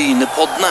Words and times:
Brynepoddene. 0.00 0.68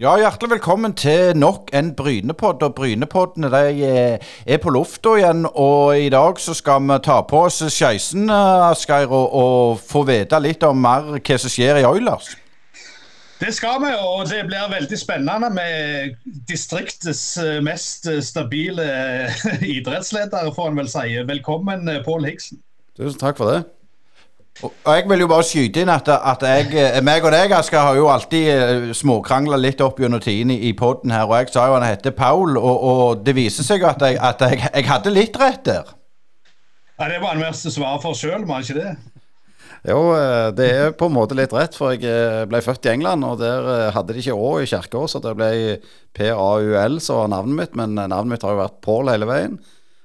Ja, 0.00 0.14
Hjertelig 0.16 0.50
velkommen 0.50 0.94
til 0.96 1.36
nok 1.36 1.68
en 1.76 1.90
Brynepodd. 1.96 2.62
og 2.62 2.74
Brynepoddene 2.74 3.50
de 3.52 3.82
eh, 3.84 4.30
er 4.46 4.56
på 4.62 4.72
lufta 4.72 5.18
igjen. 5.20 5.44
og 5.54 5.98
I 6.00 6.08
dag 6.08 6.40
så 6.40 6.54
skal 6.54 6.80
vi 6.80 6.96
ta 7.04 7.18
på 7.28 7.42
oss 7.44 7.60
skeisen, 7.74 8.30
eh, 8.30 8.70
Asgeir, 8.70 9.12
og, 9.12 9.34
og 9.34 9.84
få 9.90 10.02
vite 10.08 10.40
litt 10.40 10.64
om 10.64 10.80
mer 10.80 11.12
hva 11.18 11.38
som 11.44 11.52
skjer 11.52 11.82
i 11.82 11.84
Oilers. 11.90 12.32
Det 13.42 13.52
skal 13.52 13.84
vi, 13.84 13.92
og 14.00 14.24
det 14.30 14.46
blir 14.48 14.72
veldig 14.72 15.02
spennende 15.02 15.52
med 15.52 16.16
distriktets 16.48 17.36
eh, 17.36 17.60
mest 17.60 18.08
stabile 18.32 18.88
idrettsleder, 19.76 20.54
får 20.56 20.72
en 20.72 20.82
vel 20.82 20.90
si. 20.96 21.20
Velkommen, 21.34 21.94
Pål 22.08 22.30
Higsen. 22.32 22.64
Tusen 22.96 23.20
takk 23.20 23.36
for 23.36 23.52
det. 23.52 23.62
Og 24.62 24.72
Jeg 24.86 25.08
vil 25.10 25.24
jo 25.24 25.28
bare 25.30 25.44
skyte 25.46 25.82
inn 25.82 25.90
at, 25.90 26.06
at 26.06 26.44
jeg, 26.46 26.68
eh, 26.78 27.00
meg 27.04 27.24
og 27.26 27.32
deg 27.34 27.54
Asgeir, 27.56 27.82
har 27.82 27.96
jo 27.98 28.08
alltid 28.12 28.48
eh, 28.52 28.90
småkrangla 28.94 29.58
litt 29.58 29.82
opp 29.82 29.98
gjennom 29.98 30.22
tiden 30.22 30.52
i, 30.54 30.70
poden 30.78 31.10
her. 31.14 31.26
Og 31.26 31.34
jeg 31.40 31.50
sa 31.54 31.66
jo 31.66 31.78
han 31.78 31.86
heter 31.86 32.14
Paul, 32.14 32.54
og, 32.60 32.84
og 32.92 33.24
det 33.26 33.34
viser 33.38 33.66
seg 33.66 33.82
at, 33.88 34.04
jeg, 34.06 34.20
at 34.22 34.44
jeg, 34.46 34.60
jeg 34.68 34.86
hadde 34.86 35.14
litt 35.14 35.38
rett 35.40 35.64
der. 35.66 35.90
Ja, 37.00 37.08
Det 37.08 37.18
var 37.18 37.34
han 37.34 37.42
verste 37.42 37.72
svar 37.74 37.98
for 38.04 38.14
sjøl, 38.14 38.46
var 38.46 38.62
ikke 38.62 38.78
det? 38.78 38.94
Jo, 39.88 39.98
eh, 40.14 40.48
det 40.54 40.70
er 40.70 40.94
på 40.94 41.10
en 41.10 41.16
måte 41.16 41.34
litt 41.34 41.54
rett, 41.56 41.74
for 41.74 41.96
jeg 41.96 42.46
ble 42.46 42.62
født 42.62 42.86
i 42.86 42.94
England, 42.94 43.26
og 43.26 43.42
der 43.42 43.90
hadde 43.96 44.14
de 44.14 44.22
ikke 44.22 44.38
Å 44.38 44.56
i 44.62 44.70
kirka, 44.70 45.06
så 45.10 45.18
det 45.24 45.34
ble 45.40 45.52
P-A-U-L 46.14 47.00
som 47.02 47.24
var 47.24 47.34
navnet 47.34 47.58
mitt, 47.64 47.78
men 47.80 47.98
navnet 47.98 48.36
mitt 48.36 48.46
har 48.46 48.54
jo 48.54 48.62
vært 48.62 48.82
Paul 48.86 49.10
hele 49.10 49.26
veien. 49.26 49.58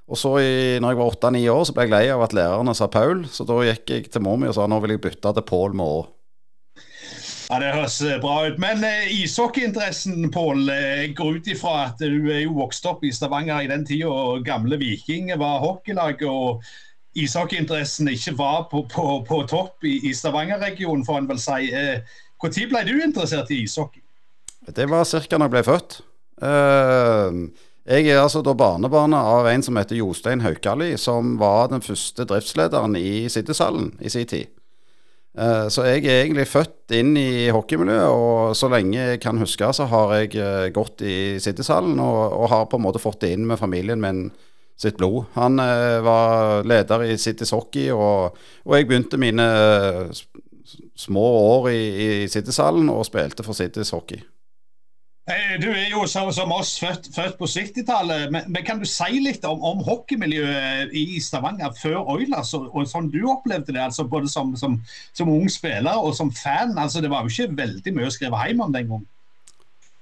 Og 0.07 0.15
så 0.15 0.37
i, 0.39 0.51
når 0.79 0.93
jeg 0.93 0.99
var 1.01 1.09
åtte-ni 1.11 1.41
år, 1.51 1.63
så 1.67 1.73
ble 1.75 1.87
jeg 1.87 1.91
lei 1.91 2.05
av 2.13 2.21
at 2.23 2.35
lærerne 2.35 2.75
sa 2.77 2.87
Paul, 2.91 3.25
så 3.27 3.43
da 3.47 3.57
gikk 3.67 3.91
jeg 3.91 4.11
til 4.11 4.23
mor 4.23 4.37
mi 4.39 4.47
og 4.47 4.55
sa 4.55 4.67
nå 4.69 4.79
vil 4.83 4.95
jeg 4.95 5.03
bytte 5.03 5.33
til 5.35 5.45
Pål 5.47 5.75
med 5.75 5.97
Å. 5.97 6.05
Ja, 7.47 7.59
Det 7.63 7.73
høres 7.75 7.97
eh, 8.03 8.17
bra 8.23 8.37
ut. 8.47 8.57
Men 8.59 8.83
eh, 8.87 9.11
ishockeyinteressen, 9.23 10.29
Pål, 10.31 10.67
Jeg 10.71 11.13
går 11.15 11.39
ut 11.39 11.51
ifra 11.51 11.75
at 11.89 11.99
du 11.99 12.31
er 12.31 12.45
jo 12.45 12.55
vokst 12.55 12.87
opp 12.87 13.03
i 13.07 13.11
Stavanger 13.11 13.63
i 13.63 13.71
den 13.71 13.85
tida 13.87 14.39
gamle 14.47 14.79
Viking 14.79 15.31
var 15.39 15.59
hockeylag. 15.63 16.23
og 16.27 16.63
ishockeyinteressen 17.17 18.07
ikke 18.11 18.35
var 18.37 18.67
på, 18.71 18.83
på, 18.91 19.23
på 19.27 19.43
topp 19.49 19.83
i, 19.83 19.97
i 20.07 20.13
Stavanger-regionen, 20.13 21.05
får 21.05 21.23
en 21.23 21.31
vel 21.31 21.39
si. 21.41 21.71
Når 22.37 22.67
ble 22.69 22.83
du 22.85 22.99
interessert 23.01 23.51
i 23.51 23.63
ishockey? 23.63 24.03
Det 24.67 24.85
var 24.89 25.07
ca. 25.07 25.23
da 25.23 25.47
jeg 25.47 25.55
ble 25.55 25.63
født. 25.63 26.01
Uh, 26.37 27.47
jeg 27.87 28.09
er 28.11 28.19
altså 28.19 28.41
da 28.43 28.51
barnebarnet 28.57 29.31
av 29.31 29.47
en 29.47 29.63
som 29.63 29.77
heter 29.79 29.95
Jostein 30.01 30.43
Haukali, 30.43 30.91
som 30.99 31.37
var 31.39 31.69
den 31.71 31.83
første 31.85 32.25
driftslederen 32.27 32.97
i 32.99 33.29
Siddishallen 33.31 33.93
i 34.03 34.11
sin 34.11 34.27
tid. 34.27 34.49
Eh, 35.37 35.67
så 35.69 35.85
jeg 35.85 36.03
er 36.03 36.23
egentlig 36.23 36.47
født 36.49 36.95
inn 36.97 37.13
i 37.19 37.47
hockeymiljøet, 37.53 38.09
og 38.09 38.57
så 38.57 38.67
lenge 38.73 38.97
jeg 38.97 39.21
kan 39.23 39.37
huske, 39.39 39.69
så 39.73 39.85
har 39.87 40.13
jeg 40.17 40.35
eh, 40.41 40.67
gått 40.75 41.03
i 41.05 41.37
Siddishallen 41.39 41.99
og, 42.01 42.21
og 42.41 42.51
har 42.51 42.67
på 42.67 42.79
en 42.79 42.85
måte 42.87 43.01
fått 43.01 43.21
det 43.23 43.35
inn 43.35 43.45
med 43.47 43.61
familien 43.61 44.01
min 44.01 44.25
sitt 44.77 44.97
blod. 44.97 45.29
Han 45.37 45.61
eh, 45.61 45.99
var 46.05 46.65
leder 46.67 47.05
i 47.07 47.17
Citys 47.21 47.53
Hockey, 47.53 47.91
og, 47.93 48.35
og, 48.65 48.73
jeg 48.75 48.89
begynte 48.89 49.21
mine 49.21 49.45
små 50.97 51.27
år 51.53 51.69
i, 51.71 51.81
i 52.03 52.09
Siddishallen 52.27 52.89
og 52.91 53.05
spilte 53.07 53.45
for 53.45 53.57
Citys 53.57 53.93
Hockey. 53.93 54.19
Du 55.27 55.65
er 55.67 55.89
jo 55.91 56.05
som, 56.07 56.29
oss 56.55 56.77
født, 56.79 57.09
født 57.11 57.33
på 57.35 57.49
70-tallet, 57.51 58.29
men, 58.31 58.45
men, 58.47 58.63
kan 58.63 58.79
du 58.79 58.85
si 58.87 59.19
litt 59.19 59.43
om, 59.43 59.59
om, 59.59 59.81
hockeymiljøet 59.83 60.93
i 60.95 61.19
Stavanger 61.19 61.73
før 61.75 62.13
Oilers, 62.13 62.53
og, 62.55 62.69
og 62.71 62.87
sånn 62.87 63.09
du 63.11 63.19
opplevde 63.27 63.73
det, 63.75 63.81
altså 63.89 64.05
både 64.07 64.31
som, 64.31 64.53
som, 64.55 64.77
som, 65.11 65.33
ung 65.33 65.49
spiller 65.51 65.99
og 65.99 66.15
som 66.15 66.31
fan? 66.31 66.71
altså 66.79 67.03
Det 67.03 67.11
var 67.11 67.27
jo 67.27 67.33
ikke 67.33 67.59
veldig 67.59 67.95
mye 67.97 68.07
å 68.07 68.15
skrive 68.15 68.39
hjem 68.47 68.63
om 68.63 68.71
den 68.77 68.87
gang? 68.93 69.03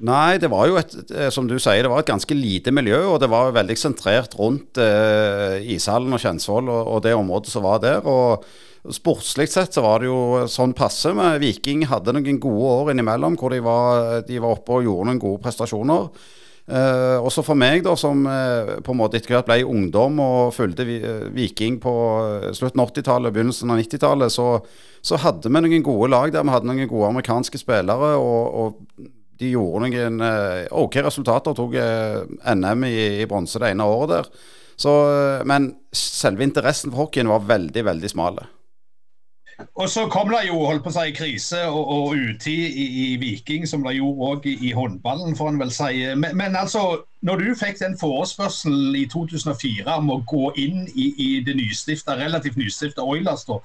Nei, 0.05 0.37
det 0.43 0.51
var 0.51 0.69
jo 0.69 0.77
et, 0.77 0.93
eh, 1.09 1.31
som 1.33 1.49
du 1.49 1.55
sier, 1.55 1.81
det 1.81 1.89
var 1.89 2.03
et 2.03 2.11
ganske 2.11 2.37
lite 2.37 2.73
miljø, 2.75 3.01
og 3.15 3.17
det 3.23 3.31
var 3.31 3.55
veldig 3.55 3.79
sentrert 3.81 4.37
rundt 4.37 4.77
eh, 4.77 5.57
ishallen 5.73 6.13
og 6.13 6.21
Kjensvoll 6.21 6.69
og, 6.69 6.81
og, 6.83 7.01
det 7.05 7.15
området 7.17 7.53
som 7.53 7.65
var 7.65 7.81
der. 7.81 8.05
og 8.05 8.45
Sportslig 8.93 9.47
sett 9.49 9.73
så 9.73 9.81
var 9.85 10.01
det 10.01 10.09
jo 10.09 10.45
sånn 10.51 10.75
passe. 10.77 11.13
med 11.13 11.39
Viking 11.41 11.85
hadde 11.89 12.13
noen 12.13 12.39
gode 12.39 12.71
år 12.71 12.91
innimellom 12.93 13.37
hvor 13.39 13.53
de 13.53 13.61
var, 13.65 14.21
de 14.27 14.41
var 14.41 14.57
oppe 14.59 14.77
og 14.77 14.85
gjorde 14.85 15.09
noen 15.09 15.21
gode 15.21 15.41
prestasjoner. 15.41 16.09
Eh, 16.65 17.17
også 17.21 17.43
for 17.45 17.57
meg, 17.57 17.83
da, 17.85 17.93
som 17.93 18.23
eh, 18.25 18.79
på 18.81 18.93
en 18.93 18.97
måte 18.97 19.19
etter 19.19 19.35
hvert 19.35 19.45
ble 19.45 19.59
ungdom 19.69 20.17
og 20.23 20.53
fulgte 20.55 20.85
eh, 20.95 21.27
Viking 21.33 21.77
på 21.81 21.93
eh, 22.23 22.47
slutten 22.57 22.81
av 22.81 22.89
80-tallet, 22.89 23.33
begynnelsen 23.35 23.69
av 23.69 23.77
90-tallet, 23.83 24.33
så, 24.33 24.47
så, 25.05 25.19
hadde 25.21 25.51
vi 25.51 25.61
noen 25.61 25.85
gode 25.85 26.09
lag 26.09 26.33
der. 26.33 26.41
Vi 26.41 26.55
hadde 26.55 26.71
noen 26.71 26.89
gode 26.89 27.11
amerikanske 27.13 27.61
spillere. 27.61 28.15
og, 28.17 28.57
og 28.63 29.13
de 29.35 29.51
gjorde 29.51 29.89
noen 29.91 30.25
eh, 30.25 30.65
OK 30.73 30.97
resultater. 31.05 31.53
Tok 31.53 31.77
eh, 31.77 32.21
NM 32.55 32.89
i, 32.89 32.97
i 33.21 33.29
bronse 33.29 33.61
det 33.61 33.73
ene 33.75 33.85
året 33.85 34.13
der. 34.15 34.29
Så, 34.75 34.91
men 35.47 35.69
selve 35.95 36.43
interessen 36.43 36.91
for 36.91 37.05
hockeyen 37.05 37.29
var 37.31 37.45
veldig, 37.47 37.85
veldig 37.87 38.11
smal. 38.11 38.41
Og 39.75 39.89
så 39.89 40.05
kom 40.11 40.29
det 40.33 40.41
jo 40.49 40.57
holdt 40.67 40.83
på 40.83 40.91
å 40.91 40.95
si, 40.97 41.11
krise 41.15 41.61
og, 41.69 41.91
og 41.95 42.15
utid 42.15 42.75
i, 42.75 42.85
i, 43.01 43.05
Viking, 43.21 43.63
som 43.67 43.85
det 43.85 43.95
gjorde 43.95 44.29
òg 44.31 44.47
i, 44.51 44.55
i, 44.67 44.71
håndballen, 44.75 45.35
får 45.39 45.53
en 45.53 45.61
vel 45.61 45.71
si. 45.71 46.01
Men, 46.19 46.35
men, 46.35 46.57
altså, 46.59 47.05
når 47.23 47.43
du 47.43 47.49
fikk 47.59 47.79
den 47.79 47.95
forespørselen 47.99 48.97
i 48.99 49.05
2004 49.11 49.95
om 49.95 50.11
å 50.11 50.21
gå 50.27 50.51
inn 50.59 50.83
i, 50.91 51.07
i 51.15 51.29
det 51.45 51.55
nystifta, 51.55 52.17
relativt 52.19 52.59
nystifta 52.59 53.05
Oilers, 53.07 53.47
da, 53.47 53.61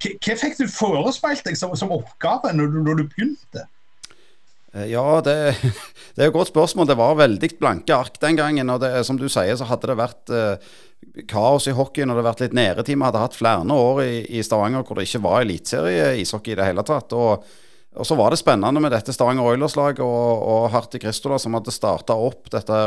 hva 0.00 0.38
fikk 0.44 0.60
du 0.60 0.66
forespeilt 0.72 1.44
deg 1.48 1.56
som, 1.60 1.72
som 1.76 1.92
oppgave 1.92 2.52
når 2.56 2.72
du, 2.72 2.80
når 2.84 3.00
du 3.00 3.06
begynte? 3.08 3.66
Eh, 4.74 4.90
ja, 4.92 5.04
det, 5.24 5.36
det, 6.14 6.20
er 6.20 6.28
et 6.28 6.36
godt 6.36 6.52
spørsmål. 6.52 6.88
Det 6.88 7.00
var 7.00 7.18
veldig 7.18 7.50
blanke 7.60 7.96
ark 7.96 8.20
den 8.22 8.38
gangen. 8.38 8.70
og 8.70 8.80
det, 8.84 8.92
Som 9.08 9.18
du 9.20 9.28
sier, 9.28 9.56
så 9.56 9.68
hadde 9.68 9.90
det 9.90 9.98
vært 10.00 10.32
eh, 10.36 10.72
kaos 11.30 11.66
i 11.68 11.74
hockeyen 11.74 12.10
og 12.10 12.16
det 12.16 12.22
hadde 12.22 12.30
vært 12.30 12.42
litt 12.44 12.56
nedetid. 12.56 12.98
Vi 12.98 13.06
hadde 13.06 13.22
hatt 13.22 13.38
flere 13.38 13.76
år 13.76 14.02
i, 14.04 14.14
i, 14.38 14.42
Stavanger 14.46 14.84
hvor 14.86 14.98
det 14.98 15.08
ikke 15.08 15.24
var 15.24 15.44
eliteserie-ishockey 15.44 16.54
i 16.54 16.58
det 16.60 16.68
hele 16.70 16.84
tatt. 16.86 17.14
og, 17.16 17.46
og 17.96 18.06
så 18.06 18.18
var 18.18 18.30
det 18.30 18.40
spennende 18.40 18.82
med 18.82 18.94
dette 18.94 19.14
Stavanger 19.14 19.48
Oilers-laget 19.50 20.04
og, 20.04 20.44
og 20.52 20.68
Harti 20.74 21.00
Kristola 21.02 21.40
som 21.42 21.56
hadde 21.58 21.74
starta 21.74 22.14
opp 22.14 22.52
dette 22.52 22.82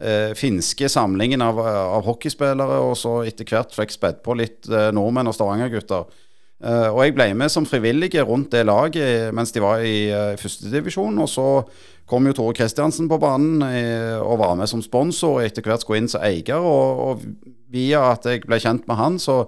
eh, 0.00 0.36
finske 0.38 0.90
samlingen 0.92 1.42
av, 1.42 1.58
av, 1.58 2.04
hockeyspillere, 2.06 2.78
og 2.84 2.94
så 3.00 3.18
etter 3.26 3.48
hvert 3.48 3.74
fikk 3.74 3.96
spedd 3.96 4.22
på 4.22 4.38
litt 4.38 4.70
eh, 4.70 4.92
nordmenn 4.94 5.32
og 5.32 5.36
Stavanger-gutter. 5.36 6.06
Uh, 6.56 6.88
og 6.88 7.02
jeg 7.04 7.12
ble 7.12 7.26
med 7.36 7.52
som 7.52 7.66
frivillige 7.68 8.22
rundt 8.24 8.54
det 8.54 8.62
laget 8.64 9.28
mens 9.36 9.50
de 9.52 9.60
var 9.60 9.82
i 9.84 10.08
uh, 10.08 10.38
førstedivisjon. 10.40 11.18
Og 11.20 11.28
så 11.28 11.48
kom 12.06 12.26
jo 12.28 12.34
Tore 12.36 12.54
Kristiansen 12.56 13.08
på 13.10 13.18
banen 13.22 13.62
uh, 13.62 14.22
og 14.22 14.40
var 14.42 14.56
med 14.58 14.70
som 14.70 14.82
sponsor, 14.84 15.38
og 15.38 15.46
etter 15.46 15.64
hvert 15.66 15.82
skulle 15.84 16.02
inn 16.02 16.10
som 16.10 16.24
eier. 16.26 16.58
Og, 16.60 17.02
og, 17.06 17.24
via 17.74 17.98
at 18.12 18.24
jeg 18.30 18.44
ble 18.46 18.60
kjent 18.62 18.84
med 18.86 18.96
han, 18.96 19.16
så, 19.18 19.40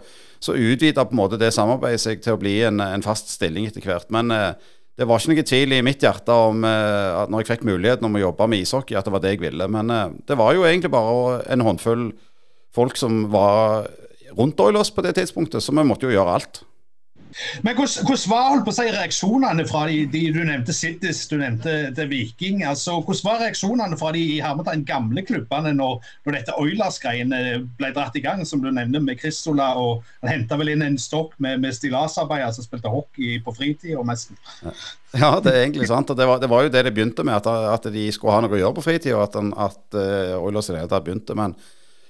så 0.42 0.56
utvida 0.58 1.04
på 1.06 1.14
en 1.14 1.20
måte 1.20 1.38
det 1.38 1.52
samarbeidet 1.54 2.02
seg 2.02 2.24
til 2.24 2.34
å 2.34 2.41
bli 2.41 2.56
en, 2.66 2.82
en 2.82 3.04
fast 3.04 3.30
stilling 3.30 3.69
etter 3.69 3.86
hvert. 3.86 4.10
Men 4.14 4.34
uh, 4.34 4.74
det 4.98 5.06
var 5.06 5.22
ikke 5.22 5.36
noe 5.36 5.46
tvil 5.46 5.76
i 5.76 5.84
mitt 5.86 6.02
hjerte 6.02 6.34
om 6.34 6.64
at 6.66 7.30
når 7.30 7.44
jeg 7.44 7.48
fikk 7.52 7.60
muligheten 7.69 8.08
om 8.08 8.16
å 8.19 8.22
jobbe 8.24 8.48
med 8.50 8.64
ishockey, 8.64 8.96
at 8.98 9.06
det 9.06 9.12
var 9.14 9.22
det 9.22 9.36
jeg 9.36 9.44
ville. 9.44 9.69
Men 9.70 9.92
det 10.26 10.34
var 10.34 10.56
jo 10.56 10.64
egentlig 10.66 10.90
bare 10.90 11.36
en 11.54 11.62
håndfull 11.62 12.08
folk 12.75 12.98
som 12.98 13.20
var 13.30 13.86
rundt 14.34 14.58
Oilers 14.58 14.90
på 14.90 15.04
det 15.06 15.14
tidspunktet, 15.14 15.62
så 15.62 15.70
vi 15.70 15.86
måtte 15.86 16.08
jo 16.08 16.16
gjøre 16.16 16.34
alt. 16.40 16.64
Men 17.62 17.76
hvordan, 17.76 18.18
var 18.30 18.50
holdt 18.52 18.64
på 18.66 18.72
å 18.72 18.76
si, 18.76 18.86
reaksjonene 18.92 19.64
fra 19.68 19.84
de, 19.88 20.00
de 20.10 20.22
du 20.34 20.40
nevnte 20.46 20.74
Cittis, 20.76 21.24
du 21.30 21.36
nevnte 21.40 21.74
The 21.96 22.06
Viking. 22.10 22.62
altså 22.66 22.98
Hvordan 22.98 23.26
var 23.26 23.42
reaksjonene 23.44 23.98
fra 24.00 24.12
de 24.16 24.22
i 24.36 24.38
Hermetegn 24.42 24.84
gamle 24.88 25.24
klubbene 25.26 25.74
når, 25.76 25.98
når 26.26 26.38
dette 26.38 26.56
Oilers-greiene 26.60 27.42
ble 27.78 27.92
dratt 27.96 28.16
i 28.18 28.24
gang, 28.24 28.44
som 28.48 28.62
du 28.64 28.70
nevner 28.70 29.04
med 29.04 29.20
Kristola, 29.20 29.70
og 29.78 30.04
han 30.22 30.32
henta 30.34 30.58
vel 30.60 30.74
inn 30.74 30.84
en 30.86 30.98
stokk 31.00 31.36
med, 31.42 31.62
med 31.64 31.76
stillasarbeidere 31.76 32.54
som 32.56 32.66
spilte 32.66 32.92
hockey 32.92 33.38
på 33.44 33.54
fritida 33.56 34.04
nesten? 34.06 34.38
Ja, 35.16 35.38
det 35.40 35.54
er 35.54 35.62
egentlig 35.64 35.88
sant. 35.88 36.10
det 36.16 36.28
var, 36.28 36.40
det 36.42 36.50
var, 36.50 36.66
jo 36.66 36.72
det 36.72 36.84
det 36.84 36.94
begynte 36.96 37.24
med, 37.26 37.40
at, 37.40 37.48
at 37.48 37.90
de 37.92 38.08
skulle 38.12 38.34
ha 38.34 38.44
noe 38.44 38.56
å 38.56 38.60
gjøre 38.60 38.76
på 38.76 38.86
fritida, 38.90 39.16
og 39.19 39.28
at, 39.28 39.38
at 39.69 39.98
uh, 39.98 40.38
Oilers 40.42 40.70
i 40.72 40.78
det 40.78 40.88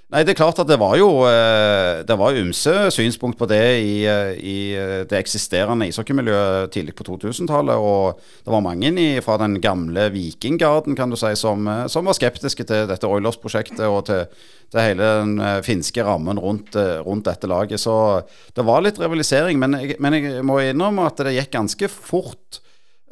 Nei, 0.09 0.23
det 0.25 0.33
er 0.33 0.39
klart 0.39 0.57
at 0.63 0.69
det 0.71 0.79
var 0.81 0.95
jo 0.97 1.09
eh, 1.29 2.01
Det 2.09 2.15
var 2.17 2.37
ymse 2.41 2.73
synspunkt 2.95 3.37
på 3.37 3.45
det 3.51 3.65
i, 3.85 3.97
eh, 4.09 4.39
i 4.41 4.59
eh, 4.73 5.03
det 5.05 5.19
eksisterende 5.19 5.85
ishockeymiljøet 5.91 6.73
tidlig 6.73 6.95
på 6.97 7.05
2000-tallet. 7.11 7.77
Og 7.77 8.17
det 8.17 8.55
var 8.55 8.65
mange 8.65 9.05
fra 9.21 9.37
den 9.43 9.59
gamle 9.61 10.07
vikinggarden 10.15 10.97
kan 10.97 11.13
du 11.13 11.17
si, 11.21 11.35
som, 11.37 11.69
som 11.93 12.09
var 12.09 12.17
skeptiske 12.17 12.65
til 12.65 12.89
dette 12.89 13.11
Oilers-prosjektet 13.11 13.85
og 13.85 14.07
til, 14.09 14.25
til, 14.73 14.81
hele 14.81 15.11
den 15.21 15.37
finske 15.67 16.01
rammen 16.07 16.41
rundt, 16.41 16.79
rundt, 17.05 17.29
dette 17.29 17.51
laget. 17.51 17.77
Så 17.85 18.23
det 18.57 18.65
var 18.65 18.81
litt 18.87 18.97
rivalisering. 19.03 19.61
Men 19.61 19.77
jeg, 19.77 19.99
men 20.01 20.17
jeg 20.17 20.41
må 20.41 20.57
innrømme 20.65 21.05
at 21.05 21.21
det 21.21 21.37
gikk 21.37 21.53
ganske 21.59 21.93
fort 21.93 22.63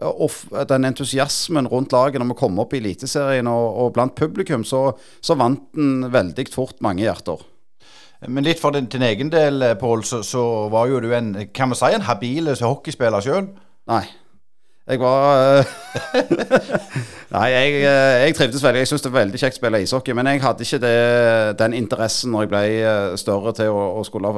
og 0.05 0.33
den 0.69 0.85
entusiasmen 0.85 1.69
rundt 1.73 1.93
laget 1.93 2.21
når 2.21 2.35
vi 2.35 2.39
kom 2.39 2.59
opp 2.61 2.75
i 2.75 2.81
Eliteserien 2.83 3.49
og, 3.49 3.67
og, 3.81 3.93
blant 3.97 4.15
publikum, 4.19 4.65
så, 4.65 4.91
så 5.25 5.37
vant 5.39 5.63
den 5.77 6.11
veldig 6.13 6.47
fort 6.53 6.83
mange 6.85 7.07
hjerter. 7.07 7.41
Men 8.29 8.45
litt 8.45 8.61
for 8.61 8.73
din, 8.73 8.89
din 8.93 9.05
egen 9.05 9.31
del, 9.33 9.65
Pål, 9.81 10.05
så, 10.05 10.23
så, 10.25 10.43
var 10.73 10.89
jo 10.89 11.01
du 11.01 11.11
en 11.15 11.35
kan 11.55 11.69
man 11.71 11.79
si, 11.79 11.93
en 11.93 12.07
habil 12.09 12.53
hockeyspiller 12.61 13.25
sjøl? 13.25 13.51
Nei. 13.89 14.05
Jeg 14.87 15.01
var 15.03 15.67
Nei, 17.35 17.47
jeg, 17.51 17.81
jeg, 17.83 18.35
trivdes 18.39 18.63
veldig. 18.63 18.85
Jeg 18.85 18.89
syns 18.89 19.03
det 19.03 19.11
var 19.11 19.25
veldig 19.25 19.41
kjekt 19.41 19.57
å 19.57 19.61
spille 19.61 19.81
ishockey. 19.83 20.15
Men 20.15 20.31
jeg 20.31 20.43
hadde 20.45 20.63
ikke 20.63 20.79
det, 20.85 20.97
den 21.59 21.75
interessen 21.75 22.31
når 22.33 22.45
jeg 22.45 22.53
ble 22.53 22.63
større 23.19 23.53
til 23.59 23.75
å, 23.75 23.83
å 23.99 24.05
skulle 24.07 24.31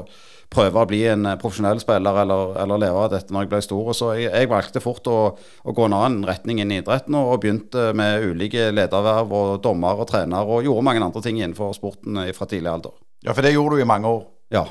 prøve 0.49 0.81
å 0.81 0.89
bli 0.89 1.03
en 1.11 1.27
profesjonell 1.41 1.81
spiller 1.83 2.23
eller, 2.23 2.55
eller, 2.63 2.81
leve 2.81 3.03
av 3.05 3.11
dette 3.13 3.35
når 3.35 3.45
jeg 3.45 3.51
ble 3.53 3.61
stor. 3.65 3.91
Så 3.97 4.11
jeg, 4.17 4.31
jeg 4.33 4.51
valgte 4.51 4.83
fort 4.85 5.11
å, 5.11 5.19
å, 5.37 5.75
gå 5.77 5.87
en 5.87 5.97
annen 5.99 6.25
retning 6.29 6.63
inn 6.63 6.73
i 6.73 6.81
idretten 6.83 7.17
og, 7.19 7.35
og 7.35 7.43
begynte 7.45 7.91
med 7.99 8.25
ulike 8.31 8.71
lederverv 8.75 9.35
og 9.41 9.55
dommer 9.65 10.01
og 10.01 10.09
trener 10.11 10.49
og 10.49 10.65
gjorde 10.67 10.87
mange 10.89 11.05
andre 11.05 11.25
ting 11.25 11.41
innenfor 11.41 11.77
sporten 11.77 12.23
fra 12.37 12.49
tidlig 12.49 12.73
alder. 12.73 12.97
Ja, 13.27 13.35
for 13.35 13.45
det 13.45 13.53
gjorde 13.55 13.77
du 13.77 13.85
i 13.85 13.91
mange 13.91 14.09
år? 14.09 14.25
Ja. 14.55 14.65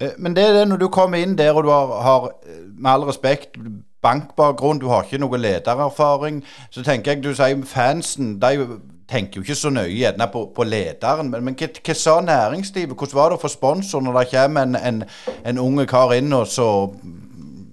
Eh, 0.00 0.16
men 0.18 0.34
det 0.36 0.48
er 0.48 0.58
det 0.58 0.66
når 0.70 0.82
du 0.82 0.88
kommer 0.92 1.22
inn 1.22 1.38
der 1.38 1.54
og 1.54 1.64
du 1.68 1.72
har, 1.72 1.94
har 2.02 2.28
med 2.74 2.90
all 2.90 3.06
respekt 3.08 3.60
bankbakgrunn, 4.02 4.80
du 4.80 4.88
har 4.88 5.04
ikke 5.04 5.20
noe 5.20 5.38
ledererfaring, 5.38 6.40
så 6.72 6.84
tenker 6.84 7.14
jeg 7.14 7.24
du 7.24 7.34
sier 7.36 7.60
fansen 7.68 8.38
de 8.40 8.64
tenker 9.10 9.40
jo 9.40 9.44
ikke 9.44 9.58
så 9.58 9.72
nøye 9.74 9.90
gjerne 9.92 10.28
på, 10.32 10.44
på, 10.54 10.66
lederen. 10.68 11.30
Men, 11.32 11.44
men 11.48 11.58
hva, 11.58 11.96
sa 11.96 12.20
næringslivet? 12.24 12.94
Hvordan 12.94 13.18
var 13.18 13.34
det 13.34 13.40
få 13.42 13.50
sponsor 13.52 14.04
når 14.04 14.20
det 14.20 14.30
kommer 14.34 14.68
en, 14.68 14.78
en, 14.78 15.02
en 15.46 15.60
unge 15.62 15.86
kar 15.90 16.14
inn 16.16 16.32
og 16.36 16.48
så 16.50 16.70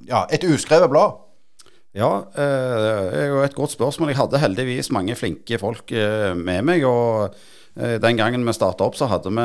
Ja, 0.07 0.21
et 0.31 0.45
uskrevet 0.47 0.87
blad? 0.87 1.17
Ja, 1.97 2.11
eh, 2.31 2.73
det 3.11 3.21
er 3.23 3.27
jo 3.31 3.41
et 3.43 3.55
godt 3.57 3.73
spørsmål. 3.73 4.13
Jeg 4.13 4.19
hadde 4.21 4.39
heldigvis 4.39 4.91
mange 4.95 5.15
flinke 5.19 5.59
folk 5.59 5.91
eh, 5.91 6.31
med 6.37 6.61
meg. 6.63 6.85
og 6.85 7.35
den 7.77 8.17
gangen 8.17 8.45
vi 8.47 8.53
starta 8.55 8.87
opp, 8.87 8.95
så 8.97 9.05
hadde 9.05 9.29
vi 9.29 9.43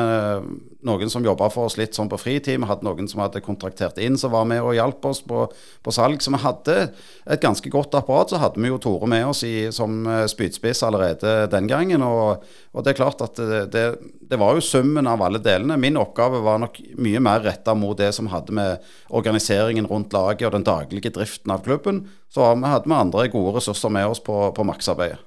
noen 0.87 1.11
som 1.11 1.25
jobba 1.25 1.49
for 1.53 1.69
oss 1.69 1.77
litt 1.79 1.95
sånn 1.95 2.09
på 2.11 2.19
fritid. 2.19 2.59
Vi 2.59 2.69
hadde 2.69 2.85
noen 2.85 3.07
som 3.09 3.21
hadde 3.23 3.43
kontraktert 3.43 3.99
inn, 4.01 4.17
som 4.19 4.33
var 4.33 4.47
med 4.49 4.63
og 4.63 4.75
hjalp 4.75 5.05
oss 5.05 5.21
på, 5.25 5.45
på, 5.83 5.93
salg. 5.95 6.21
Så 6.23 6.33
vi 6.33 6.41
hadde 6.43 6.77
et 7.23 7.43
ganske 7.43 7.71
godt 7.71 7.95
apparat. 7.99 8.33
Så 8.33 8.41
hadde 8.41 8.61
vi 8.61 8.71
jo 8.71 8.79
Tore 8.83 9.09
med 9.09 9.27
oss 9.29 9.43
i, 9.47 9.69
som 9.75 10.03
eh, 10.09 10.25
spydspiss 10.31 10.83
allerede 10.87 11.35
den 11.51 11.69
gangen. 11.71 12.05
Og, 12.05 12.43
og 12.73 12.85
det 12.85 12.93
er 12.93 12.99
klart 12.99 13.23
at 13.25 13.39
det, 13.39 13.65
det, 13.75 13.85
det, 14.21 14.39
var 14.41 14.57
jo 14.57 14.65
summen 14.65 15.09
av 15.09 15.23
alle 15.23 15.41
delene. 15.43 15.79
Min 15.79 15.99
oppgave 16.01 16.43
var 16.45 16.61
nok 16.63 16.79
mye 16.99 17.23
mer 17.23 17.43
retta 17.45 17.75
mot 17.77 17.97
det 17.99 18.11
som 18.17 18.31
hadde 18.33 18.55
med 18.55 18.93
organiseringen 19.13 19.89
rundt 19.89 20.15
laget 20.15 20.47
og 20.49 20.57
den 20.57 20.67
daglige 20.67 21.13
driften 21.13 21.53
av 21.53 21.63
klubben. 21.67 22.07
Så 22.33 22.53
hadde 22.53 22.89
vi 22.89 22.97
andre 22.97 23.29
gode 23.33 23.59
ressurser 23.59 23.93
med 23.93 24.09
oss 24.09 24.23
på, 24.23 24.47
på 24.55 24.67
maksarbeidet. 24.67 25.21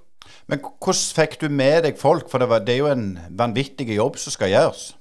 Men 0.47 0.63
hvordan 0.63 1.17
fikk 1.17 1.41
du 1.41 1.49
med 1.51 1.83
deg 1.87 1.99
folk? 1.99 2.29
For 2.31 2.43
det, 2.43 2.49
var, 2.51 2.63
det 2.63 2.77
er 2.77 2.85
jo 2.85 2.93
en 2.93 3.09
vanvittig 3.39 3.89
jobb 3.97 4.19
som 4.21 4.35
skal 4.35 4.53
gjøres. 4.53 4.93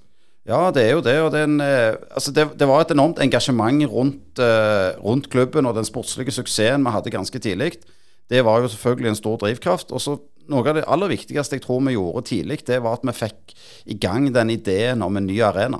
Ja, 0.45 0.69
det 0.73 0.83
er 0.83 0.91
jo 0.93 1.01
det. 1.05 1.15
Og 1.25 1.31
den, 1.33 1.57
en, 1.57 1.97
altså 2.13 2.33
det, 2.33 2.47
det, 2.59 2.67
var 2.69 2.83
et 2.83 2.93
enormt 2.93 3.21
engasjement 3.21 3.85
rundt, 3.89 4.41
uh, 4.41 4.93
rundt, 5.01 5.29
klubben 5.33 5.65
og 5.65 5.77
den 5.77 5.87
sportslige 5.87 6.33
suksessen 6.35 6.85
vi 6.85 6.93
hadde 6.93 7.13
ganske 7.13 7.41
tidlig. 7.41 7.79
Det 8.29 8.41
var 8.45 8.61
jo 8.61 8.69
selvfølgelig 8.69 9.13
en 9.13 9.21
stor 9.21 9.41
drivkraft. 9.41 9.91
Og 9.91 10.01
så 10.01 10.17
Noe 10.45 10.61
av 10.69 10.75
det 10.77 10.83
aller 10.93 11.09
viktigste 11.09 11.57
jeg 11.57 11.63
tror 11.63 11.79
vi 11.81 11.95
gjorde 11.95 12.21
tidlig, 12.29 12.59
det 12.67 12.75
var 12.85 12.99
at 12.99 13.05
vi 13.07 13.13
fikk 13.17 13.55
i 13.89 13.95
gang 13.97 14.27
den 14.29 14.51
ideen 14.53 15.01
om 15.01 15.17
en 15.17 15.25
ny 15.25 15.39
arena. 15.41 15.79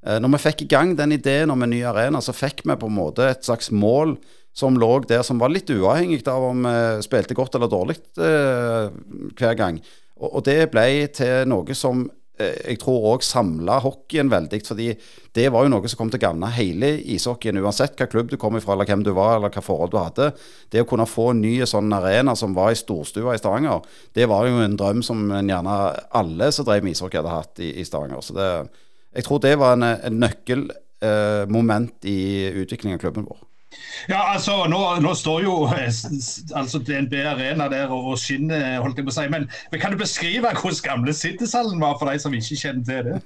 Uh, 0.00 0.16
når 0.24 0.38
vi 0.38 0.40
fikk 0.46 0.64
i 0.64 0.68
gang 0.72 0.94
den 0.96 1.12
ideen 1.12 1.52
om 1.52 1.60
en 1.60 1.68
ny 1.68 1.82
arena, 1.84 2.22
så 2.24 2.32
fikk 2.32 2.62
vi 2.64 2.78
på 2.80 2.88
en 2.88 2.96
måte 2.96 3.26
et 3.28 3.44
slags 3.44 3.68
mål 3.68 4.16
som 4.54 4.76
lå 4.78 4.90
der, 5.08 5.24
som 5.26 5.40
var 5.42 5.52
litt 5.52 5.70
uavhengig 5.74 6.22
av 6.30 6.50
om 6.52 6.66
vi 6.66 7.04
spilte 7.04 7.34
godt 7.36 7.56
eller 7.58 7.70
dårlig 7.70 7.98
eh, 8.22 8.92
hver 9.34 9.56
gang. 9.58 9.80
Og, 10.20 10.28
og, 10.28 10.44
det 10.46 10.68
ble 10.70 11.08
til 11.14 11.48
noe 11.50 11.74
som 11.74 12.04
eh, 12.38 12.54
jeg 12.70 12.78
tror 12.82 13.08
òg 13.10 13.24
samla 13.26 13.80
hockeyen 13.82 14.30
veldig. 14.30 14.60
fordi 14.66 14.92
det 15.34 15.48
var 15.50 15.64
jo 15.64 15.72
noe 15.72 15.90
som 15.90 15.98
kom 15.98 16.12
til 16.12 16.20
å 16.22 16.26
gagne 16.28 16.52
hele 16.54 16.92
ishockeyen. 17.16 17.58
Uansett 17.64 17.98
hva 17.98 18.06
klubb 18.10 18.30
du 18.30 18.36
kom 18.38 18.54
ifra, 18.56 18.76
eller 18.76 18.86
hvem 18.86 19.02
du 19.02 19.10
var, 19.16 19.40
eller 19.40 19.50
hva 19.50 19.64
forhold 19.64 19.90
du 19.90 19.98
hadde. 19.98 20.30
Det 20.70 20.84
å 20.84 20.88
kunne 20.88 21.08
få 21.10 21.32
en 21.32 21.42
ny 21.42 21.56
sånn 21.66 21.90
arena 21.96 22.36
som 22.38 22.54
var 22.54 22.70
i 22.70 22.78
storstua 22.78 23.34
i 23.34 23.42
Stavanger, 23.42 23.82
det 24.14 24.28
var 24.30 24.46
jo 24.46 24.62
en 24.62 24.78
drøm 24.78 25.02
som 25.02 25.26
gjerne 25.34 25.80
alle 26.14 26.52
som 26.54 26.68
drev 26.68 26.86
med 26.86 26.94
ishockey, 26.94 27.18
hadde 27.18 27.34
hatt 27.34 27.64
i, 27.64 27.72
i 27.82 27.88
Stavanger. 27.88 28.22
Så 28.22 28.38
det, 28.38 28.52
jeg 29.18 29.26
tror 29.26 29.42
det 29.42 29.56
var 29.58 29.74
en, 29.74 29.88
en 29.90 30.22
nøkkelmoment 30.22 32.06
eh, 32.06 32.14
i 32.14 32.62
utviklingen 32.62 33.02
av 33.02 33.02
klubben 33.02 33.26
vår. 33.26 33.42
Ja, 34.08 34.20
altså, 34.34 34.64
nå, 34.68 34.80
nå 35.00 35.14
står 35.16 35.44
jo 35.46 35.54
eh, 35.72 35.88
altså, 36.56 36.80
DNB 36.84 37.14
Arena 37.30 37.70
der 37.72 37.92
og 37.94 38.18
skinner, 38.20 38.82
holdt 38.84 39.00
jeg 39.00 39.08
på 39.08 39.14
å 39.14 39.16
si. 39.16 39.26
Men, 39.32 39.48
men 39.72 39.82
kan 39.82 39.94
du 39.94 40.00
beskrive 40.00 40.52
hvordan 40.52 40.84
gamle 40.84 41.16
Cityshallen 41.16 41.80
var 41.82 41.98
for 42.00 42.12
de 42.12 42.20
som 42.20 42.36
ikke 42.36 42.60
kjenner 42.60 42.86
til 42.88 43.10
det? 43.10 43.18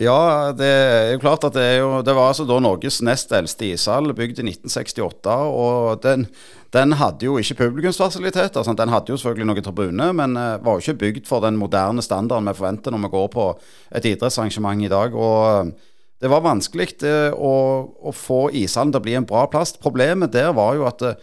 Ja, 0.00 0.52
det 0.56 0.68
er 0.72 1.10
jo 1.12 1.20
klart 1.20 1.44
at 1.44 1.52
det, 1.52 1.62
er 1.62 1.82
jo, 1.82 2.00
det 2.04 2.14
var 2.16 2.30
altså 2.30 2.46
da 2.48 2.56
Norges 2.64 3.02
nest 3.04 3.32
eldste 3.36 3.68
ishall, 3.74 4.14
bygd 4.16 4.40
i 4.40 4.46
1968. 4.48 5.34
og 5.52 6.00
den, 6.04 6.24
den 6.72 6.96
hadde 6.96 7.28
jo 7.28 7.36
ikke 7.36 7.58
publikumsfasiliteter. 7.66 8.64
Sånn. 8.64 8.78
Den 8.78 8.92
hadde 8.92 9.12
jo 9.12 9.18
selvfølgelig 9.20 9.50
noen 9.50 9.66
tribuner, 9.66 10.14
men 10.16 10.38
uh, 10.40 10.56
var 10.64 10.78
jo 10.78 10.86
ikke 10.86 11.00
bygd 11.04 11.28
for 11.28 11.44
den 11.44 11.60
moderne 11.60 12.04
standarden 12.04 12.48
vi 12.48 12.56
forventer 12.56 12.94
når 12.94 13.04
vi 13.04 13.12
går 13.18 13.28
på 13.36 13.46
et 13.92 14.08
idrettsarrangement 14.14 14.86
i 14.86 14.92
dag. 14.92 15.12
og 15.12 15.74
det 16.22 16.30
var 16.30 16.44
vanskelig 16.44 17.00
eh, 17.02 17.34
å, 17.34 17.52
å, 17.98 18.12
få 18.14 18.44
ishallen 18.54 18.92
til 18.94 19.02
å 19.02 19.04
bli 19.04 19.16
en 19.18 19.26
bra 19.26 19.46
plass. 19.50 19.74
Problemet 19.82 20.30
der 20.34 20.52
var 20.54 20.76
jo 20.78 20.86
at 20.86 21.02
eh, 21.02 21.16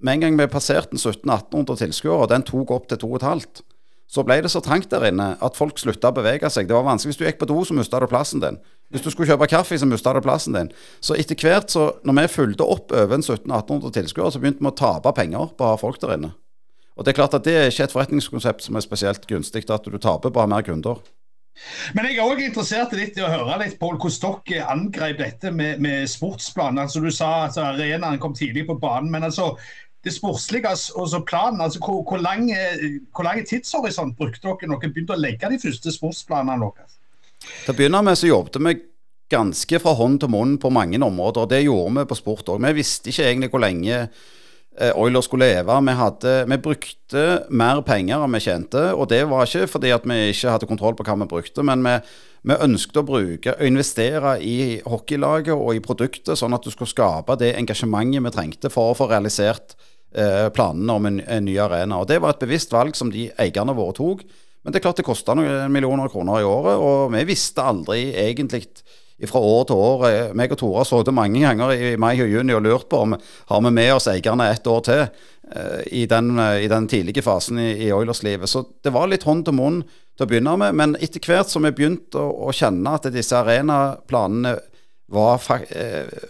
med 0.00 0.16
en 0.16 0.22
gang 0.22 0.38
vi 0.40 0.46
passerte 0.50 0.96
1700-1800 0.96 1.82
tilskuere, 1.82 2.22
og 2.24 2.30
den 2.32 2.46
tok 2.48 2.72
opp 2.72 2.88
til 2.88 3.00
2500, 3.02 3.62
så 4.08 4.24
ble 4.24 4.38
det 4.40 4.48
så 4.48 4.62
trangt 4.64 4.88
der 4.88 5.04
inne 5.10 5.34
at 5.44 5.56
folk 5.58 5.76
slutta 5.76 6.08
å 6.08 6.16
bevege 6.16 6.48
seg. 6.48 6.68
Det 6.68 6.76
var 6.76 6.86
vanskelig. 6.86 7.12
Hvis 7.12 7.20
du 7.20 7.26
gikk 7.26 7.42
på 7.42 7.50
do, 7.50 7.58
så 7.68 7.76
mista 7.76 8.00
du 8.00 8.08
plassen 8.08 8.40
din. 8.40 8.56
Hvis 8.88 9.04
du 9.04 9.10
skulle 9.12 9.28
kjøpe 9.28 9.50
kaffe, 9.52 9.76
så 9.76 9.88
mista 9.88 10.14
du 10.16 10.22
plassen 10.24 10.56
din. 10.56 10.72
Så 11.04 11.18
etter 11.20 11.36
hvert, 11.36 11.68
så 11.68 11.90
når 12.08 12.22
vi 12.22 12.32
fulgte 12.38 12.64
opp 12.64 12.94
over 12.96 13.20
1700-1800 13.20 13.96
tilskuere, 13.98 14.32
så 14.32 14.40
begynte 14.40 14.64
vi 14.64 14.72
å 14.72 14.78
tape 14.80 15.12
penger 15.12 15.52
på 15.52 15.66
å 15.66 15.74
ha 15.74 15.80
folk 15.80 16.00
der 16.00 16.16
inne. 16.16 16.32
Og 16.96 17.04
det 17.04 17.12
er 17.12 17.20
klart 17.20 17.36
at 17.36 17.44
det 17.44 17.52
er 17.54 17.68
ikke 17.68 17.84
et 17.84 17.94
forretningskonsept 17.94 18.64
som 18.64 18.80
er 18.80 18.86
spesielt 18.86 19.28
gunstig, 19.28 19.68
at 19.68 19.84
du 19.84 20.00
taper 20.00 20.32
på 20.32 20.40
å 20.40 20.46
ha 20.46 20.50
mer 20.56 20.64
kunder. 20.66 21.04
Men 21.96 22.08
jeg 22.08 22.18
er 22.18 22.24
òg 22.28 22.40
interessert 22.44 22.94
litt 22.96 23.18
i 23.18 23.24
å 23.24 23.30
høre 23.32 23.58
litt 23.62 23.76
på 23.80 23.90
hvordan 23.94 24.38
dere 24.46 24.70
angrep 24.72 25.20
dette 25.20 25.52
med, 25.54 25.82
med 25.84 26.08
sportsplanen. 26.10 26.84
Altså, 26.84 27.02
du 27.04 27.10
sa 27.10 27.30
at 27.44 27.50
altså, 27.50 27.66
arenaen 27.72 28.20
kom 28.22 28.36
tidlig 28.36 28.66
på 28.68 28.78
banen, 28.80 29.10
men 29.12 29.26
altså 29.28 29.54
det 30.06 30.14
sportslige 30.14 30.70
og 30.94 31.24
planen, 31.26 31.60
altså 31.60 31.80
hvor, 31.82 32.04
hvor, 32.06 32.22
lang, 32.22 32.46
hvor 33.14 33.26
lang 33.26 33.42
tidshorisont 33.46 34.16
brukte 34.16 34.46
dere 34.46 34.70
når 34.70 34.80
dere 34.82 34.94
begynte 34.94 35.16
å 35.16 35.20
legge 35.20 35.50
de 35.50 35.60
første 35.62 35.92
sportsplanene 35.92 36.70
deres? 36.70 36.98
Til 37.64 37.74
å 37.74 37.76
begynne 37.78 38.04
med 38.06 38.18
så 38.18 38.30
jobbet 38.30 38.60
vi 38.62 38.78
ganske 39.28 39.80
fra 39.82 39.92
hånd 39.98 40.22
til 40.22 40.32
munn 40.32 40.56
på 40.60 40.70
mange 40.72 41.00
områder. 41.04 41.44
og 41.44 41.50
Det 41.50 41.62
gjorde 41.64 42.00
vi 42.00 42.08
på 42.08 42.18
sport 42.18 42.54
òg. 42.54 42.62
Vi 42.64 42.78
visste 42.78 43.12
ikke 43.12 43.26
egentlig 43.28 43.50
hvor 43.52 43.64
lenge 43.64 44.06
Oilers 44.94 45.26
skulle 45.26 45.48
leve. 45.48 45.74
Vi, 45.86 45.94
hadde, 45.98 46.32
vi, 46.50 46.58
brukte 46.62 47.24
mer 47.50 47.82
penger 47.86 48.24
enn 48.24 48.34
vi 48.36 48.40
tjente. 48.44 48.82
Og 48.94 49.08
det 49.10 49.24
var 49.30 49.46
ikke 49.46 49.68
fordi 49.70 49.92
at 49.94 50.06
vi 50.08 50.18
ikke 50.30 50.54
hadde 50.54 50.70
kontroll 50.70 50.96
på 50.98 51.06
hva 51.06 51.16
vi 51.18 51.28
brukte, 51.30 51.64
men 51.66 51.82
vi, 51.86 51.94
vi 52.48 52.58
ønsket 52.68 53.00
å 53.00 53.06
bruke 53.06 53.56
investere 53.66 54.36
i 54.44 54.78
hockeylaget 54.86 55.54
og 55.54 55.74
i 55.74 55.84
produktet, 55.84 56.38
sånn 56.38 56.54
at 56.54 56.66
du 56.66 56.70
skulle 56.74 56.90
skape 56.90 57.38
det 57.40 57.54
engasjementet 57.58 58.24
vi 58.24 58.34
trengte 58.34 58.72
for 58.72 58.92
å 58.92 58.98
få 58.98 59.08
realisert 59.10 59.74
eh, 60.14 60.46
planene 60.54 60.98
om 61.00 61.08
en, 61.10 61.18
en, 61.26 61.48
ny 61.48 61.58
arena. 61.62 61.98
Og 61.98 62.08
Det 62.10 62.20
var 62.22 62.36
et 62.36 62.44
bevisst 62.44 62.74
valg 62.74 62.96
som 62.98 63.10
de 63.14 63.28
eierne 63.38 63.76
våre 63.76 63.96
tok. 63.98 64.24
Men 64.62 64.74
det 64.74 64.80
er 64.80 64.88
klart 64.88 65.00
det 65.00 65.06
kosta 65.06 65.34
noen 65.38 65.70
millioner 65.72 66.10
kroner 66.12 66.42
i 66.42 66.46
året, 66.46 66.80
og 66.82 67.12
vi 67.14 67.22
visste 67.28 67.64
aldri 67.64 68.10
egentlig 68.18 68.66
fra 69.26 69.40
år 69.42 69.64
til 69.66 69.80
år. 69.82 70.04
Eh, 70.08 70.34
meg 70.38 70.52
og 70.54 70.60
Tore 70.60 70.82
har 70.82 70.88
sittet 70.88 71.16
mange 71.16 71.42
ganger 71.42 71.72
i 71.74 71.96
mai 71.98 72.14
og 72.22 72.30
juni 72.30 72.54
og 72.54 72.62
lurt 72.62 72.88
på 72.90 73.02
om 73.02 73.16
har 73.18 73.64
vi 73.64 73.72
med 73.74 73.94
oss 73.96 74.06
eierne 74.10 74.50
ett 74.52 74.66
år 74.66 74.84
til 74.86 75.02
uh, 75.02 75.80
i, 75.90 76.04
den, 76.06 76.36
uh, 76.38 76.54
i, 76.62 76.68
den, 76.70 76.86
tidlige 76.86 77.24
fasen 77.26 77.58
i, 77.58 77.72
i 77.88 77.92
Oilers-livet. 77.92 78.50
Så 78.50 78.64
det 78.84 78.94
var 78.94 79.10
litt 79.10 79.26
hånd 79.26 79.46
til 79.48 79.56
munn 79.58 79.82
til 79.82 80.26
å 80.26 80.30
begynne 80.30 80.54
med. 80.60 80.76
Men 80.78 80.96
etter 81.02 81.24
hvert 81.24 81.50
som 81.50 81.66
vi 81.66 81.74
begynte 81.74 82.20
å, 82.22 82.48
å 82.48 82.54
kjenne 82.54 82.94
at 82.94 83.10
disse 83.14 83.36
arenaplanene 83.38 84.58
var 85.08 85.40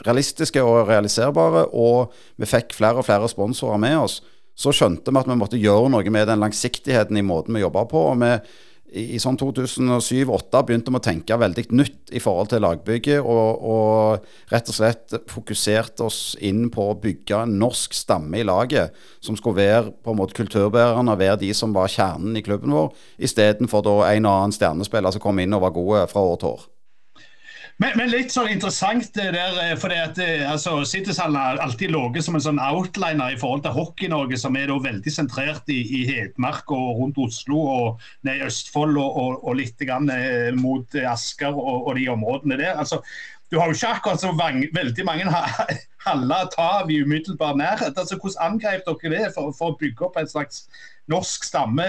realistiske 0.06 0.62
og 0.62 0.86
realiserbare, 0.86 1.64
og 1.74 2.14
vi 2.38 2.46
fikk 2.46 2.76
flere 2.78 3.02
og 3.02 3.08
flere 3.08 3.26
sponsorer 3.26 3.80
med 3.82 3.96
oss, 4.04 4.20
så 4.54 4.70
skjønte 4.70 5.10
vi 5.10 5.18
at 5.18 5.26
vi 5.26 5.36
måtte 5.38 5.58
gjøre 5.58 5.90
noe 5.90 6.14
med 6.14 6.30
den 6.30 6.38
langsiktigheten 6.44 7.18
i 7.18 7.26
måten 7.26 7.58
vi 7.58 7.64
jobba 7.64 7.84
på. 7.90 8.04
og 8.12 8.22
vi 8.22 8.32
i, 8.96 9.18
sånn 9.20 9.36
2007-2008 9.40 10.62
begynte 10.66 10.92
vi 10.92 10.98
å 10.98 11.04
tenke 11.04 11.36
veldig 11.40 11.64
nytt 11.76 12.12
i 12.16 12.22
forhold 12.22 12.50
til 12.52 12.62
lagbygget, 12.64 13.20
og, 13.20 13.66
og, 13.68 14.30
rett 14.52 14.70
og 14.72 14.78
slett 14.78 15.18
fokuserte 15.28 16.06
oss 16.06 16.22
inn 16.44 16.68
på 16.72 16.88
å 16.90 16.96
bygge 17.00 17.42
en 17.44 17.58
norsk 17.60 17.96
stamme 17.96 18.40
i 18.40 18.46
laget, 18.48 18.96
som 19.24 19.36
skulle 19.36 19.60
være 19.60 19.92
på 19.92 20.14
en 20.14 20.20
måte 20.22 20.38
kulturbærerne, 20.38 21.18
være 21.20 21.42
de 21.44 21.52
som 21.56 21.76
var 21.76 21.92
kjernen 21.92 22.38
i 22.38 22.44
klubben 22.46 22.74
vår, 22.74 22.90
istedenfor 23.28 23.84
en 24.08 24.28
og 24.28 24.34
annen 24.34 24.56
stjernespiller 24.56 25.14
som 25.14 25.24
kom 25.24 25.44
inn 25.44 25.56
og 25.56 25.66
var 25.66 25.76
gode 25.76 26.08
fra 26.12 26.24
år 26.24 26.40
til 26.40 26.54
år. 26.56 26.66
Men, 27.78 27.92
men, 27.94 28.08
litt 28.10 28.32
sånn 28.34 28.48
interessant 28.50 29.12
det 29.14 29.28
der, 29.36 29.58
eh, 29.62 29.76
for 29.78 29.92
det 29.92 29.98
at 30.02 30.16
eh, 30.18 30.42
altså, 30.50 30.80
Citizen 30.88 31.36
har 31.38 31.60
alltid 31.62 31.92
ligget 31.94 32.26
som 32.26 32.34
en 32.34 32.42
sånn 32.42 32.58
outliner 32.58 33.36
i 33.36 33.38
forhold 33.38 33.62
til 33.62 33.76
Hockey-Norge, 33.76 34.38
som 34.42 34.56
er 34.58 34.66
da 34.66 34.80
veldig 34.82 35.12
sentrert 35.14 35.70
i, 35.70 35.76
i 36.00 36.00
Hedmark 36.08 36.72
og 36.74 36.98
rundt 36.98 37.20
Oslo 37.22 37.60
og 37.70 38.08
ned 38.26 38.40
i 38.40 38.48
Østfold 38.48 38.98
og, 38.98 39.20
og, 39.22 39.36
og 39.46 39.60
litt 39.60 39.78
grann, 39.86 40.10
eh, 40.10 40.50
mot 40.58 40.98
Asker 41.06 41.54
og, 41.54 41.86
og, 41.86 41.92
de 42.00 42.08
områdene 42.10 42.58
der. 42.58 42.74
Altså, 42.82 42.98
du 43.46 43.60
har 43.60 43.70
jo 43.70 43.78
ikke 43.78 43.92
akkurat 43.94 44.24
så 44.24 44.32
vang, 44.34 44.58
veldig 44.74 45.06
mange 45.06 45.30
haller 46.08 46.48
å 46.48 46.50
ta 46.56 46.66
av 46.80 46.90
i 46.90 46.98
umiddelbar 47.06 47.54
nærhet. 47.62 47.94
Altså, 47.94 48.18
hvordan 48.18 48.56
angrep 48.56 48.90
dere 48.90 49.14
det 49.14 49.30
for, 49.38 49.54
for 49.54 49.70
å 49.70 49.78
bygge 49.78 50.08
opp 50.08 50.18
en 50.18 50.34
slags 50.34 50.64
norsk 51.06 51.46
stamme 51.46 51.86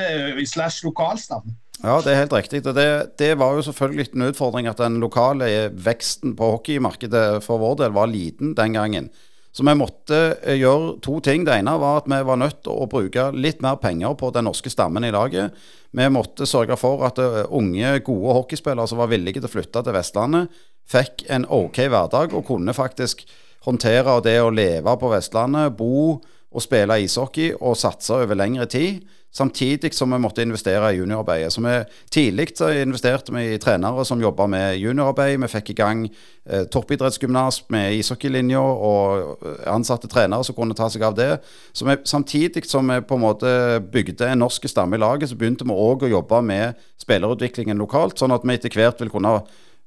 slash 0.54 0.86
lokalstamme? 0.86 1.58
Ja, 1.80 1.96
det 2.04 2.12
er 2.12 2.22
helt 2.26 2.36
riktig. 2.36 2.66
og 2.68 2.76
det, 2.76 3.16
det, 3.20 3.38
var 3.40 3.56
jo 3.56 3.64
selvfølgelig 3.64 4.10
en 4.14 4.28
utfordring 4.28 4.68
at 4.68 4.82
den 4.82 5.00
lokale 5.00 5.70
veksten 5.72 6.36
på 6.36 6.52
hockeymarkedet 6.58 7.40
for 7.46 7.62
vår 7.62 7.80
del 7.84 7.96
var 7.96 8.12
liten 8.12 8.54
den 8.58 8.76
gangen. 8.76 9.10
Så 9.52 9.64
vi 9.66 9.74
måtte 9.80 10.18
eh, 10.44 10.60
gjøre 10.60 10.98
to 11.02 11.18
ting. 11.26 11.46
Det 11.48 11.56
ene 11.56 11.74
var 11.82 12.02
at 12.02 12.10
vi 12.12 12.20
var 12.28 12.38
nødt 12.38 12.62
til 12.66 12.76
å 12.76 12.88
bruke 12.92 13.30
litt 13.34 13.64
mer 13.66 13.80
penger 13.82 14.14
på 14.20 14.30
den 14.36 14.46
norske 14.50 14.70
stammen 14.70 15.08
i 15.08 15.14
laget. 15.16 15.56
Vi 15.96 16.10
måtte 16.12 16.46
sørge 16.46 16.78
for 16.78 17.06
at 17.08 17.22
eh, 17.24 17.46
unge, 17.48 17.96
gode 18.06 18.36
hockeyspillere 18.42 18.88
som 18.92 19.02
var 19.02 19.10
villige 19.14 19.40
til 19.40 19.50
å 19.50 19.54
flytte 19.56 19.84
til 19.86 19.96
Vestlandet, 19.96 20.60
fikk 20.90 21.24
en 21.32 21.48
OK 21.48 21.80
hverdag 21.86 22.36
og 22.36 22.46
kunne 22.50 22.76
faktisk 22.76 23.24
håndtere 23.66 24.20
det 24.26 24.38
å 24.42 24.52
leve 24.54 24.96
på 25.00 25.12
Vestlandet, 25.12 25.78
bo 25.80 26.20
og 26.50 26.64
spille 26.66 27.00
ishockey 27.06 27.54
og 27.56 27.78
satse 27.78 28.20
over 28.20 28.38
lengre 28.38 28.68
tid. 28.70 29.06
Samtidig 29.32 29.94
som 29.94 30.10
vi 30.12 30.18
måtte 30.18 30.42
investere 30.42 30.90
i 30.90 30.98
juniorarbeidet. 30.98 31.54
Så 31.54 31.62
vi 31.62 31.76
Tidlig 32.10 32.48
investerte 32.82 33.32
vi 33.32 33.44
i 33.54 33.60
trenere 33.62 34.06
som 34.06 34.22
jobba 34.22 34.48
med 34.48 34.80
juniorarbeid. 34.82 35.38
Vi 35.44 35.48
fikk 35.48 35.70
i 35.70 35.76
gang 35.78 36.08
eh, 36.50 36.64
toppidrettsgymnas 36.66 37.62
med 37.70 37.94
ishockeylinja 38.00 38.60
og 38.60 39.46
eh, 39.46 39.68
ansatte 39.70 40.10
trenere 40.10 40.44
som 40.44 40.58
kunne 40.58 40.74
ta 40.78 40.90
seg 40.90 41.06
av 41.06 41.16
det. 41.16 41.30
Så 41.74 41.86
vi, 41.86 41.98
Samtidig 42.10 42.66
som 42.66 42.90
vi 42.90 43.02
på 43.06 43.20
en 43.20 43.26
måte 43.28 43.52
bygde 43.94 44.32
en 44.32 44.42
norsk 44.42 44.66
stamme 44.68 44.98
i 44.98 45.04
laget, 45.04 45.30
så 45.30 45.38
begynte 45.38 45.68
vi 45.68 45.78
òg 45.78 46.08
å 46.08 46.14
jobbe 46.16 46.42
med 46.42 46.82
spillerutviklingen 46.98 47.78
lokalt, 47.78 48.18
sånn 48.18 48.34
at 48.34 48.44
vi 48.44 48.58
etter 48.58 48.74
hvert 48.74 49.04
vil 49.04 49.14
kunne 49.14 49.38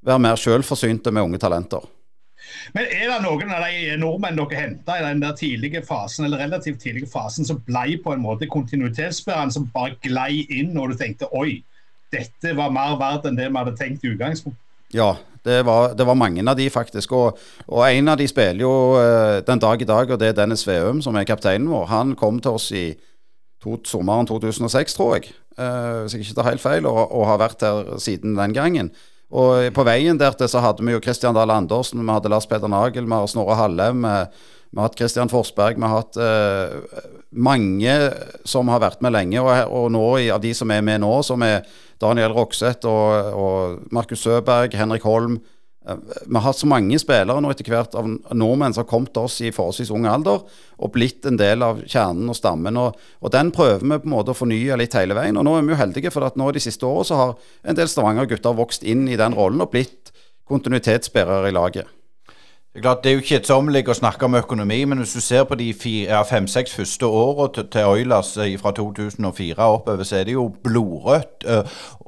være 0.02 0.22
mer 0.22 0.38
selvforsynte 0.38 1.10
med 1.10 1.26
unge 1.26 1.42
talenter. 1.42 1.82
Men 2.76 2.88
er 2.88 3.10
det 3.10 3.18
noen 3.24 3.52
av 3.52 3.66
de 3.66 3.96
nordmenn 4.00 4.38
dere 4.38 4.60
henta 4.60 4.98
i 4.98 5.04
den 5.06 5.22
der 5.22 5.36
tidlige 5.38 5.82
fasen, 5.86 6.26
eller 6.26 6.42
relativt 6.44 6.80
tidlige 6.82 7.10
fasen 7.12 7.48
som 7.48 7.60
ble 7.66 7.98
på 8.04 8.14
en 8.14 8.24
måte 8.24 8.50
kontinuitetsbærende, 8.50 9.54
som 9.54 9.68
bare 9.74 9.98
glei 10.04 10.46
inn 10.50 10.72
når 10.76 10.92
du 10.92 11.02
tenkte 11.04 11.30
oi, 11.36 11.60
dette 12.12 12.56
var 12.56 12.72
mer 12.74 12.98
verdt 13.00 13.28
enn 13.28 13.38
det 13.38 13.48
vi 13.48 13.58
hadde 13.58 13.76
tenkt 13.78 14.04
i 14.04 14.12
utgangspunktet? 14.12 14.60
Ja, 14.92 15.14
det 15.44 15.62
var, 15.66 15.94
det 15.96 16.04
var, 16.06 16.14
mange 16.14 16.44
av 16.50 16.56
de 16.56 16.68
faktisk. 16.70 17.12
Og, 17.16 17.38
og, 17.66 17.80
en 17.88 18.08
av 18.12 18.18
de 18.20 18.28
spiller 18.28 18.62
jo 18.62 18.72
uh, 18.94 19.40
den 19.46 19.62
dag 19.62 19.82
i 19.82 19.88
dag, 19.88 20.10
og 20.10 20.20
det 20.20 20.28
er 20.28 20.36
Dennis 20.36 20.66
Veum, 20.68 21.00
som 21.02 21.16
er 21.16 21.26
kapteinen 21.28 21.70
vår. 21.72 21.88
Han 21.90 22.14
kom 22.18 22.38
til 22.44 22.58
oss 22.58 22.68
i 22.76 22.92
to, 23.62 23.78
sommeren 23.88 24.28
2006, 24.28 24.94
tror 24.98 25.16
jeg, 25.16 25.32
uh, 25.58 26.04
hvis 26.04 26.14
jeg 26.14 26.26
ikke 26.26 26.36
tar 26.38 26.50
helt 26.50 26.62
feil, 26.62 26.86
og, 26.86 27.00
og 27.08 27.26
har 27.30 27.40
vært 27.42 27.64
her 27.66 27.96
siden 28.02 28.36
den 28.38 28.54
gangen. 28.54 28.92
Og 29.32 29.68
på 29.72 29.84
veien 29.88 30.18
dertil 30.20 30.50
så 30.50 30.60
hadde 30.60 30.84
vi 30.84 30.92
jo 30.92 31.00
Kristian 31.00 31.36
Dahl 31.36 31.50
Andersen, 31.54 32.02
vi 32.02 32.12
hadde 32.12 32.32
Lars 32.32 32.48
Peder 32.48 32.68
Nagel, 32.68 33.06
vi 33.08 33.16
har 33.16 33.30
Snorre 33.30 33.56
Hallem, 33.56 34.04
vi 34.04 34.80
har 34.80 34.88
hatt 34.88 34.98
Kristian 34.98 35.32
Forsberg, 35.32 35.80
vi 35.80 35.88
har 35.88 36.02
hatt 36.02 36.18
eh, 36.20 37.00
mange 37.32 37.96
som 38.48 38.68
har 38.72 38.82
vært 38.84 39.00
med 39.04 39.12
lenge. 39.12 39.40
Og, 39.40 39.72
og 39.72 39.90
nå 39.92 40.04
av 40.32 40.40
de 40.44 40.52
som 40.56 40.70
er 40.72 40.84
med 40.84 41.00
nå, 41.04 41.14
som 41.24 41.44
er 41.44 41.64
Daniel 42.02 42.32
Rokseth 42.36 42.88
og, 42.88 43.32
og 43.36 43.92
Markus 43.94 44.24
Søberg, 44.24 44.76
Henrik 44.76 45.04
Holm, 45.08 45.40
vi 45.82 46.34
har 46.36 46.44
hatt 46.44 46.58
så 46.60 46.68
mange 46.70 46.98
spillere 47.02 47.42
nå 47.42 47.50
etter 47.50 47.66
hvert 47.72 47.96
av 47.98 48.06
nordmenn 48.06 48.74
som 48.74 48.84
har 48.84 48.90
kommet 48.90 49.10
til 49.14 49.26
oss 49.26 49.40
i 49.42 49.50
forholdsvis 49.54 49.90
ung 49.94 50.06
alder 50.06 50.44
og 50.78 50.92
blitt 50.94 51.26
en 51.26 51.38
del 51.40 51.64
av 51.66 51.80
kjernen 51.82 52.30
og 52.30 52.38
stammen. 52.38 52.78
Og, 52.78 53.00
og, 53.18 53.32
Den 53.34 53.50
prøver 53.54 53.82
vi 53.82 53.98
på 54.04 54.06
en 54.06 54.14
måte 54.14 54.34
å 54.34 54.38
fornye 54.38 54.78
litt 54.78 54.94
hele 54.98 55.16
veien. 55.18 55.38
og 55.38 55.46
Nå 55.46 55.56
er 55.58 55.66
vi 55.66 55.74
jo 55.74 55.80
heldige, 55.80 56.12
for 56.14 56.26
at 56.26 56.38
nå 56.38 56.52
de 56.54 56.62
siste 56.62 56.86
årene 56.86 57.08
så 57.08 57.18
har 57.18 57.34
en 57.66 57.78
del 57.78 57.90
Stavanger-gutter 57.90 58.54
vokst 58.58 58.86
inn 58.86 59.08
i 59.10 59.18
den 59.18 59.34
rollen 59.34 59.64
og 59.64 59.74
blitt 59.74 60.14
kontinuitetsbærere 60.48 61.50
i 61.50 61.56
laget. 61.56 61.90
Det 62.72 62.80
er 62.80 62.84
klart, 62.86 63.02
det 63.04 63.10
er 63.10 63.18
jo 63.18 63.24
kjedsommelig 63.28 63.82
å 63.92 63.94
snakke 63.98 64.24
om 64.24 64.36
økonomi, 64.38 64.78
men 64.88 65.02
hvis 65.02 65.12
du 65.12 65.20
ser 65.20 65.42
på 65.44 65.58
de 65.60 65.66
fem-seks 65.76 66.72
første 66.72 67.04
årene 67.04 67.52
til, 67.52 67.66
til 67.74 67.88
Oilers 67.90 68.30
eh, 68.40 68.54
fra 68.56 68.72
2004 68.72 69.66
oppover, 69.74 70.08
så 70.08 70.16
er 70.16 70.24
det 70.24 70.38
jo 70.38 70.46
blodrødt. 70.64 71.44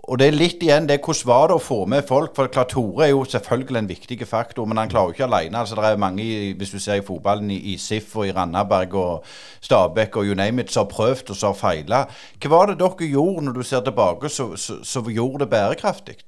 Og 0.05 0.19
det 0.21 0.27
er 0.29 0.37
litt 0.37 0.61
igjen 0.61 0.85
det 0.89 0.99
hvordan 1.01 1.29
var 1.31 1.49
det 1.49 1.57
å 1.57 1.63
få 1.63 1.79
med 1.89 2.05
folk? 2.05 2.35
For 2.37 2.51
klart 2.53 2.75
Tore 2.75 3.07
er 3.07 3.13
jo 3.15 3.23
selvfølgelig 3.25 3.79
en 3.81 3.89
viktig 3.89 4.19
faktor, 4.29 4.67
men 4.69 4.77
han 4.77 4.91
klarer 4.93 5.11
jo 5.11 5.17
ikke 5.17 5.29
alene. 5.29 5.63
Altså, 5.63 5.79
det 5.79 5.87
er 5.89 6.03
mange, 6.03 6.27
hvis 6.59 6.75
du 6.75 6.79
ser 6.83 7.01
i 7.01 7.05
fotballen, 7.07 7.49
i, 7.55 7.77
SIF 7.81 8.13
og 8.21 8.29
i 8.29 8.35
Randaberg 8.37 8.95
og 9.01 9.35
Stabæk 9.65 10.21
og 10.21 10.29
you 10.29 10.37
name 10.37 10.61
it, 10.61 10.73
som 10.73 10.85
har 10.85 10.93
prøvd 10.93 11.33
og 11.33 11.41
som 11.41 11.55
har 11.55 11.61
feila. 11.61 12.05
Hva 12.37 12.53
var 12.53 12.71
det 12.71 12.79
dere 12.83 13.11
gjorde 13.15 13.47
når 13.49 13.57
du 13.57 13.65
ser 13.65 13.85
tilbake, 13.87 14.29
som 14.29 15.11
gjorde 15.11 15.45
det 15.45 15.53
bærekraftig? 15.57 16.19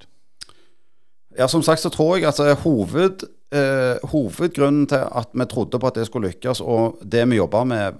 Ja, 1.36 1.46
Som 1.46 1.62
sagt 1.62 1.84
så 1.84 1.92
tror 1.92 2.16
jeg 2.16 2.30
altså, 2.30 2.54
hoved 2.64 3.26
eh, 3.52 4.08
hovedgrunnen 4.08 4.86
til 4.86 5.04
at 5.04 5.28
vi 5.34 5.44
trodde 5.44 5.78
på 5.78 5.86
at 5.86 5.94
det 6.00 6.06
skulle 6.06 6.28
lykkes, 6.32 6.60
og 6.60 6.96
det 7.04 7.28
vi 7.28 7.36
jobba 7.36 7.64
med 7.64 7.92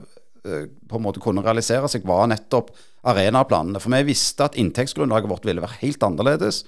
på 0.46 0.98
en 0.98 1.04
måte 1.04 1.22
kunne 1.22 1.44
realisere 1.44 1.88
seg, 1.90 2.06
var 2.08 2.28
nettopp 2.30 2.72
arenaplanene. 3.06 3.80
For 3.82 3.94
vi 3.94 4.08
visste 4.10 4.46
at 4.46 4.58
inntektsgrunnlaget 4.58 5.30
vårt 5.30 5.48
ville 5.48 5.64
være 5.64 5.80
helt 5.82 6.04
annerledes 6.06 6.64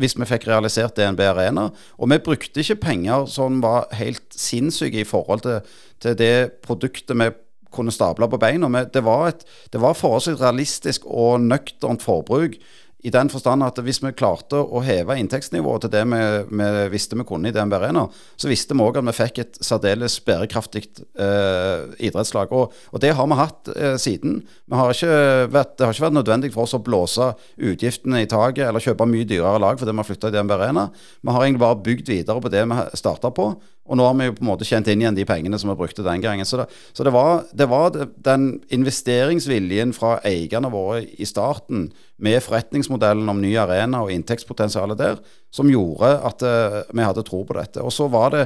hvis 0.00 0.16
vi 0.16 0.26
fikk 0.26 0.46
realisert 0.48 0.96
DNB 0.96 1.20
Arena. 1.28 1.68
Og 2.00 2.10
vi 2.10 2.18
brukte 2.24 2.62
ikke 2.62 2.80
penger 2.88 3.26
som 3.30 3.60
var 3.62 3.90
helt 3.94 4.24
sinnssyke 4.34 5.02
i 5.02 5.08
forhold 5.08 5.44
til, 5.44 5.60
til 6.02 6.16
det 6.18 6.62
produktet 6.64 7.18
vi 7.18 7.28
kunne 7.76 7.92
stable 7.92 8.28
på 8.30 8.40
beina. 8.40 8.70
Det 8.88 9.04
var, 9.04 9.28
et, 9.28 9.44
det 9.72 9.82
var 9.82 9.98
forholdsvis 9.98 10.40
realistisk 10.40 11.06
og 11.06 11.44
nøkternt 11.44 12.04
forbruk 12.04 12.56
i 13.04 13.10
den 13.12 13.28
forstand 13.30 13.62
at 13.62 13.76
hvis 13.84 14.00
vi 14.00 14.10
klarte 14.16 14.56
å 14.56 14.80
heve 14.84 15.18
inntektsnivået 15.20 15.84
til 15.84 15.92
det 15.92 16.02
vi, 16.08 16.20
vi 16.48 16.68
visste 16.90 17.18
vi 17.18 17.26
kunne 17.28 17.50
i 17.50 17.54
DNB 17.54 17.76
Arena, 17.76 18.06
så 18.40 18.48
visste 18.48 18.74
vi 18.74 18.82
òg 18.82 18.98
at 18.98 19.06
vi 19.06 19.14
fikk 19.14 19.40
et 19.42 19.60
særdeles 19.64 20.16
bærekraftig 20.24 20.86
eh, 21.20 21.84
idrettslag. 22.08 22.54
Og, 22.56 22.72
og, 22.90 22.98
det 23.04 23.12
har 23.18 23.28
vi 23.28 23.38
hatt 23.38 23.70
eh, 23.76 23.98
siden. 24.00 24.40
Har 24.72 24.96
vært, 24.96 25.76
det 25.76 25.86
har 25.86 25.94
ikke 25.94 26.06
vært 26.08 26.18
nødvendig 26.18 26.52
for 26.56 26.64
oss 26.64 26.74
å 26.78 26.82
blåse 26.82 27.30
utgiftene 27.60 28.24
i 28.24 28.30
taket 28.30 28.66
eller 28.70 28.82
kjøpe 28.82 29.08
mye 29.08 29.28
dyrere 29.28 29.60
lag 29.62 29.78
fordi 29.78 29.92
vi 29.92 30.02
har 30.02 30.10
flytta 30.10 30.32
i 30.32 30.38
DNB 30.38 30.56
Arena. 30.56 30.88
Vi 31.20 31.36
har 31.36 31.44
egentlig 31.44 31.66
bare 31.66 31.82
bygd 31.86 32.12
videre 32.14 32.42
på 32.42 32.52
det 32.52 32.64
vi 32.66 32.82
starta 32.96 33.30
på. 33.34 33.52
Og 33.86 33.98
nå 33.98 34.06
har 34.06 34.16
vi 34.18 34.26
jo 34.28 34.34
på 34.36 34.42
en 34.44 34.50
måte 34.50 34.66
kjent 34.66 34.88
inn 34.90 35.02
igjen 35.02 35.16
de 35.16 35.26
pengene 35.28 35.58
som 35.60 35.70
vi 35.70 35.78
brukte 35.78 36.04
den 36.06 36.22
gangen. 36.24 36.46
Så 36.48 36.58
det, 36.60 36.66
så 36.96 37.06
det 37.06 37.12
var, 37.14 37.44
det 37.54 37.68
var 37.70 37.94
den 38.26 38.48
investeringsviljen 38.74 39.94
fra 39.96 40.16
eierne 40.26 40.70
våre 40.72 41.04
i 41.06 41.28
starten 41.28 41.88
med 42.22 42.42
forretningsmodellen 42.44 43.28
om 43.30 43.42
ny 43.42 43.52
arena 43.60 44.02
og 44.04 44.12
inntektspotensialet 44.14 45.00
der, 45.00 45.20
som 45.54 45.70
gjorde 45.70 46.12
at 46.26 46.44
uh, 46.46 46.82
vi 46.90 47.06
hadde 47.06 47.26
tro 47.26 47.42
på 47.46 47.56
dette. 47.58 47.84
Og 47.84 47.94
så 47.94 48.08
var 48.12 48.34
det 48.34 48.44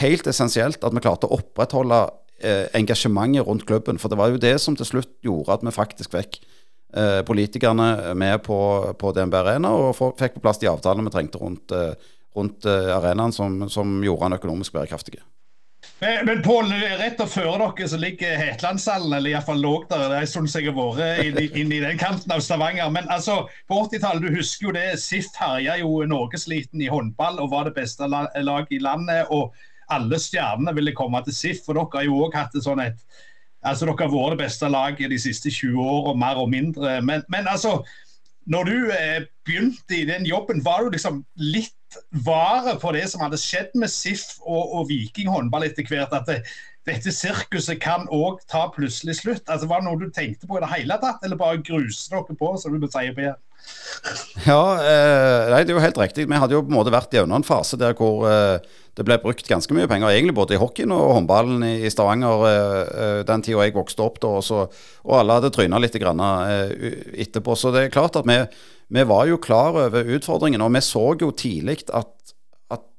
helt 0.00 0.26
essensielt 0.30 0.84
at 0.84 0.94
vi 0.94 1.04
klarte 1.04 1.28
å 1.28 1.38
opprettholde 1.38 2.00
uh, 2.08 2.66
engasjementet 2.74 3.46
rundt 3.46 3.66
klubben. 3.68 4.00
For 4.00 4.12
det 4.12 4.20
var 4.20 4.32
jo 4.32 4.42
det 4.42 4.56
som 4.62 4.78
til 4.78 4.88
slutt 4.88 5.12
gjorde 5.26 5.58
at 5.58 5.66
vi 5.66 5.74
faktisk 5.74 6.16
fikk 6.16 6.40
uh, 6.96 7.20
politikerne 7.26 8.16
med 8.16 8.40
på, 8.46 8.58
på 8.98 9.14
DNB 9.14 9.40
Arena, 9.42 9.74
og 9.74 10.16
fikk 10.20 10.38
på 10.38 10.44
plass 10.46 10.62
de 10.62 10.70
avtalene 10.72 11.10
vi 11.10 11.16
trengte 11.18 11.42
rundt, 11.42 11.78
rundt 12.36 12.66
arenaen 12.66 13.32
som, 13.32 13.62
som 13.70 14.00
gjorde 14.04 14.28
han 14.28 14.36
økonomisk 14.38 14.74
bærekraftig. 14.74 15.20
Men, 16.00 16.26
men 16.26 16.40
Pål, 16.42 16.72
rett 16.98 17.20
og 17.22 17.28
før 17.30 17.58
dere 17.60 17.88
så 17.88 17.98
ligger 18.00 18.38
Hetlandshallen, 18.40 19.12
eller 19.16 19.34
iallfall 19.34 19.60
lå 19.62 19.74
der 19.90 20.08
det 20.10 20.22
er 20.22 20.30
sånn 20.30 20.48
som 20.50 20.64
jeg 20.64 20.72
har 20.72 20.96
vært 20.96 21.28
inn, 21.28 21.38
inn, 21.62 21.74
i 21.76 21.82
den 21.84 22.00
kanten 22.00 22.32
av 22.34 22.42
Stavanger. 22.44 22.90
Men 22.92 23.06
altså, 23.12 23.44
på 23.70 23.78
80-tallet, 23.86 24.24
du 24.24 24.38
husker 24.38 24.68
jo 24.68 24.74
det, 24.76 24.88
SIF 25.02 25.30
herja 25.38 25.78
jo 25.80 26.00
norgesliten 26.10 26.82
i 26.82 26.90
håndball 26.90 27.38
og 27.42 27.52
var 27.54 27.68
det 27.68 27.76
beste 27.78 28.08
laget 28.08 28.74
i 28.74 28.82
landet. 28.82 29.30
og 29.30 29.54
alle 29.92 30.16
stjernene 30.16 30.72
ville 30.74 30.94
komme 30.96 31.20
til 31.26 31.36
SIF, 31.36 31.62
for 31.66 31.76
dere 31.76 32.00
har 32.00 32.06
jo 32.08 32.22
òg 32.24 32.36
hatt 32.38 32.54
et 32.56 32.66
sånn 32.66 32.82
et 32.84 33.00
Altså, 33.64 33.86
Dere 33.88 34.04
har 34.04 34.10
vært 34.12 34.34
det 34.34 34.44
beste 34.44 34.68
laget 34.68 35.08
de 35.08 35.16
siste 35.16 35.48
20 35.48 35.78
årene, 35.80 36.20
mer 36.20 36.36
og 36.36 36.50
mindre. 36.52 36.98
Men, 37.00 37.22
men 37.32 37.46
altså, 37.48 37.78
når 38.44 38.68
du 38.68 38.90
eh, 38.92 39.22
begynte 39.48 39.96
i 39.96 40.04
den 40.04 40.26
jobben, 40.28 40.60
var 40.60 40.84
du 40.84 40.92
liksom 40.92 41.22
litt 41.40 41.72
vare 42.26 42.76
på 42.80 42.92
det 42.96 43.06
som 43.10 43.24
hadde 43.24 43.40
skjedd 43.40 43.74
med 43.78 43.92
SIF 43.92 44.38
og, 44.44 44.62
og 44.80 44.88
Viking 44.90 45.30
håndball 45.32 45.66
etter 45.68 45.86
hvert. 45.88 46.14
At 46.14 46.28
det, 46.30 46.42
dette 46.88 47.12
sirkuset 47.14 47.80
kan 47.82 48.08
òg 48.12 48.42
ta 48.50 48.66
plutselig 48.74 49.18
slutt. 49.22 49.48
Altså, 49.48 49.68
Var 49.70 49.80
det 49.80 49.88
noe 49.88 50.00
du 50.00 50.10
tenkte 50.12 50.48
på 50.48 50.58
i 50.58 50.64
det 50.64 50.72
hele 50.74 51.00
tatt, 51.00 51.24
eller 51.24 51.40
bare 51.40 51.62
gruse 51.64 52.10
dere 52.12 52.36
på, 52.36 52.54
som 52.60 52.76
du 52.76 52.88
sier 52.90 53.16
på? 53.16 53.32
Ja, 54.44 54.60
eh, 54.76 55.46
nei, 55.48 55.62
det 55.64 55.72
er 55.72 55.78
jo 55.78 55.84
helt 55.84 56.00
riktig. 56.00 56.26
Vi 56.28 56.40
hadde 56.40 56.56
jo 56.56 56.64
på 56.64 56.72
en 56.72 56.76
måte 56.76 56.92
vært 56.92 57.14
gjennom 57.14 57.38
en 57.38 57.46
fase 57.46 57.78
der 57.80 57.94
hvor 57.96 58.26
eh, 58.28 58.58
det 58.94 59.06
ble 59.06 59.16
brukt 59.22 59.48
ganske 59.48 59.74
mye 59.74 59.88
penger, 59.90 60.12
egentlig 60.12 60.36
både 60.36 60.56
i 60.56 60.60
hockeyen 60.60 60.92
og 60.94 61.14
håndballen 61.16 61.64
i, 61.66 61.72
i 61.86 61.92
Stavanger 61.92 62.44
eh, 62.50 62.82
eh 63.06 63.22
den 63.26 63.42
tida 63.46 63.64
jeg 63.64 63.76
vokste 63.78 64.04
opp, 64.04 64.20
da, 64.20 64.34
og, 64.38 64.44
så, 64.44 64.66
og 65.06 65.16
alle 65.18 65.38
hadde 65.38 65.52
tryna 65.54 65.80
litt 65.80 65.96
grann, 66.02 66.20
eh, 66.20 67.00
etterpå. 67.24 67.56
Så 67.56 67.72
det 67.74 67.86
er 67.86 67.94
klart 67.94 68.20
at 68.20 68.28
vi 68.28 68.36
vi 68.88 69.04
var 69.08 69.28
jo 69.30 69.40
klar 69.42 69.76
over 69.86 70.10
utfordringen, 70.16 70.62
og 70.64 70.74
vi 70.74 70.82
så 70.84 71.06
jo 71.20 71.30
tidlig 71.30 71.82
at, 71.92 72.10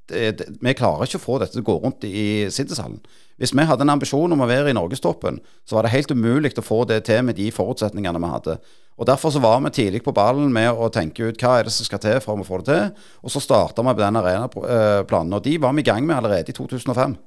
det, 0.06 0.51
vi 0.62 0.74
klarer 0.77 1.08
ikke 1.08 1.18
å 1.18 1.24
få 1.24 1.39
dette 1.42 1.56
til 1.56 1.63
å 1.63 1.70
gå 1.70 1.75
rundt 1.82 2.04
i 2.06 2.46
Siddishallen. 2.54 3.00
Hvis 3.42 3.51
vi 3.58 3.65
hadde 3.68 3.84
en 3.84 3.92
ambisjon 3.96 4.32
om 4.32 4.44
å 4.46 4.48
være 4.48 4.70
i 4.72 4.75
norgestoppen, 4.77 5.42
så 5.68 5.75
var 5.75 5.86
det 5.86 5.96
helt 5.96 6.13
umulig 6.13 6.54
å 6.56 6.63
få 6.63 6.84
det 6.88 7.01
til 7.10 7.24
med 7.25 7.39
de 7.39 7.50
forutsetningene 7.51 8.22
vi 8.22 8.30
hadde. 8.32 8.58
Og 8.96 9.08
Derfor 9.10 9.34
så 9.34 9.42
var 9.44 9.60
vi 9.65 9.74
tidlig 9.75 10.04
på 10.06 10.13
ballen 10.15 10.54
med 10.56 10.72
å 10.72 10.88
tenke 10.94 11.27
ut 11.27 11.42
hva 11.42 11.58
er 11.60 11.68
det 11.68 11.74
som 11.75 11.88
skal 11.88 12.00
til 12.04 12.22
for 12.24 12.39
å 12.39 12.48
få 12.48 12.62
det 12.62 12.68
til. 12.70 13.08
Og 13.25 13.34
så 13.34 13.42
starta 13.44 13.84
vi 13.84 13.92
på 13.92 14.04
den 14.04 14.20
arenaplanen. 14.22 15.36
Og 15.36 15.44
de 15.44 15.58
var 15.60 15.75
vi 15.75 15.84
i 15.84 15.89
gang 15.89 16.06
med 16.08 16.15
allerede 16.15 16.54
i 16.54 16.56
2005. 16.56 17.18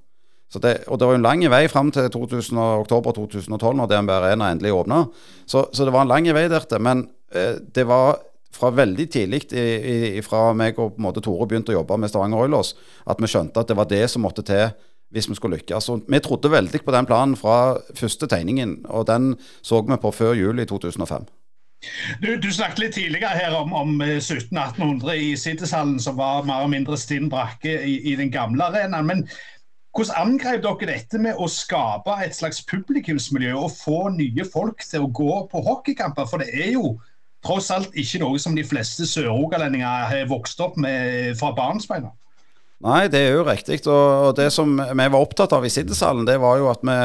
Det, 0.48 0.72
og 0.88 0.96
det 0.96 1.04
var 1.04 1.12
jo 1.12 1.20
en 1.20 1.26
lang 1.26 1.42
vei 1.52 1.66
fram 1.68 1.90
til 1.92 2.08
2000, 2.08 2.56
oktober 2.80 3.12
2012, 3.12 3.74
når 3.76 3.90
DNB 3.90 4.12
Arena 4.14 4.48
endelig 4.48 4.72
åpna. 4.78 5.02
Så, 5.44 5.66
så, 5.76 5.84
det 5.84 5.92
var 5.92 6.06
en 6.06 6.14
lang 6.14 6.30
vei 6.32 6.46
der 6.48 6.64
til. 6.64 6.80
Men 6.80 7.04
eh, 7.36 7.60
det 7.60 7.84
var 7.90 8.22
fra 8.58 8.72
veldig 8.74 9.06
tidlig 9.14 9.42
fra 10.26 10.50
meg 10.56 10.78
og 10.78 10.96
på 10.96 11.02
en 11.02 11.06
måte 11.08 11.22
Tore 11.24 11.46
begynte 11.48 11.72
å 11.72 11.78
jobbe 11.78 11.98
med 12.02 12.10
Stavanger 12.10 12.44
Oilers, 12.44 12.74
at 13.06 13.22
vi 13.22 13.30
skjønte 13.30 13.62
at 13.62 13.70
det 13.70 13.78
var 13.78 13.88
det 13.90 14.04
som 14.10 14.26
måtte 14.26 14.44
til 14.46 14.68
hvis 15.14 15.28
vi 15.30 15.38
skulle 15.38 15.56
lykkes. 15.56 15.88
Og 15.88 16.08
vi 16.08 16.20
trodde 16.20 16.52
veldig 16.52 16.82
på 16.84 16.92
den 16.92 17.08
planen 17.08 17.36
fra 17.36 17.78
første 17.96 18.28
tegningen, 18.28 18.82
og 18.88 19.06
den 19.08 19.34
så 19.62 19.80
vi 19.86 19.96
på 19.96 20.12
før 20.12 20.36
juli 20.36 20.66
2005. 20.68 21.28
Du, 22.22 22.32
du, 22.42 22.48
snakket 22.50 22.80
litt 22.82 22.96
tidligere 22.96 23.36
her 23.38 23.54
om, 23.54 23.70
om 23.72 24.00
1700-1800 24.02 25.12
i 25.14 25.28
Siddishallen, 25.38 26.00
som 26.02 26.16
var 26.18 26.42
mer 26.42 26.64
eller 26.64 26.72
mindre 26.72 26.98
stinn 26.98 27.28
brakke 27.30 27.76
i, 27.86 28.00
i, 28.02 28.16
den 28.18 28.32
gamle 28.34 28.66
arenaen. 28.66 29.06
Men 29.06 29.22
hvordan 29.94 30.18
angrep 30.34 30.64
dere 30.64 30.88
dette 30.90 31.20
med 31.22 31.38
å 31.38 31.46
skape 31.50 32.16
et 32.24 32.34
slags 32.34 32.64
publikumsmiljø 32.66 33.54
og 33.60 33.70
få 33.76 34.00
nye 34.16 34.46
folk 34.46 34.82
til 34.82 35.06
å 35.06 35.12
gå 35.14 35.38
på 35.52 35.62
hockeykamper? 35.70 36.26
For 36.26 36.42
det 36.42 36.50
er 36.50 36.74
jo 36.74 36.96
tross 37.44 37.70
alt 37.74 37.94
ikke 37.98 38.22
noe 38.22 38.38
som 38.42 38.56
de 38.56 38.64
fleste 38.66 39.06
sørrogalendinger 39.08 40.08
har 40.10 40.30
vokst 40.30 40.60
opp 40.64 40.78
med 40.80 41.36
fra 41.38 41.52
barnsbeina. 41.56 42.10
Nei, 42.84 43.08
det 43.10 43.24
er 43.26 43.32
jo 43.34 43.46
riktig. 43.46 43.80
Og 43.90 44.36
det 44.38 44.52
som 44.54 44.76
vi 44.78 45.06
var 45.10 45.18
opptatt 45.18 45.54
av 45.56 45.64
i 45.66 45.70
Siddishallen, 45.72 46.26
det 46.28 46.36
var 46.38 46.60
jo 46.60 46.68
at 46.70 46.84
vi, 46.86 46.98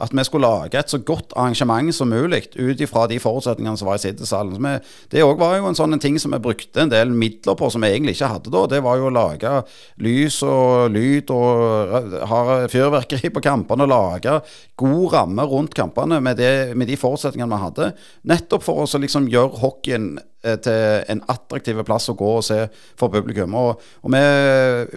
at 0.00 0.14
vi, 0.14 0.24
skulle 0.24 0.48
lage 0.48 0.78
et 0.78 0.92
så 0.92 0.98
godt 0.98 1.34
arrangement 1.36 1.94
som 1.94 2.10
mulig 2.10 2.42
ut 2.56 2.80
ifra 2.80 3.06
de 3.10 3.18
forutsetningene 3.22 3.78
som 3.78 3.88
var 3.88 3.98
i 3.98 4.02
Siddishallen. 4.04 4.80
Det 5.12 5.24
òg 5.24 5.38
var 5.40 5.58
jo 5.58 5.68
en 5.68 5.78
sånn 5.78 5.98
ting 6.02 6.18
som 6.20 6.34
vi 6.34 6.42
brukte 6.42 6.84
en 6.84 6.92
del 6.92 7.12
midler 7.12 7.58
på 7.58 7.70
som 7.72 7.84
vi 7.84 7.92
egentlig 7.92 8.16
ikke 8.16 8.32
hadde 8.34 8.54
da. 8.54 8.64
Det 8.70 8.82
var 8.84 9.00
jo 9.00 9.10
å 9.10 9.14
lage 9.14 9.54
lys 10.02 10.40
og 10.46 10.90
lyd 10.94 11.32
og 11.34 12.24
ha 12.32 12.42
fyrverkeri 12.70 13.32
på 13.34 13.44
kampene 13.44 13.86
og 13.86 13.92
lage 13.92 14.40
god 14.80 15.06
ramme 15.14 15.46
rundt 15.48 15.76
kampene 15.76 16.20
med, 16.24 16.40
det, 16.40 16.76
med 16.76 16.90
de 16.90 16.98
forutsetningene 17.00 17.52
vi 17.52 17.64
hadde. 17.66 17.92
Nettopp 18.30 18.66
for 18.66 18.84
å 18.84 19.04
liksom 19.04 19.28
gjøre 19.30 19.62
hockeyen 19.62 20.18
Eh, 20.40 20.56
til 20.56 21.02
en 21.12 21.20
attraktiv 21.28 21.82
plass 21.84 22.08
å 22.08 22.16
gå 22.16 22.28
og 22.38 22.44
se 22.46 22.62
for 22.96 23.12
publikum. 23.12 23.52
Og, 23.60 23.82
og 24.00 24.12
med, 24.14 24.94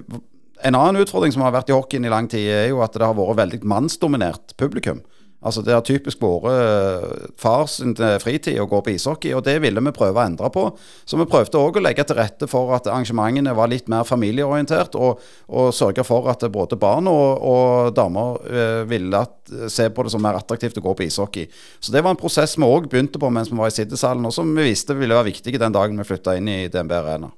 en 0.64 0.78
annen 0.80 1.04
utfordring 1.04 1.34
som 1.36 1.44
har 1.46 1.56
vært 1.56 1.72
i 1.72 1.76
hockeyen 1.76 2.08
i 2.08 2.14
lang 2.14 2.30
tid, 2.32 2.48
er 2.48 2.70
jo 2.72 2.84
at 2.86 2.96
det 2.96 3.06
har 3.06 3.18
vært 3.18 3.42
veldig 3.42 3.64
mannsdominert 3.68 4.56
publikum. 4.60 5.04
Altså 5.44 5.62
Det 5.62 5.74
har 5.76 5.84
typisk 5.84 6.22
vært 6.24 6.46
eh, 6.54 7.26
fars 7.40 7.76
eh, 7.84 8.16
fritid 8.24 8.62
å 8.64 8.68
gå 8.72 8.80
på 8.86 8.94
ishockey, 8.94 9.34
og 9.36 9.44
det 9.44 9.58
ville 9.64 9.84
vi 9.84 9.94
prøve 9.96 10.22
å 10.22 10.24
endre 10.24 10.50
på. 10.54 10.70
Så 11.04 11.20
vi 11.20 11.28
prøvde 11.28 11.60
òg 11.60 11.80
å 11.80 11.84
legge 11.84 12.06
til 12.08 12.18
rette 12.18 12.48
for 12.48 12.72
at 12.78 12.88
arrangementene 12.88 13.56
var 13.58 13.72
litt 13.72 13.92
mer 13.92 14.08
familieorientert, 14.08 14.96
og, 14.96 15.20
og 15.52 15.76
sørge 15.76 16.08
for 16.08 16.32
at 16.32 16.48
både 16.54 16.80
barn 16.80 17.12
og, 17.12 17.44
og 17.44 17.92
damer 17.98 18.40
eh, 18.48 18.80
ville 18.88 19.20
at, 19.20 19.36
se 19.68 19.90
på 19.92 20.08
det 20.08 20.16
som 20.16 20.24
mer 20.24 20.40
attraktivt 20.40 20.80
å 20.80 20.86
gå 20.88 20.96
på 20.96 21.10
ishockey. 21.10 21.52
Så 21.84 21.92
det 21.92 22.06
var 22.06 22.16
en 22.16 22.24
prosess 22.24 22.56
vi 22.56 22.68
òg 22.68 22.88
begynte 22.88 23.20
på 23.20 23.32
mens 23.34 23.52
vi 23.52 23.60
var 23.60 23.72
i 23.72 23.76
sittesalen, 23.76 24.24
og 24.24 24.36
som 24.36 24.56
vi 24.56 24.72
visste 24.72 24.96
ville 24.96 25.18
være 25.18 25.34
viktig 25.34 25.60
den 25.60 25.76
dagen 25.76 26.00
vi 26.00 26.08
flytta 26.08 26.40
inn 26.40 26.48
i 26.48 26.62
DNB 26.72 27.02
Arena. 27.04 27.36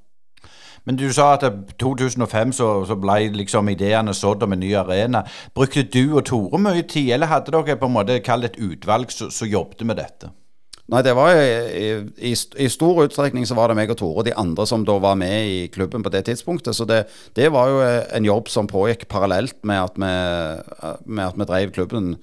Men 0.86 0.98
du 1.00 1.06
sa 1.12 1.32
at 1.34 1.44
i 1.46 1.50
2005 1.82 2.54
så, 2.54 2.70
så 2.86 2.96
ble 3.00 3.18
liksom 3.34 3.68
ideene 3.72 4.14
sådd 4.14 4.46
om 4.46 4.54
en 4.54 4.62
ny 4.62 4.72
arena. 4.78 5.24
Brukte 5.54 5.82
du 5.82 6.16
og 6.16 6.24
Tore 6.28 6.60
mye 6.62 6.86
tid, 6.86 7.10
eller 7.16 7.30
hadde 7.30 7.54
dere 7.54 7.78
på 7.80 7.90
en 7.90 7.96
måte 7.98 8.20
kalt 8.24 8.46
et 8.46 8.60
utvalg 8.62 9.10
som 9.10 9.50
jobbet 9.50 9.82
med 9.86 9.98
dette? 9.98 10.30
Nei, 10.86 11.00
det 11.02 11.16
var 11.18 11.34
i, 11.34 11.86
i, 12.30 12.30
i, 12.30 12.68
stor 12.70 13.00
utstrekning 13.02 13.42
så 13.48 13.56
var 13.58 13.72
det 13.72 13.74
meg 13.74 13.90
og 13.90 13.98
Tore 13.98 14.22
og 14.22 14.28
de 14.28 14.36
andre 14.38 14.68
som 14.70 14.84
da 14.86 14.94
var 15.02 15.18
med 15.18 15.48
i 15.50 15.56
klubben 15.74 16.04
på 16.06 16.12
det 16.14 16.22
tidspunktet. 16.28 16.78
Så 16.78 16.86
det, 16.86 17.00
det 17.34 17.50
var 17.50 17.72
jo 17.72 17.80
en 17.82 18.28
jobb 18.28 18.52
som 18.52 18.70
pågikk 18.70 19.08
parallelt 19.10 19.58
med 19.66 19.82
at 19.82 19.98
vi, 19.98 20.12
med 21.10 21.24
at 21.26 21.40
vi 21.40 21.48
drev 21.50 21.74
klubben 21.74 22.14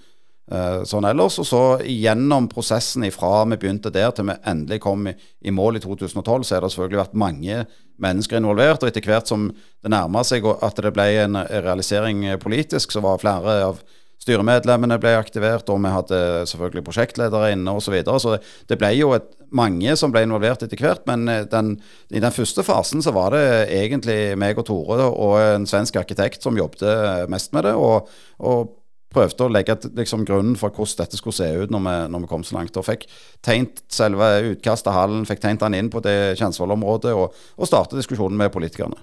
sånn 0.44 1.08
ellers. 1.08 1.40
Og 1.40 1.48
så 1.48 1.62
gjennom 1.88 2.50
prosessen 2.52 3.06
ifra 3.08 3.46
vi 3.48 3.60
begynte 3.62 3.94
der 3.94 4.12
til 4.12 4.28
vi 4.28 4.36
endelig 4.50 4.82
kom 4.84 5.08
i, 5.08 5.16
i 5.42 5.54
mål 5.56 5.80
i 5.80 5.84
2012, 5.84 6.44
så 6.44 6.58
har 6.58 6.66
det 6.66 6.74
selvfølgelig 6.74 7.02
vært 7.04 7.18
mange 7.24 7.64
mennesker 8.04 8.42
involvert. 8.42 8.84
Og 8.84 8.92
etter 8.92 9.08
hvert 9.08 9.32
som 9.32 9.50
det 9.54 9.94
nærma 9.94 10.24
seg 10.28 10.46
at 10.54 10.84
det 10.84 10.94
ble 10.96 11.10
en 11.24 11.40
realisering 11.48 12.26
politisk, 12.44 12.92
så 12.92 13.04
var 13.04 13.22
flere 13.24 13.60
av 13.70 13.84
styremedlemmene 14.24 15.00
ble 15.02 15.18
aktivert, 15.20 15.68
og 15.72 15.82
vi 15.84 15.92
hadde 15.92 16.20
selvfølgelig 16.50 16.86
prosjektledere 16.88 17.54
inne 17.56 17.74
osv. 17.76 17.90
Så, 17.90 17.96
videre. 17.96 18.20
så 18.24 18.70
det 18.70 18.78
ble 18.80 18.94
jo 18.96 19.12
et, 19.18 19.32
mange 19.54 19.94
som 20.00 20.10
ble 20.10 20.24
involvert 20.26 20.64
etter 20.66 20.80
hvert. 20.82 21.04
Men 21.10 21.28
eh, 21.30 21.44
den, 21.50 21.76
i 22.10 22.22
den 22.24 22.34
første 22.34 22.64
fasen 22.66 23.04
så 23.06 23.14
var 23.14 23.36
det 23.36 23.44
egentlig 23.76 24.34
meg 24.40 24.58
og 24.58 24.66
Tore 24.66 25.06
og 25.12 25.36
en 25.42 25.68
svensk 25.70 26.00
arkitekt 26.02 26.42
som 26.46 26.58
jobbet 26.58 27.30
mest 27.30 27.54
med 27.54 27.68
det. 27.68 27.76
og, 27.78 28.10
og 28.42 28.80
prøvde 29.14 29.46
å 29.46 29.52
legge 29.54 29.78
liksom, 29.96 30.26
grunnen 30.28 30.58
for 30.60 30.74
hvordan 30.74 31.04
dette 31.04 31.20
skulle 31.20 31.38
se 31.38 31.50
ut 31.64 31.74
når 31.74 31.86
vi, 31.86 31.96
når 32.14 32.26
vi 32.26 32.32
kom 32.32 32.44
så 32.48 32.58
langt. 32.58 32.78
Og 32.80 32.88
fikk 32.88 33.08
tegnet 33.46 33.84
selve 33.94 34.34
utkastet 34.54 34.92
av 34.92 35.00
hallen, 35.02 35.28
fikk 35.30 35.44
tegnet 35.44 35.64
den 35.68 35.80
inn 35.80 35.94
på 35.94 36.04
det 36.04 36.36
Kjensvoll-området, 36.42 37.16
og, 37.18 37.46
og 37.58 37.70
startet 37.70 38.02
diskusjonen 38.02 38.40
med 38.40 38.54
politikerne. 38.54 39.00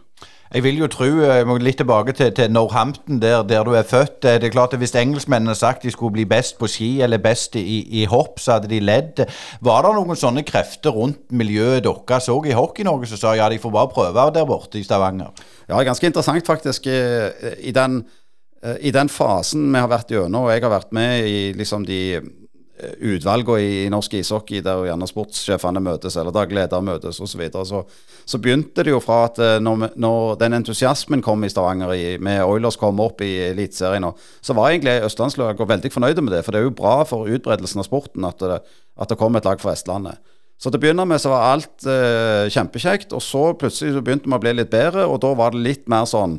Jeg 0.51 0.65
vil 0.65 0.81
jo 0.81 0.87
tro, 0.91 1.07
jeg 1.07 1.47
må 1.47 1.55
litt 1.63 1.77
tilbake 1.79 2.11
til, 2.19 2.33
til 2.35 2.51
Northampton, 2.51 3.21
der, 3.23 3.45
der, 3.47 3.63
du 3.63 3.77
er 3.79 3.87
født. 3.87 4.25
Det 4.25 4.49
er 4.49 4.51
klart 4.51 4.73
at 4.75 4.81
Hvis 4.83 4.97
engelskmennene 4.99 5.55
sagt 5.55 5.85
de 5.87 5.93
skulle 5.95 6.17
bli 6.17 6.25
best 6.27 6.59
på 6.59 6.67
ski 6.67 6.89
eller 7.07 7.23
best 7.23 7.55
i, 7.55 7.85
i 8.01 8.05
hopp, 8.11 8.41
så 8.43 8.57
hadde 8.57 8.73
de 8.73 8.81
ledd. 8.83 9.23
Var 9.63 9.87
det 9.87 9.93
noen 9.95 10.19
sånne 10.19 10.43
krefter 10.43 10.91
rundt 10.91 11.23
miljøet 11.31 11.87
deres 11.87 12.27
òg 12.35 12.51
i 12.51 12.57
Hockey-Norge 12.59 13.13
som 13.13 13.23
sa 13.23 13.37
ja, 13.39 13.47
de 13.47 13.63
får 13.63 13.77
bare 13.79 13.95
prøve 13.95 14.27
der 14.35 14.49
borte 14.49 14.81
i 14.81 14.83
Stavanger? 14.83 15.31
Ja, 15.71 15.85
ganske 15.87 16.11
interessant 16.11 16.51
faktisk. 16.51 16.91
I 16.91 17.71
den 17.71 18.01
Eh, 18.03 18.20
I 18.61 18.93
den 18.93 19.09
fasen 19.09 19.71
vi 19.73 19.81
har 19.81 19.89
vært 19.89 20.13
gjennom, 20.13 20.45
og 20.45 20.53
jeg 20.53 20.65
har 20.67 20.73
vært 20.75 20.91
med 20.93 21.25
i 21.25 21.37
liksom 21.57 21.87
de 21.89 22.01
eh, 22.19 22.95
utvalgene 23.13 23.61
i, 23.65 23.89
norsk 23.93 24.19
ishockey 24.19 24.61
der 24.65 24.85
gjerne 24.89 25.09
sportssjefene 25.09 25.81
møtes, 25.81 26.19
eller 26.21 26.35
daglig 26.35 26.61
leder 26.61 26.85
møtes 26.85 27.23
osv., 27.23 27.33
så, 27.33 27.41
videre, 27.41 27.65
så 27.69 27.85
så 28.31 28.39
begynte 28.39 28.85
det 28.87 28.93
jo 28.93 29.01
fra 29.03 29.25
at 29.27 29.39
eh, 29.43 29.57
når, 29.63 29.95
når 30.01 30.37
den 30.41 30.59
entusiasmen 30.61 31.23
kom 31.25 31.43
i 31.45 31.51
Stavanger, 31.51 31.95
i, 31.97 32.19
med 32.23 32.43
Oilers 32.45 32.79
kom 32.81 33.01
opp 33.03 33.23
i 33.27 33.31
Eliteserien, 33.49 34.07
så 34.41 34.57
var 34.57 34.71
egentlig 34.71 35.01
østlandslaget 35.09 35.73
veldig 35.73 35.93
fornøyde 35.95 36.25
med 36.25 36.37
det. 36.37 36.45
For 36.47 36.55
det 36.55 36.61
er 36.61 36.69
jo 36.69 36.77
bra 36.77 37.01
for 37.09 37.31
utbredelsen 37.31 37.83
av 37.83 37.89
sporten 37.89 38.29
at 38.29 38.43
det, 38.43 38.61
at 39.01 39.11
det 39.11 39.19
kom 39.21 39.39
et 39.39 39.49
lag 39.49 39.63
fra 39.63 39.75
Vestlandet. 39.75 40.21
Så 40.61 40.69
til 40.69 40.77
å 40.77 40.83
begynne 40.83 41.07
med 41.09 41.23
så 41.23 41.33
var 41.33 41.49
alt 41.55 41.87
eh, 41.89 42.47
kjempekjekt, 42.53 43.15
og 43.17 43.25
så 43.25 43.47
plutselig 43.59 43.97
så 43.97 44.05
begynte 44.05 44.29
vi 44.29 44.37
å 44.37 44.43
bli 44.43 44.55
litt 44.59 44.73
bedre, 44.73 45.09
og 45.09 45.23
da 45.25 45.33
var 45.39 45.57
det 45.57 45.65
litt 45.65 45.87
mer 45.91 46.07
sånn 46.09 46.39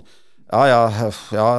ja, 0.52 0.62
ja, 0.68 1.10
ja, 1.32 1.50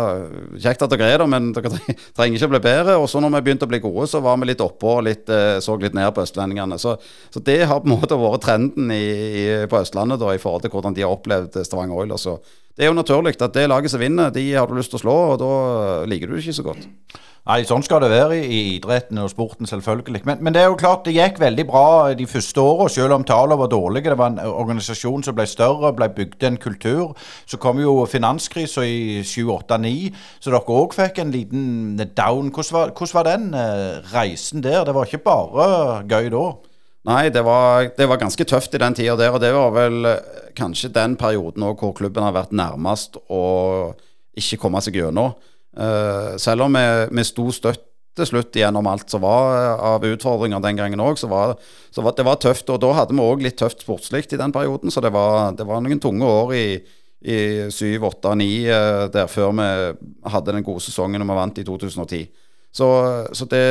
kjekt 0.60 0.82
at 0.84 0.92
dere 0.92 1.06
er 1.08 1.22
der, 1.22 1.28
men 1.30 1.48
dere 1.56 1.70
trenger 2.16 2.36
ikke 2.36 2.48
å 2.50 2.52
bli 2.52 2.62
bedre. 2.66 2.96
Og 3.00 3.06
så 3.08 3.22
når 3.24 3.32
vi 3.38 3.42
begynte 3.46 3.64
å 3.64 3.70
bli 3.70 3.80
gode, 3.80 4.04
så 4.10 4.20
var 4.20 4.36
vi 4.40 4.50
litt 4.50 4.60
oppå 4.60 4.98
og 4.98 5.06
litt, 5.06 5.24
eh, 5.32 5.56
så 5.64 5.78
litt 5.80 5.96
ned 5.96 6.10
på 6.12 6.24
østlendingene. 6.26 6.76
Så, 6.80 6.98
så, 7.32 7.40
det 7.40 7.62
har 7.70 7.80
på 7.80 7.88
en 7.88 7.94
måte 7.96 8.18
vært 8.20 8.44
trenden 8.44 8.92
i, 8.92 9.06
i, 9.42 9.46
på 9.64 9.80
Østlandet 9.80 10.20
da, 10.20 10.34
i 10.36 10.42
forhold 10.42 10.66
til 10.66 10.74
hvordan 10.74 10.98
de 10.98 11.06
har 11.06 11.16
opplevd 11.16 11.56
Stavanger 11.64 12.04
Oilers. 12.04 12.28
Det 12.76 12.86
er 12.86 12.88
jo 12.88 12.96
naturlig 12.96 13.36
at 13.36 13.52
det 13.52 13.68
laget 13.68 13.92
som 13.92 14.00
vinner, 14.00 14.32
de 14.32 14.46
har 14.54 14.66
du 14.66 14.78
lyst 14.78 14.94
til 14.94 15.00
å 15.00 15.04
slå, 15.04 15.18
og 15.34 15.42
da 15.42 15.52
liker 16.08 16.30
du 16.30 16.38
det 16.38 16.44
ikke 16.46 16.56
så 16.56 16.64
godt. 16.70 16.88
Nei, 17.42 17.64
sånn 17.66 17.82
skal 17.82 18.04
det 18.04 18.12
være 18.12 18.36
i, 18.38 18.58
idretten 18.76 19.18
og 19.18 19.32
sporten, 19.32 19.66
selvfølgelig. 19.66 20.20
Men, 20.28 20.38
men, 20.46 20.54
det 20.54 20.60
er 20.62 20.68
jo 20.70 20.78
klart 20.78 21.02
det 21.08 21.16
gikk 21.16 21.40
veldig 21.42 21.64
bra 21.66 21.86
de 22.14 22.26
første 22.30 22.62
åra, 22.62 22.86
selv 22.86 23.16
om 23.16 23.24
tallene 23.26 23.58
var 23.58 23.70
dårlige. 23.72 24.12
Det 24.12 24.18
var 24.20 24.30
en 24.30 24.38
organisasjon 24.46 25.26
som 25.26 25.34
ble 25.34 25.48
større, 25.50 25.90
ble 25.98 26.06
bygd 26.14 26.46
en 26.46 26.60
kultur. 26.62 27.16
Så 27.50 27.58
kom 27.58 27.82
jo 27.82 27.96
finanskrisa 28.06 28.86
i 28.86 29.24
7-8-9, 29.26 30.12
så 30.38 30.54
dere 30.54 30.78
òg 30.78 30.94
fikk 30.94 31.18
en 31.18 31.34
liten 31.34 31.64
down. 32.14 32.54
Hvordan 32.54 32.78
var, 32.78 32.94
hvordan 32.94 33.18
var 33.18 33.30
den 33.32 33.50
reisen 34.14 34.62
der? 34.62 34.84
Det 34.86 34.94
var 34.94 35.10
ikke 35.10 35.26
bare 35.26 35.66
gøy 36.06 36.30
da? 36.30 36.46
Nei, 37.08 37.30
det 37.34 37.42
var, 37.42 37.88
det 37.96 38.06
var, 38.06 38.20
ganske 38.20 38.44
tøft 38.46 38.74
i 38.76 38.80
den 38.80 38.94
tida 38.94 39.16
der. 39.18 39.34
Og 39.34 39.40
det 39.42 39.50
var 39.54 39.72
vel 39.74 40.06
eh, 40.06 40.50
kanskje 40.58 40.92
den 40.94 41.16
perioden 41.18 41.64
hvor 41.66 41.94
klubben 41.98 42.22
har 42.22 42.34
vært 42.36 42.54
nærmest 42.54 43.18
å 43.26 43.42
ikke 44.38 44.60
komme 44.62 44.82
seg 44.84 45.00
gjennom. 45.00 45.34
Uh, 45.72 46.36
selv 46.36 46.66
om 46.66 46.76
vi 46.76 47.22
sto 47.24 47.46
støtt 47.54 47.86
til 48.12 48.28
slutt 48.28 48.56
gjennom 48.60 48.84
alt 48.90 49.08
som 49.08 49.22
var 49.24 49.54
eh, 49.56 49.84
av 49.88 50.04
utfordringer 50.04 50.60
den 50.62 50.78
gangen 50.78 51.00
òg, 51.00 51.16
så, 51.16 51.30
var, 51.32 51.54
så 51.90 52.04
var, 52.04 52.14
det 52.16 52.26
var 52.28 52.38
tøft. 52.40 52.70
Og 52.70 52.80
da 52.80 52.92
hadde 53.00 53.16
vi 53.16 53.24
òg 53.24 53.44
litt 53.44 53.58
tøft 53.58 53.82
sportslig 53.82 54.28
i 54.28 54.40
den 54.40 54.54
perioden, 54.54 54.92
så 54.92 55.02
det 55.02 55.10
var, 55.14 55.56
det 55.56 55.66
var 55.66 55.82
noen 55.82 56.00
tunge 56.02 56.28
år 56.28 56.52
i, 56.54 56.66
i 57.24 57.38
7, 57.72 57.96
8, 58.12 58.34
9 58.38 58.50
der 59.14 59.32
før 59.32 59.56
vi 59.56 59.68
hadde 60.34 60.54
den 60.54 60.66
gode 60.66 60.84
sesongen 60.84 61.24
og 61.24 61.32
vi 61.32 61.38
vant 61.40 61.62
i 61.62 61.66
2010. 61.66 62.28
Så, 62.72 62.88
så 63.32 63.48
det, 63.48 63.64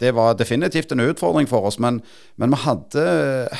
det 0.00 0.14
var 0.16 0.36
definitivt 0.38 0.92
en 0.92 1.02
utfordring 1.04 1.48
for 1.48 1.66
oss, 1.68 1.76
men, 1.82 2.00
men, 2.40 2.54
vi 2.54 2.60
hadde 2.62 3.04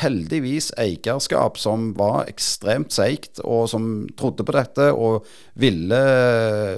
heldigvis 0.00 0.70
eierskap 0.80 1.58
som 1.60 1.90
var 1.98 2.30
ekstremt 2.30 2.94
seigt, 2.96 3.42
og 3.44 3.68
som 3.72 3.90
trodde 4.16 4.46
på 4.48 4.54
dette 4.56 4.88
og 4.96 5.28
ville 5.60 6.00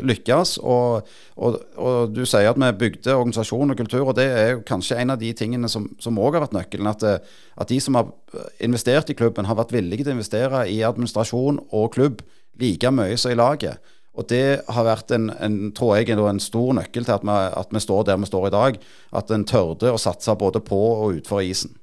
lykkes. 0.02 0.56
Og, 0.66 1.06
og, 1.36 1.60
og 1.78 2.10
du 2.16 2.24
sier 2.26 2.50
at 2.50 2.58
vi 2.58 2.72
bygde 2.82 3.14
organisasjon 3.14 3.74
og 3.74 3.78
kultur, 3.78 4.08
og 4.08 4.18
det 4.18 4.28
er 4.34 4.60
kanskje 4.66 4.98
en 4.98 5.14
av 5.14 5.22
de 5.22 5.30
tingene 5.38 5.70
som 5.70 6.18
òg 6.18 6.40
har 6.40 6.48
vært 6.48 6.58
nøkkelen. 6.58 6.90
At, 6.90 7.06
det, 7.06 7.16
at 7.54 7.70
de 7.70 7.80
som 7.82 8.00
har 8.00 8.10
investert 8.58 9.14
i 9.14 9.18
klubben, 9.18 9.46
har 9.46 9.60
vært 9.62 9.74
villige 9.76 10.02
til 10.02 10.16
å 10.16 10.18
investere 10.18 10.66
i 10.74 10.82
administrasjon 10.86 11.62
og 11.70 11.92
klubb 11.94 12.26
like 12.60 12.90
mye 12.90 13.16
som 13.16 13.32
i 13.32 13.38
laget. 13.38 13.78
Og 14.12 14.26
det 14.28 14.60
har 14.68 14.84
vært 14.84 15.12
en, 15.16 15.30
en 15.40 15.54
tror 15.76 15.96
jeg, 15.96 16.12
en 16.12 16.42
stor 16.42 16.74
nøkkel 16.76 17.06
til 17.06 17.14
at 17.14 17.22
vi, 17.24 17.36
at 17.62 17.70
vi, 17.72 17.80
står 17.80 18.08
der 18.08 18.20
vi 18.20 18.28
står 18.28 18.48
i 18.48 18.56
dag. 18.56 18.82
At 19.16 19.30
en 19.32 19.46
tørde 19.48 19.92
å 19.92 20.00
satse 20.00 20.34
både 20.36 20.60
på 20.64 20.80
og 20.80 21.20
utfor 21.20 21.40
isen. 21.46 21.78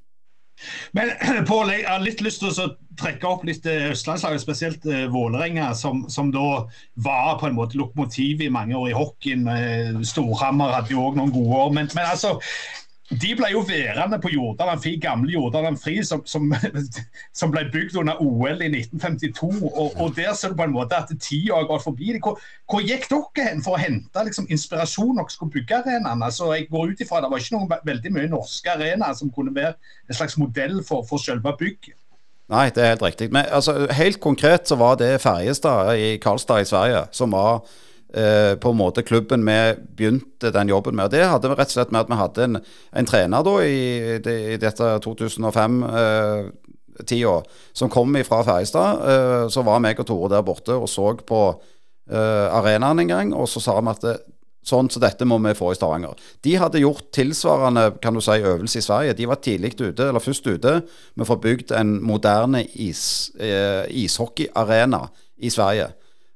Men 0.93 1.13
Pål, 1.49 1.71
jeg 1.73 1.87
har 1.87 2.03
litt 2.03 2.21
lyst 2.21 2.43
til 2.43 2.51
å 2.51 2.67
trekke 2.99 3.29
opp 3.29 3.45
litt 3.47 3.65
eh, 3.69 3.89
østlandslaget, 3.93 4.43
spesielt 4.43 4.85
uh, 4.91 5.07
Vålerenga, 5.09 5.71
som, 5.77 6.03
som, 6.11 6.33
da 6.35 6.65
var 6.99 7.37
på 7.39 7.47
en 7.47 7.55
måte 7.57 7.79
lokomotiv 7.79 8.43
i 8.43 8.51
mange 8.51 8.77
år 8.77 8.91
i 8.91 8.97
hockeyen. 8.97 9.47
Storhamar 10.05 10.75
hadde 10.75 10.93
jo 10.93 11.07
òg 11.07 11.17
noen 11.17 11.33
gode 11.33 11.63
år. 11.63 11.73
Men, 11.79 11.89
men 11.95 12.11
altså, 12.11 12.35
de 13.10 13.30
ble 13.34 13.48
jo 13.50 13.63
værende 13.65 14.19
på 14.22 14.30
Jordaland 14.30 14.82
Fri, 14.84 14.91
gamle 15.02 15.32
Jordaland 15.34 15.78
Fri, 15.82 15.95
som, 16.06 16.22
som, 16.30 16.54
som, 17.39 17.52
ble 17.52 17.63
bygd 17.74 17.98
under 17.98 18.22
OL 18.22 18.62
i 18.62 18.69
1952. 18.69 19.50
Og, 19.65 19.95
og 19.98 20.13
der 20.15 20.34
ser 20.38 20.54
du 20.54 20.60
på 20.60 20.67
en 20.67 20.76
måte 20.76 20.98
at 20.98 21.10
tida 21.17 21.58
har 21.58 21.65
gått 21.69 21.88
forbi. 21.88 22.12
Hvor, 22.22 22.38
hvor, 22.69 22.86
gikk 22.86 23.08
dere 23.10 23.48
hen 23.48 23.63
for 23.65 23.78
å 23.78 23.82
hente 23.82 24.26
liksom, 24.28 24.45
inspirasjon 24.54 25.15
når 25.17 25.26
dere 25.26 25.38
skulle 25.38 25.56
bygge 25.58 25.82
arenaen? 25.82 26.22
Altså, 26.26 26.52
jeg 26.54 26.69
går 26.69 26.93
ut 26.93 27.02
ifra 27.02 27.24
Det 27.24 27.32
var 27.32 27.41
ikke 27.41 27.58
noen 27.58 27.74
veldig 27.89 28.13
mye 28.13 28.30
norske 28.30 28.76
arenaer 28.76 29.17
som 29.17 29.34
kunne 29.34 29.56
være 29.56 29.74
en 30.06 30.19
slags 30.22 30.38
modell 30.38 30.84
for, 30.86 31.02
for 31.10 31.22
selve 31.24 31.56
bygget. 31.58 31.98
Nei, 32.50 32.69
det 32.74 32.82
er 32.82 32.95
helt 32.95 33.06
riktig. 33.06 33.32
Men 33.34 33.50
altså, 33.50 33.88
helt 33.93 34.22
konkret 34.22 34.69
så 34.69 34.78
var 34.78 34.98
det 35.02 35.19
Ferjestad 35.22 35.98
i 35.98 36.17
Karlstad 36.22 36.62
i 36.62 36.69
Sverige 36.69 37.08
som 37.13 37.34
var 37.34 37.63
eh, 38.13 38.56
på 38.60 38.69
en 38.72 38.78
måte 38.80 39.04
klubben 39.06 39.45
vi 39.45 39.76
begynte 39.98 40.52
den 40.56 40.69
jobben 40.69 40.95
med. 40.95 41.06
Og 41.06 41.12
Det 41.12 41.26
hadde 41.26 41.50
vi 41.50 41.56
rett 41.60 41.72
og 41.72 41.78
slett 41.78 41.91
med 41.91 42.02
at 42.02 42.12
vi 42.12 42.22
hadde 42.22 42.43
en, 42.48 42.56
en 43.02 43.10
trener 43.10 43.41
da 43.45 43.54
i, 43.65 43.80
i 44.17 44.58
dette 44.62 44.86
2005-tida 45.06 47.36
eh, 47.38 47.43
som 47.74 47.93
kom 47.93 48.10
fra 48.28 48.39
Ferjestad. 48.48 48.89
Eh, 49.13 49.45
så 49.54 49.60
var 49.67 49.84
meg 49.84 50.02
og 50.02 50.08
Tore 50.10 50.28
der 50.36 50.48
borte 50.48 50.74
og 50.76 50.89
så 50.89 51.06
på 51.19 51.41
eh, 52.10 52.48
arenaen 52.60 53.00
en 53.06 53.13
gang, 53.13 53.28
og 53.34 53.45
så 53.50 53.60
sa 53.63 53.74
vi 53.80 53.89
at 53.93 54.04
det, 54.06 54.17
Sånn 54.60 54.89
som 54.91 55.00
så 55.00 55.06
dette 55.06 55.24
må 55.26 55.38
vi 55.39 55.56
få 55.56 55.72
i 55.72 55.76
Stavanger. 55.78 56.19
De 56.43 56.60
hadde 56.60 56.82
gjort 56.84 57.13
tilsvarende 57.15 57.95
kan 58.04 58.13
du 58.13 58.19
si, 58.22 58.43
øvelse 58.43 58.78
i 58.82 58.84
Sverige. 58.84 59.15
De 59.15 59.28
var 59.30 59.39
tidlig 59.41 59.72
ute, 59.80 60.10
eller 60.10 60.22
først 60.22 60.48
ute 60.50 60.74
med 61.15 61.24
å 61.24 61.30
få 61.30 61.38
bygd 61.41 61.72
en 61.80 61.91
moderne 62.04 62.65
is, 62.76 63.32
eh, 63.39 63.88
ishockeyarena 64.04 65.08
i 65.39 65.50
Sverige. 65.50 65.88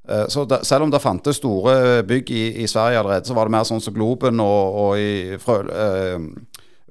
Eh, 0.09 0.27
så 0.27 0.45
da, 0.45 0.63
Selv 0.63 0.83
om 0.83 0.91
det 0.91 1.01
fantes 1.01 1.39
store 1.39 2.03
bygg 2.07 2.31
i, 2.31 2.43
i, 2.63 2.67
Sverige 2.67 2.99
allerede, 2.99 3.27
så 3.27 3.35
var 3.37 3.47
det 3.47 3.55
mer 3.55 3.67
sånn 3.67 3.83
som 3.83 3.95
Globen 3.95 4.43
og, 4.43 4.81
og 4.83 4.99
i 4.99 5.39
Frø... 5.41 5.61
Øh, 5.63 6.27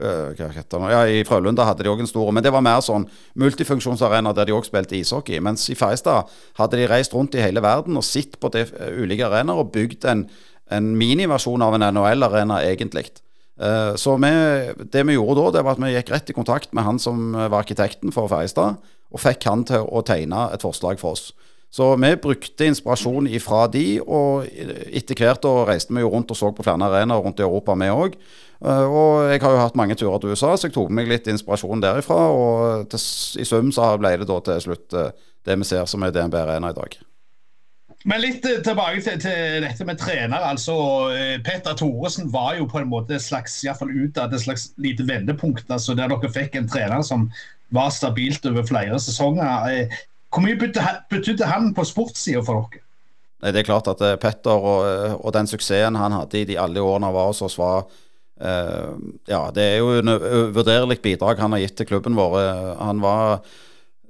det? 0.03 0.65
Ja, 0.91 1.01
I 1.07 1.21
Frølunda 1.23 1.63
hadde 1.69 1.85
de 1.85 1.91
òg 1.93 2.01
en 2.03 2.09
stor, 2.11 2.33
men 2.35 2.43
det 2.43 2.51
var 2.51 2.65
mer 2.65 2.81
sånn 2.83 3.05
multifunksjonsarena 3.39 4.33
der 4.35 4.49
de 4.49 4.55
òg 4.57 4.65
spilte 4.67 4.97
ishockey. 4.99 5.39
Mens 5.39 5.69
i 5.71 5.77
Feistad 5.79 6.27
hadde 6.59 6.81
de 6.81 6.89
reist 6.91 7.15
rundt 7.15 7.37
i 7.37 7.45
hele 7.45 7.63
verden 7.63 8.01
og 8.01 8.03
sett 8.03 8.35
på 8.43 8.51
de 8.51 8.65
ulike 8.99 9.29
arenaer 9.29 9.61
og 9.63 9.71
bygd 9.77 10.09
en, 10.11 10.25
en 10.75 10.89
miniversjon 10.99 11.63
av 11.63 11.77
en 11.77 11.87
NHL-arena, 11.93 12.65
egentlig. 12.67 13.13
Så 14.01 14.17
vi, 14.25 14.33
det 14.91 15.07
vi 15.07 15.15
gjorde 15.15 15.39
da, 15.39 15.55
det 15.55 15.65
var 15.69 15.79
at 15.79 15.85
vi 15.85 15.93
gikk 15.93 16.11
rett 16.17 16.35
i 16.35 16.39
kontakt 16.41 16.75
med 16.75 16.89
han 16.89 16.99
som 16.99 17.37
var 17.37 17.61
arkitekten 17.61 18.17
for 18.17 18.33
Feistad, 18.33 18.81
og 19.13 19.23
fikk 19.23 19.47
han 19.47 19.63
til 19.69 19.87
å 19.87 20.03
tegne 20.09 20.49
et 20.57 20.67
forslag 20.67 20.99
for 20.99 21.15
oss. 21.15 21.31
Så 21.73 21.87
vi 21.97 22.11
brukte 22.21 22.67
inspirasjon 22.69 23.31
ifra 23.33 23.65
de, 23.73 23.97
og 24.05 24.45
etter 24.93 25.17
hvert 25.17 25.47
reiste 25.71 25.95
vi 25.97 26.03
jo 26.05 26.11
rundt 26.13 26.33
og 26.35 26.37
så 26.37 26.51
på 26.53 26.65
flere 26.67 26.85
arenaer 26.85 27.25
rundt 27.25 27.41
i 27.41 27.47
Europa, 27.47 27.77
vi 27.81 27.89
òg. 27.89 28.19
Eh, 28.63 28.85
og 28.87 29.31
jeg 29.33 29.41
har 29.43 29.55
jo 29.55 29.63
hatt 29.63 29.79
mange 29.79 29.97
turer 29.99 30.21
til 30.23 30.35
USA, 30.35 30.53
så 30.55 30.69
jeg 30.69 30.77
tok 30.77 30.91
med 30.91 31.03
meg 31.03 31.15
litt 31.15 31.31
inspirasjon 31.33 31.83
derifra. 31.83 32.19
Og 32.31 32.91
til, 32.93 33.07
i 33.43 33.47
sum 33.49 33.73
så 33.75 33.95
ble 33.99 34.19
det 34.21 34.29
da 34.29 34.37
til 34.47 34.61
slutt 34.67 34.99
eh, 34.99 35.17
det 35.49 35.57
vi 35.59 35.71
ser 35.71 35.89
som 35.91 36.05
er 36.05 36.15
DNB 36.15 36.37
Arena 36.43 36.71
i 36.71 36.77
dag. 36.77 36.99
Men 38.05 38.23
litt 38.23 38.47
eh, 38.47 38.61
tilbake 38.63 39.03
til, 39.03 39.19
til, 39.25 39.65
dette 39.65 39.89
med 39.89 39.99
trener. 39.99 40.45
altså 40.53 40.77
Petter 41.47 41.75
Thoresen 41.79 42.31
var 42.35 42.55
jo 42.61 42.69
på 42.71 42.83
en 42.83 42.93
måte 42.93 43.17
et 43.17 43.25
slags 43.25 43.57
iallfall 43.65 43.91
utad 43.97 44.35
et 44.35 44.45
slags 44.45 44.71
lite 44.77 45.09
vendepunkt. 45.09 45.67
altså 45.71 45.99
Der 45.99 46.13
dere 46.13 46.33
fikk 46.37 46.61
en 46.61 46.71
trener 46.71 47.03
som 47.07 47.31
var 47.73 47.91
stabilt 47.91 48.47
over 48.47 48.67
flere 48.69 49.01
sesonger. 49.01 49.89
Hvor 50.33 50.45
mye 50.45 50.57
betydde 50.57 51.49
han 51.49 51.73
på 51.77 51.85
sportssida 51.85 52.41
for 52.45 52.71
dere? 52.73 52.87
Det 53.43 53.59
er 53.59 53.67
klart 53.67 53.91
at 53.91 54.01
eh, 54.07 54.19
Petter 54.23 54.55
og, 54.55 54.87
eh, 54.87 55.15
og, 55.19 55.33
den 55.35 55.51
suksessen 55.51 55.99
han 55.99 56.15
hadde 56.15 56.41
i 56.41 56.47
de 56.47 56.59
alle 56.63 56.81
årene 56.81 57.11
han 57.11 57.17
var 57.17 57.33
hos 57.33 57.43
oss, 57.43 57.59
var 57.59 57.89
uh, 58.39 58.95
Ja, 59.29 59.43
det 59.55 59.65
er 59.65 59.77
jo 59.83 59.97
en 59.99 60.13
uvurderlig 60.15 61.01
bidrag 61.03 61.43
han 61.43 61.57
har 61.57 61.65
gitt 61.65 61.75
til 61.81 61.91
klubben 61.91 62.17
vår. 62.19 62.39
Han 62.79 63.03
var 63.03 63.43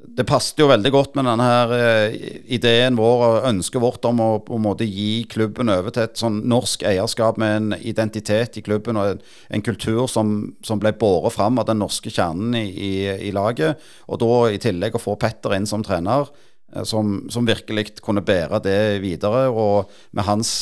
det 0.03 0.25
passet 0.29 0.59
jo 0.59 0.67
veldig 0.69 0.91
godt 0.93 1.15
med 1.17 1.27
denne 1.29 1.47
her 1.47 1.73
eh, 1.77 2.15
ideen 2.57 2.97
vår 2.99 3.23
og 3.27 3.47
ønsket 3.53 3.83
vårt 3.83 4.07
om 4.09 4.21
å 4.23 4.29
på 4.45 4.57
en 4.59 4.65
måte 4.65 4.87
gi 4.89 5.23
klubben 5.31 5.71
over 5.73 5.95
til 5.95 6.05
et 6.05 6.19
sånn 6.19 6.41
norsk 6.51 6.85
eierskap 6.89 7.39
med 7.41 7.55
en 7.57 7.77
identitet 7.79 8.59
i 8.59 8.65
klubben 8.67 8.99
og 9.01 9.13
en, 9.13 9.23
en 9.55 9.65
kultur 9.65 10.05
som, 10.11 10.35
som, 10.67 10.81
ble 10.83 10.95
båret 10.99 11.37
fram 11.37 11.61
av 11.63 11.69
den 11.71 11.81
norske 11.83 12.11
kjernen 12.13 12.57
i, 12.59 12.67
i, 12.73 12.93
i, 13.29 13.33
laget. 13.35 13.81
Og 14.11 14.21
da 14.23 14.33
i 14.51 14.61
tillegg 14.63 14.99
å 14.99 15.03
få 15.03 15.17
Petter 15.21 15.55
inn 15.57 15.69
som 15.71 15.85
trener, 15.87 16.29
eh, 16.75 16.87
som, 16.89 17.21
som 17.33 17.49
virkelig 17.49 17.95
kunne 18.03 18.25
bære 18.27 18.63
det 18.67 18.81
videre. 19.05 19.47
Og 19.55 19.93
med 20.19 20.27
hans 20.29 20.55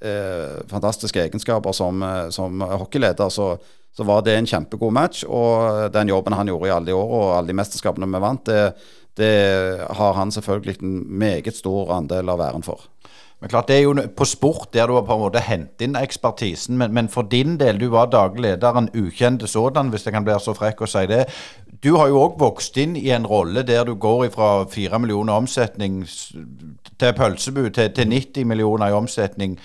eh, 0.00 0.62
fantastiske 0.72 1.20
egenskaper 1.28 1.76
som, 1.76 2.02
eh, 2.02 2.28
som 2.34 2.64
hockeyleder, 2.64 3.28
så 3.30 3.54
så 3.96 4.04
var 4.04 4.22
det 4.22 4.36
en 4.36 4.48
kjempegod 4.48 4.92
match. 4.92 5.24
Og 5.24 5.92
den 5.92 6.12
jobben 6.12 6.36
han 6.36 6.50
gjorde 6.50 6.68
i 6.68 6.74
alle 6.74 6.90
de 6.90 6.96
år, 6.96 7.14
og 7.18 7.36
alle 7.38 7.52
de 7.52 7.56
mesterskapene 7.56 8.08
vi 8.12 8.22
vant, 8.22 8.44
det, 8.46 8.60
det 9.16 9.32
har 9.96 10.18
han 10.18 10.32
selvfølgelig 10.34 10.76
en 10.82 10.98
meget 11.18 11.56
stor 11.56 11.94
andel 11.96 12.34
av 12.34 12.44
æren 12.50 12.66
for. 12.66 12.84
Men 13.40 13.50
klart, 13.50 13.68
Det 13.68 13.76
er 13.76 13.82
jo 13.82 13.94
på 14.16 14.24
sport 14.24 14.72
der 14.72 14.86
du 14.86 14.94
har 14.94 15.02
på 15.02 15.14
en 15.14 15.20
måte 15.20 15.40
hentet 15.40 15.84
inn 15.84 15.96
ekspertisen, 15.96 16.78
men, 16.78 16.92
men, 16.92 17.08
for 17.08 17.22
din 17.22 17.58
del, 17.60 17.78
du 17.78 17.88
var 17.88 18.06
daglig 18.06 18.42
leder, 18.42 18.76
en 18.76 18.88
ukjent 18.96 19.48
sådan, 19.48 19.88
hvis 19.88 20.06
jeg 20.06 20.12
kan 20.12 20.24
bli 20.24 20.38
så 20.40 20.54
frekk 20.56 20.80
å 20.80 20.88
si 20.88 21.04
det. 21.06 21.26
Du 21.84 21.96
har 21.96 22.08
jo 22.08 22.22
òg 22.24 22.38
vokst 22.40 22.76
inn 22.76 22.96
i 22.96 23.10
en 23.12 23.26
rolle 23.26 23.62
der 23.62 23.84
du 23.84 23.94
går 23.94 24.30
fra 24.32 24.64
4 24.64 24.98
millioner 24.98 25.36
omsetning 25.36 26.06
til 26.98 27.12
pølsebu 27.12 27.68
til, 27.68 27.92
til 27.92 28.08
90 28.08 28.44
millioner 28.44 28.88
i 28.88 28.96
omsetning. 28.96 29.58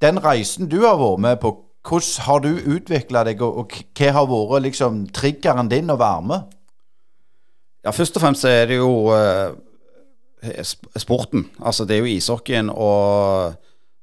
Den 0.00 0.20
reisen 0.20 0.68
du 0.68 0.82
har 0.84 1.00
vært 1.00 1.20
med 1.20 1.40
på, 1.40 1.54
hvordan 1.86 2.26
har 2.26 2.42
du 2.42 2.50
utvikla 2.76 3.22
deg, 3.28 3.42
og, 3.42 3.74
hva 3.96 4.12
har 4.16 4.28
vært 4.30 4.66
liksom, 4.66 5.04
triggeren 5.14 5.70
din 5.70 5.92
å 5.92 5.98
være 6.00 6.26
med? 6.30 6.54
Ja, 7.86 7.92
Først 7.94 8.16
og 8.18 8.24
fremst 8.24 8.44
er 8.48 8.66
det 8.66 8.80
jo 8.80 9.12
uh, 9.14 9.54
sporten. 10.98 11.46
Altså 11.62 11.86
Det 11.86 11.96
er 11.96 12.02
jo 12.02 12.16
ishockeyen 12.16 12.70
og 12.70 13.54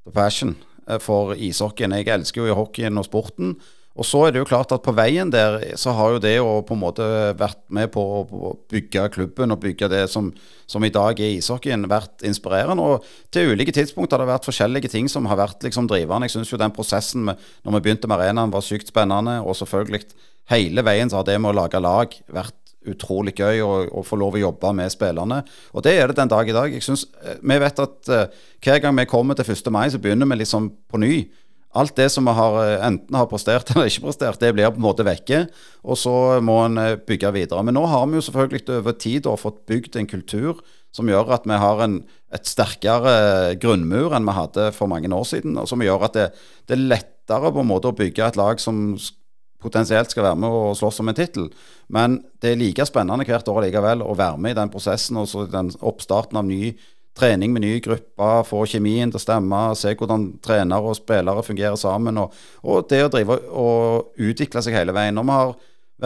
the 0.06 0.12
passion 0.16 0.56
eh, 0.88 1.00
for 1.00 1.34
ishockeyen. 1.36 1.96
Jeg 2.00 2.08
elsker 2.16 2.48
jo 2.48 2.56
hockeyen 2.56 2.98
og 2.98 3.06
sporten. 3.08 3.58
Og 3.94 4.08
så 4.10 4.24
er 4.26 4.34
det 4.34 4.42
jo 4.42 4.48
klart 4.50 4.72
at 4.74 4.82
på 4.82 4.94
veien 4.98 5.30
der 5.30 5.60
så 5.78 5.94
har 5.94 6.16
jo 6.16 6.22
det 6.22 6.34
å 6.42 6.64
på 6.66 6.74
en 6.74 6.82
måte 6.82 7.06
vært 7.38 7.60
med 7.74 7.92
på 7.94 8.02
å 8.02 8.54
bygge 8.74 9.06
klubben 9.14 9.54
og 9.54 9.62
bygge 9.62 9.90
det 9.92 10.08
som, 10.10 10.32
som 10.66 10.82
i 10.86 10.90
dag 10.94 11.20
er 11.22 11.36
ishockeyen, 11.36 11.86
vært 11.92 12.26
inspirerende. 12.26 12.82
Og 12.82 13.06
til 13.34 13.54
ulike 13.54 13.76
tidspunkt 13.76 14.16
har 14.16 14.24
det 14.24 14.32
vært 14.32 14.50
forskjellige 14.50 14.90
ting 14.96 15.12
som 15.12 15.30
har 15.30 15.38
vært 15.38 15.62
liksom 15.68 15.86
drivende. 15.92 16.26
Jeg 16.26 16.40
syns 16.40 16.56
jo 16.56 16.62
den 16.62 16.74
prosessen 16.74 17.30
med, 17.30 17.46
når 17.62 17.78
vi 17.78 17.84
begynte 17.86 18.10
med 18.10 18.18
arenaen 18.18 18.54
var 18.54 18.66
sykt 18.66 18.90
spennende. 18.90 19.38
Og 19.46 19.60
selvfølgelig 19.62 20.08
hele 20.50 20.86
veien 20.90 21.14
så 21.14 21.22
har 21.22 21.30
det 21.30 21.38
med 21.38 21.54
å 21.54 21.60
lage 21.62 21.84
lag 21.84 22.18
vært 22.34 22.58
utrolig 22.90 23.36
gøy 23.38 23.62
å, 23.64 24.02
få 24.06 24.18
lov 24.20 24.36
å 24.36 24.42
jobbe 24.42 24.74
med 24.76 24.92
spillerne. 24.92 25.42
Og 25.72 25.86
det 25.86 25.94
er 25.96 26.10
det 26.10 26.18
den 26.18 26.32
dag 26.32 26.50
i 26.50 26.56
dag. 26.56 26.74
Jeg 26.74 26.84
synes, 26.84 27.06
eh, 27.24 27.38
Vi 27.42 27.60
vet 27.60 27.80
at 27.80 28.10
uh, 28.10 28.26
hver 28.64 28.80
gang 28.80 28.98
vi 28.98 29.06
kommer 29.06 29.36
til 29.36 29.46
1. 29.46 29.72
mai, 29.72 29.90
så 29.90 30.00
begynner 30.00 30.28
vi 30.28 30.42
liksom 30.42 30.72
på 30.90 31.00
ny 31.00 31.30
alt 31.74 31.96
det 31.98 32.10
som 32.14 32.28
vi 32.30 32.34
har, 32.38 32.58
eh, 32.64 32.86
enten 32.86 33.18
har 33.18 33.30
prestert 33.30 33.70
eller 33.74 33.90
ikke 33.90 34.08
prestert, 34.08 34.40
det 34.42 34.54
blir 34.56 34.72
på 34.72 34.82
en 34.82 34.88
måte 34.88 35.06
vekke. 35.08 35.46
Og 35.84 36.00
så 36.00 36.14
må 36.46 36.60
en 36.66 36.78
eh, 36.82 36.96
bygge 36.98 37.34
videre. 37.36 37.64
Men 37.66 37.78
nå 37.78 37.86
har 37.90 38.06
vi 38.08 38.20
jo 38.20 38.26
selvfølgelig 38.28 38.80
over 38.80 38.98
tid 39.00 39.30
fått 39.42 39.66
bygd 39.70 39.98
en 40.00 40.10
kultur 40.10 40.62
som 40.94 41.10
gjør 41.10 41.34
at 41.34 41.48
vi 41.50 41.58
har 41.58 41.82
en, 41.82 41.98
et 42.34 42.50
sterkere 42.50 43.16
eh, 43.18 43.56
grunnmur 43.62 44.14
enn 44.14 44.30
vi 44.30 44.38
hadde 44.38 44.70
for 44.78 44.92
mange 44.92 45.10
år 45.10 45.28
siden. 45.30 45.58
Og 45.58 45.70
som 45.70 45.82
gjør 45.82 46.08
at 46.10 46.18
det, 46.20 46.30
det 46.70 46.78
er 46.78 46.88
lettere 46.94 47.54
på 47.54 47.64
en 47.64 47.72
måte 47.72 47.90
å 47.90 47.98
bygge 47.98 48.30
et 48.30 48.40
lag 48.40 48.62
som 48.62 48.96
potensielt 49.64 50.12
skal 50.12 50.28
være 50.28 50.40
med 50.44 50.52
og 50.54 50.76
slåss 50.78 51.00
om 51.02 51.10
en 51.10 51.18
tittel. 51.18 51.48
Men 51.94 52.20
det 52.44 52.52
er 52.52 52.60
like 52.60 52.86
spennende 52.88 53.26
hvert 53.28 53.48
år 53.48 53.64
likevel 53.66 54.04
å 54.04 54.16
være 54.18 54.42
med 54.42 54.54
i 54.54 54.60
den 54.60 54.72
prosessen 54.74 55.20
og 55.22 55.32
den 55.54 55.72
oppstarten 55.80 56.40
av 56.40 56.48
ny 56.48 56.74
trening 57.18 57.54
med 57.54 57.64
ny 57.66 57.78
gruppe, 57.84 58.30
få 58.50 58.64
kjemien 58.70 59.12
til 59.12 59.20
å 59.20 59.24
stemme, 59.24 59.62
se 59.78 59.94
hvordan 59.98 60.32
trenere 60.44 60.92
og 60.92 60.98
spillere 60.98 61.46
fungerer 61.46 61.78
sammen. 61.80 62.18
Og, 62.24 62.36
og 62.66 62.88
det 62.90 63.04
å 63.06 63.12
drive 63.14 63.40
og 63.50 64.22
utvikle 64.22 64.64
seg 64.66 64.78
hele 64.78 64.96
veien. 64.96 65.16
Når 65.18 65.28
vi 65.28 65.38
har 65.38 65.54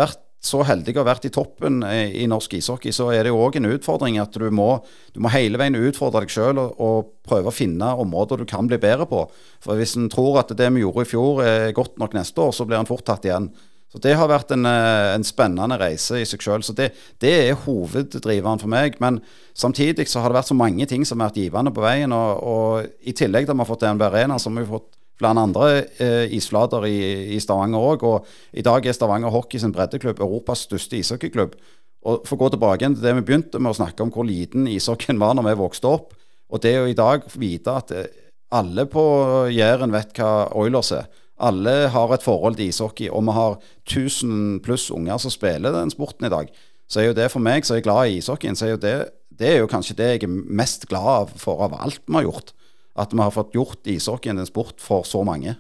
vært 0.02 0.24
så 0.48 0.62
heldige 0.68 1.00
å 1.00 1.04
ha 1.04 1.10
vært 1.10 1.26
i 1.28 1.32
toppen 1.34 1.80
i, 1.88 2.24
i 2.24 2.28
norsk 2.30 2.54
ishockey, 2.60 2.94
så 2.94 3.10
er 3.14 3.26
det 3.26 3.32
jo 3.32 3.40
òg 3.42 3.58
en 3.58 3.70
utfordring 3.72 4.20
at 4.22 4.36
du 4.38 4.48
må, 4.54 4.70
du 5.16 5.22
må 5.24 5.32
hele 5.34 5.60
veien 5.60 5.80
utfordre 5.80 6.24
deg 6.24 6.34
sjøl 6.34 6.62
og, 6.62 6.76
og, 6.78 7.14
prøve 7.28 7.52
å 7.52 7.56
finne 7.56 7.90
områder 8.00 8.40
du 8.40 8.46
kan 8.48 8.70
bli 8.70 8.78
bedre 8.80 9.04
på. 9.10 9.26
For 9.64 9.76
hvis 9.76 9.98
en 10.00 10.08
tror 10.12 10.38
at 10.44 10.54
det 10.56 10.70
vi 10.72 10.86
gjorde 10.86 11.04
i 11.04 11.10
fjor 11.10 11.42
er 11.44 11.74
godt 11.76 11.98
nok 12.00 12.16
neste 12.16 12.40
år, 12.40 12.54
så 12.56 12.68
blir 12.68 12.80
en 12.80 12.88
fort 12.88 13.04
tatt 13.08 13.28
igjen. 13.28 13.50
Så 13.98 14.02
Det 14.04 14.14
har 14.14 14.30
vært 14.30 14.52
en, 14.54 14.66
eh, 14.66 15.16
en 15.16 15.24
spennende 15.26 15.78
reise 15.82 16.20
i 16.22 16.26
seg 16.26 16.44
sjøl. 16.44 16.62
Så 16.62 16.76
det, 16.78 16.92
det, 17.20 17.50
er 17.50 17.58
hoveddriveren 17.66 18.62
for 18.62 18.70
meg. 18.70 19.00
Men 19.02 19.24
samtidig 19.58 20.06
så 20.08 20.22
har 20.22 20.30
det 20.30 20.38
vært 20.38 20.52
så 20.52 20.58
mange 20.58 20.86
ting 20.86 21.04
som 21.04 21.20
har 21.20 21.32
vært 21.32 21.42
givende 21.42 21.74
på 21.74 21.82
veien. 21.82 22.14
Og, 22.14 22.44
og 22.44 22.86
i 23.02 23.16
tillegg 23.18 23.48
til 23.48 23.56
at 23.56 23.58
vi 23.58 23.66
har 23.66 23.72
fått 23.72 23.82
DNB 23.88 24.06
Arena, 24.06 24.38
så 24.38 24.52
har 24.52 24.62
vi 24.62 24.70
fått 24.70 24.94
flere 25.18 25.42
andre 25.42 25.70
eh, 25.98 26.30
isflater 26.38 26.86
i, 26.86 27.00
i 27.34 27.42
Stavanger 27.42 27.90
òg. 27.90 28.06
Og 28.06 28.30
i 28.54 28.62
dag 28.62 28.86
er 28.86 28.94
Stavanger 28.94 29.34
Hockey 29.34 29.58
sin 29.58 29.74
breddeklubb 29.74 30.22
Europas 30.22 30.68
største 30.68 31.02
ishockeyklubb. 31.02 31.58
Og 32.06 32.22
For 32.30 32.38
å 32.38 32.44
gå 32.44 32.54
tilbake 32.54 32.86
til 32.86 33.02
det 33.02 33.18
vi 33.18 33.26
begynte 33.26 33.58
med 33.58 33.74
å 33.74 33.80
snakke 33.82 34.06
om 34.06 34.14
hvor 34.14 34.30
liten 34.30 34.70
ishockeyen 34.70 35.18
var 35.18 35.34
når 35.34 35.50
vi 35.50 35.60
vokste 35.64 35.90
opp. 35.90 36.14
Og 36.54 36.62
det 36.62 36.78
å 36.78 36.86
i 36.86 36.96
dag 36.96 37.26
vite 37.34 37.74
at 37.82 37.98
eh, 37.98 38.12
alle 38.54 38.86
på 38.86 39.02
Jæren 39.50 39.90
vet 39.90 40.14
hva 40.22 40.52
Oilers 40.54 40.94
er. 41.02 41.10
Alle 41.40 41.76
har 41.94 42.14
et 42.14 42.24
forhold 42.26 42.58
til 42.58 42.72
ishockey, 42.72 43.10
og 43.10 43.24
vi 43.28 43.36
har 43.36 43.60
1000 43.86 44.62
pluss 44.66 44.90
unger 44.92 45.18
som 45.22 45.34
spiller 45.34 45.76
den 45.76 45.94
sporten 45.94 46.26
i 46.26 46.34
dag. 46.34 46.50
Så 46.90 47.02
er 47.02 47.12
jo 47.12 47.18
det 47.18 47.32
for 47.32 47.44
meg 47.44 47.66
som 47.68 47.78
er 47.78 47.86
glad 47.86 48.10
i 48.10 48.18
ishockeyen, 48.22 48.56
så 48.58 48.66
er 48.66 48.76
jo 48.76 48.82
det, 48.82 48.96
det 49.38 49.52
er 49.54 49.60
jo 49.62 49.70
kanskje 49.70 49.98
det 50.00 50.08
jeg 50.14 50.24
er 50.26 50.38
mest 50.62 50.88
glad 50.90 51.36
for 51.38 51.62
av 51.66 51.76
alt 51.78 52.02
vi 52.08 52.18
har 52.18 52.30
gjort 52.30 52.56
at 52.98 53.14
vi 53.14 53.22
har 53.22 53.34
fått 53.34 53.56
gjort 53.56 53.90
ishockeyen 53.90 54.42
en 54.42 54.50
sport 54.50 54.82
for 54.82 55.06
så 55.06 55.24
mange. 55.26 55.56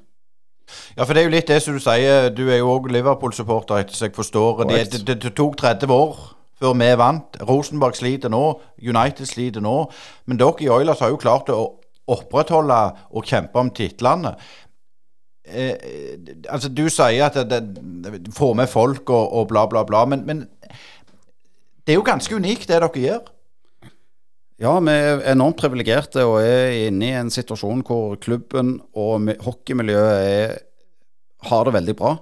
Ja, 0.97 1.05
for 1.05 1.13
det 1.13 1.21
er 1.21 1.29
jo 1.29 1.35
litt 1.35 1.51
det 1.51 1.61
som 1.63 1.77
du 1.77 1.81
sier. 1.83 2.31
Du 2.35 2.47
er 2.49 2.59
jo 2.59 2.73
òg 2.73 2.89
Liverpool-supporter, 2.91 3.83
etter 3.83 3.95
som 3.95 4.09
jeg 4.09 4.17
forstår. 4.17 4.65
Det, 4.67 4.79
det, 4.91 5.03
det, 5.07 5.17
det, 5.23 5.33
tok 5.37 5.55
30 5.61 5.93
år 5.93 6.17
før 6.57 6.73
vi 6.75 6.89
vant. 6.99 7.37
Rosenborg 7.47 7.95
sliter 7.95 8.33
nå, 8.33 8.43
United 8.81 9.29
sliter 9.29 9.63
nå. 9.63 9.77
Men 10.27 10.41
dere 10.41 10.65
i 10.65 10.71
Oilers 10.73 11.03
har 11.05 11.13
jo 11.13 11.21
klart 11.21 11.53
å 11.53 11.61
opprettholde 12.07 12.81
og 13.15 13.29
kjempe 13.29 13.61
om 13.61 13.69
titlene. 13.75 14.33
Eh, 15.47 15.73
altså, 16.49 16.69
du 16.69 16.85
sier 16.91 17.27
at 17.27 17.39
det, 17.49 17.61
det, 18.03 18.21
får 18.35 18.53
med 18.59 18.69
folk 18.71 19.09
og, 19.09 19.25
og, 19.31 19.47
bla, 19.51 19.65
bla, 19.71 19.85
bla. 19.87 20.03
Men, 20.09 20.25
men 20.27 20.45
det 21.87 21.95
er 21.95 21.99
jo 22.01 22.07
ganske 22.07 22.35
unikt, 22.35 22.67
det 22.67 22.81
dere 22.81 23.03
gjør. 23.03 23.33
Ja, 24.57 24.73
vi 24.81 24.89
er 24.91 25.21
enormt 25.31 25.59
privilegerte 25.59 26.23
og 26.25 26.39
er 26.41 26.87
inne 26.87 27.11
i 27.11 27.17
en 27.19 27.29
situasjon 27.29 27.83
hvor 27.85 28.17
klubben 28.17 28.79
og 28.97 29.29
hockeymiljøet 29.45 30.63
har 31.47 31.67
det 31.67 31.75
veldig 31.75 31.95
bra. 31.99 32.15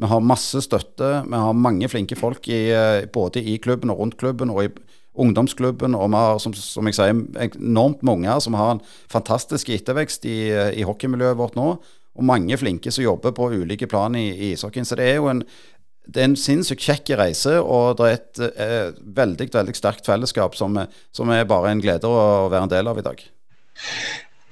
Vi 0.00 0.08
har 0.10 0.24
masse 0.24 0.62
støtte. 0.64 1.10
Vi 1.28 1.38
har 1.38 1.52
mange 1.54 1.88
flinke 1.92 2.16
folk 2.18 2.48
i, 2.48 2.70
eh, 2.72 3.06
både 3.06 3.42
i 3.44 3.58
klubben 3.62 3.92
og 3.92 3.98
rundt 4.00 4.16
klubben 4.18 4.50
og 4.50 4.64
i 4.64 4.68
ungdomsklubben. 5.14 5.94
Og 5.94 6.10
vi 6.10 6.16
har 6.16 6.38
som, 6.38 6.54
som 6.54 6.88
jeg 6.88 6.96
sier, 6.96 7.20
enormt 7.54 8.02
mange 8.02 8.40
som 8.40 8.56
har 8.58 8.74
en 8.74 8.82
fantastisk 9.12 9.70
ettervekst 9.70 10.24
i, 10.24 10.38
eh, 10.50 10.72
i 10.80 10.88
hockeymiljøet 10.88 11.38
vårt 11.38 11.54
nå. 11.54 11.76
Og 12.14 12.26
mange 12.26 12.56
flinke 12.58 12.92
som 12.94 13.04
jobber 13.04 13.34
på 13.34 13.50
ulike 13.50 13.88
plan 13.90 14.14
i, 14.14 14.28
i 14.30 14.52
ishockeyen. 14.54 14.86
Så 14.86 14.98
det 14.98 15.08
er 15.10 15.16
jo 15.18 15.30
en 15.32 15.44
det 16.04 16.20
er 16.20 16.28
en 16.28 16.36
sinnssykt 16.36 16.84
kjekk 16.84 17.14
reise, 17.16 17.54
og 17.60 17.96
det 17.96 18.06
er 18.06 18.18
et 18.18 18.40
eh, 18.60 18.98
veldig 19.16 19.46
veldig 19.54 19.74
sterkt 19.76 20.04
fellesskap 20.04 20.52
som, 20.58 20.76
som, 21.16 21.30
er 21.32 21.48
bare 21.48 21.72
en 21.72 21.80
glede 21.80 22.04
å 22.04 22.50
være 22.52 22.66
en 22.66 22.72
del 22.74 22.90
av 22.90 23.00
i 23.00 23.04
dag. 23.06 23.22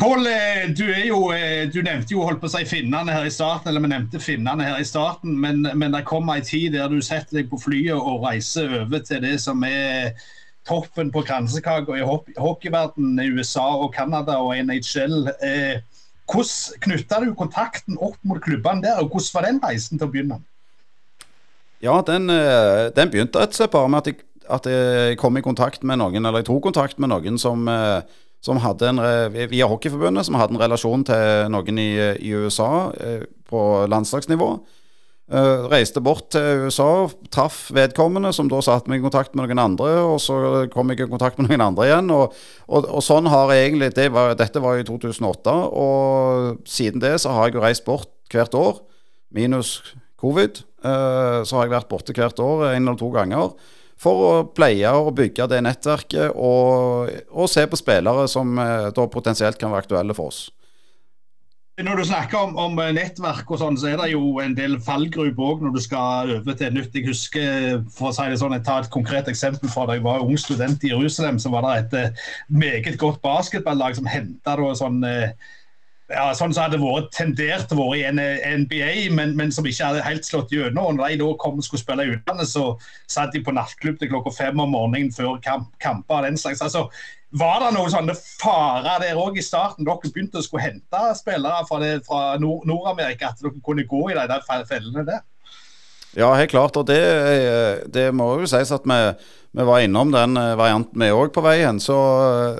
Pål, 0.00 0.26
eh, 0.26 0.62
du, 0.72 0.86
eh, 0.88 1.68
du, 1.68 1.82
nevnte 1.84 2.16
jo 2.16 2.24
holdt 2.24 2.40
på 2.42 2.48
å 2.48 2.54
si 2.54 2.64
finnene 2.66 3.12
her 3.12 3.28
i 3.28 3.34
starten, 3.34 3.68
eller 3.68 3.84
vi 3.84 3.92
nevnte 3.92 4.22
finnene 4.22 4.70
her 4.70 4.80
i 4.80 4.88
starten, 4.88 5.36
men, 5.44 5.60
men 5.76 5.92
det 5.94 6.06
kommer 6.08 6.40
en 6.40 6.48
tid 6.48 6.72
der 6.74 6.88
du 6.90 7.02
setter 7.04 7.42
deg 7.42 7.52
på 7.52 7.60
flyet 7.60 8.00
og 8.00 8.24
reiser 8.24 8.72
over 8.80 9.04
til 9.04 9.20
det 9.22 9.36
som 9.44 9.60
er 9.68 10.16
toppen 10.66 11.12
på 11.12 11.22
kransekaka 11.26 11.98
i 11.98 12.04
hockeyverdenen, 12.06 13.36
USA 13.36 13.68
og 13.76 13.92
Canada 13.94 14.40
og 14.40 14.56
NHL. 14.56 15.28
Eh, 15.42 15.82
hvordan 16.32 16.80
knytta 16.86 17.20
du 17.22 17.34
kontakten 17.36 18.00
opp 18.00 18.18
mot 18.26 18.40
klubbene 18.42 18.84
der, 18.84 19.00
og 19.02 19.12
hvordan 19.12 19.36
var 19.36 19.46
den 19.48 19.62
reisen 19.62 20.00
til 20.00 20.08
å 20.08 20.12
begynne? 20.12 20.40
Ja, 21.82 22.00
den, 22.06 22.30
eh, 22.30 22.90
den 22.94 23.10
begynte 23.10 23.42
slett 23.50 23.72
bare 23.72 23.88
med 23.90 24.02
at 24.02 24.12
jeg, 24.12 24.22
at 24.48 24.66
jeg, 24.66 25.16
kom 25.18 25.36
i 25.36 25.42
kontakt 25.42 25.82
med 25.82 25.98
noen, 25.98 26.24
eller 26.24 26.42
jeg 26.42 26.50
tok 26.50 26.62
kontakt 26.68 26.98
med 27.02 27.10
noen 27.10 27.38
som, 27.38 27.66
eh, 27.68 28.02
som 28.42 28.60
hadde 28.62 28.88
en, 28.88 29.02
via 29.50 29.66
Hockeyforbundet, 29.70 30.26
som 30.26 30.38
hadde 30.38 30.54
en 30.54 30.62
relasjon 30.62 31.04
til 31.06 31.50
noen 31.50 31.78
i, 31.78 31.90
i 32.22 32.34
USA 32.34 32.92
eh, 33.00 33.26
på 33.50 33.86
landslagsnivå. 33.90 34.52
Uh, 35.32 35.64
reiste 35.72 36.02
bort 36.04 36.26
til 36.34 36.66
USA, 36.66 37.06
traff 37.32 37.70
vedkommende, 37.72 38.34
som 38.36 38.50
da 38.52 38.58
satte 38.60 38.92
meg 38.92 39.00
i 39.00 39.06
kontakt 39.06 39.32
med 39.32 39.48
noen 39.48 39.62
andre. 39.62 39.94
Og 40.04 40.18
så 40.20 40.36
kom 40.74 40.92
jeg 40.92 41.06
i 41.06 41.08
kontakt 41.08 41.40
med 41.40 41.48
noen 41.48 41.64
andre 41.70 41.88
igjen. 41.88 42.12
Og, 42.12 42.36
og, 42.68 42.88
og 42.88 43.04
sånn 43.06 43.30
har 43.32 43.54
jeg 43.54 43.70
egentlig 43.70 43.92
det 43.96 44.10
var, 44.12 44.36
Dette 44.36 44.60
var 44.60 44.76
i 44.76 44.84
2008. 44.84 45.56
Og 45.72 46.68
siden 46.68 47.00
det 47.00 47.16
så 47.24 47.32
har 47.32 47.48
jeg 47.48 47.56
jo 47.56 47.64
reist 47.64 47.88
bort 47.88 48.12
hvert 48.32 48.54
år, 48.56 48.82
minus 49.32 49.78
covid. 50.20 50.62
Eh, 50.82 51.38
så 51.46 51.58
har 51.58 51.66
jeg 51.66 51.76
vært 51.76 51.90
borte 51.90 52.14
hvert 52.16 52.40
år 52.42 52.72
en 52.72 52.82
eller 52.82 52.98
to 52.98 53.10
ganger 53.14 53.52
for 54.02 54.24
å 54.26 54.30
pleie 54.50 54.90
og 54.98 55.12
bygge 55.18 55.46
det 55.50 55.60
nettverket 55.62 56.32
og, 56.34 57.12
og 57.30 57.50
se 57.50 57.62
på 57.70 57.78
spillere 57.78 58.26
som 58.30 58.56
eh, 58.58 58.88
da 58.94 59.06
potensielt 59.10 59.60
kan 59.60 59.70
være 59.70 59.86
aktuelle 59.86 60.16
for 60.18 60.32
oss. 60.32 60.48
Når 61.82 61.98
du 61.98 62.04
snakker 62.06 62.38
om, 62.38 62.52
om 62.60 62.76
nettverk, 62.94 63.48
og 63.50 63.58
sånn, 63.58 63.78
så 63.80 63.88
er 63.90 63.96
det 63.98 64.12
jo 64.12 64.36
en 64.42 64.54
del 64.54 64.76
fallgrupper 64.82 65.48
òg 65.48 65.64
når 65.64 65.72
du 65.74 65.80
skal 65.82 66.30
over 66.36 66.58
til 66.58 66.76
nytt. 66.76 66.94
Jeg 66.94 67.08
husker, 67.08 67.80
for 67.94 68.10
å 68.10 68.12
si 68.14 68.26
det 68.30 68.38
sånn, 68.42 68.54
jeg 68.54 68.66
tar 68.68 68.84
et 68.84 68.92
konkret 68.94 69.30
eksempel 69.32 69.72
fra 69.72 69.88
da 69.88 69.96
jeg 69.96 70.04
var 70.04 70.22
ung 70.22 70.38
student 70.38 70.84
i 70.86 70.92
Jerusalem. 70.92 71.40
Så 71.42 71.50
var 71.54 71.66
det 71.66 71.74
et 71.80 71.96
eh, 71.98 72.28
meget 72.52 73.00
godt 73.00 73.18
basketballag 73.24 73.98
som 73.98 74.06
henta 74.10 74.54
sånn 74.78 75.02
ja, 76.12 76.26
sånn 76.36 76.52
som 76.52 76.66
hadde 76.66 76.80
vært 76.82 77.08
tendert 77.14 77.68
til 77.70 77.80
å 77.80 77.86
være 77.88 78.10
i 78.12 78.58
NBA, 78.60 78.92
men, 79.16 79.34
men, 79.38 79.52
som 79.54 79.66
ikke 79.68 79.88
hadde 79.88 80.04
helt 80.04 80.28
slått 80.28 80.52
gjennom. 80.52 80.98
Når 80.98 81.14
de 81.14 81.20
da 81.22 81.30
kom 81.40 81.58
og 81.60 81.66
skulle 81.66 81.82
spille 81.82 82.06
i 82.06 82.14
utlandet, 82.16 82.50
så 82.50 82.66
satt 83.10 83.32
de 83.34 83.42
på 83.44 83.54
nattklubb 83.56 83.98
til 84.00 84.12
klokka 84.12 84.34
fem 84.36 84.60
om 84.62 84.74
morgenen 84.74 85.12
før 85.14 85.38
kamp, 85.44 85.70
kamper 85.82 86.20
og 86.20 86.28
den 86.28 86.40
slags. 86.40 86.62
Altså, 86.64 86.88
var 87.32 87.62
det 87.62 87.72
noen 87.76 87.92
sånne 87.92 88.14
farer 88.16 89.00
der 89.00 89.18
òg 89.20 89.38
i 89.40 89.44
starten? 89.44 89.86
Dere 89.88 90.12
begynte 90.12 90.40
å 90.40 90.44
skulle 90.44 90.66
hente 90.66 91.02
spillere 91.16 91.62
fra, 91.68 91.80
fra 92.06 92.22
Nord-Amerika, 92.40 93.32
at 93.32 93.40
dere 93.40 93.54
kunne 93.64 93.86
gå 93.88 94.02
i 94.10 94.16
de 94.18 94.26
der 94.28 94.66
fellene 94.68 95.06
der? 95.08 95.22
Ja, 96.12 96.34
helt 96.36 96.52
klart. 96.52 96.76
Og 96.76 96.84
det, 96.90 97.00
det 97.92 98.10
må 98.12 98.34
jo 98.42 98.50
sies 98.50 98.72
at 98.74 98.84
vi, 98.84 98.98
vi 99.56 99.64
var 99.64 99.80
innom 99.80 100.12
den 100.12 100.36
eh, 100.36 100.52
varianten 100.60 101.00
vi 101.00 101.08
òg 101.14 101.32
på 101.32 101.44
veien. 101.44 101.80
Så, 101.80 101.96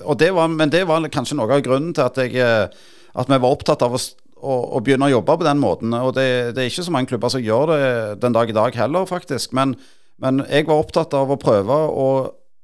og 0.00 0.18
det 0.20 0.30
var, 0.32 0.48
men 0.48 0.72
det 0.72 0.86
var 0.88 1.04
kanskje 1.12 1.36
noe 1.36 1.52
av 1.52 1.64
grunnen 1.66 1.92
til 1.96 2.06
at 2.06 2.20
jeg 2.22 2.40
eh, 2.40 2.88
at 3.12 3.28
vi 3.28 3.38
var 3.38 3.52
opptatt 3.52 3.82
av 3.84 3.92
å, 3.92 4.00
å, 4.42 4.80
begynne 4.80 5.10
å 5.10 5.12
jobbe 5.18 5.36
på 5.36 5.46
den 5.46 5.60
måten. 5.60 5.92
Og 6.00 6.14
det, 6.16 6.54
det, 6.56 6.62
er 6.62 6.72
ikke 6.72 6.86
så 6.86 6.94
mange 6.94 7.12
klubber 7.12 7.32
som 7.32 7.44
gjør 7.44 7.74
det 7.74 7.82
den 8.22 8.32
dag 8.32 8.48
i 8.48 8.56
dag 8.56 8.78
heller, 8.80 9.04
faktisk. 9.08 9.52
Men, 9.56 9.76
men 10.22 10.40
jeg 10.48 10.64
var 10.70 10.80
opptatt 10.80 11.12
av 11.18 11.32
å 11.32 11.40
prøve 11.40 11.76
å 11.92 12.08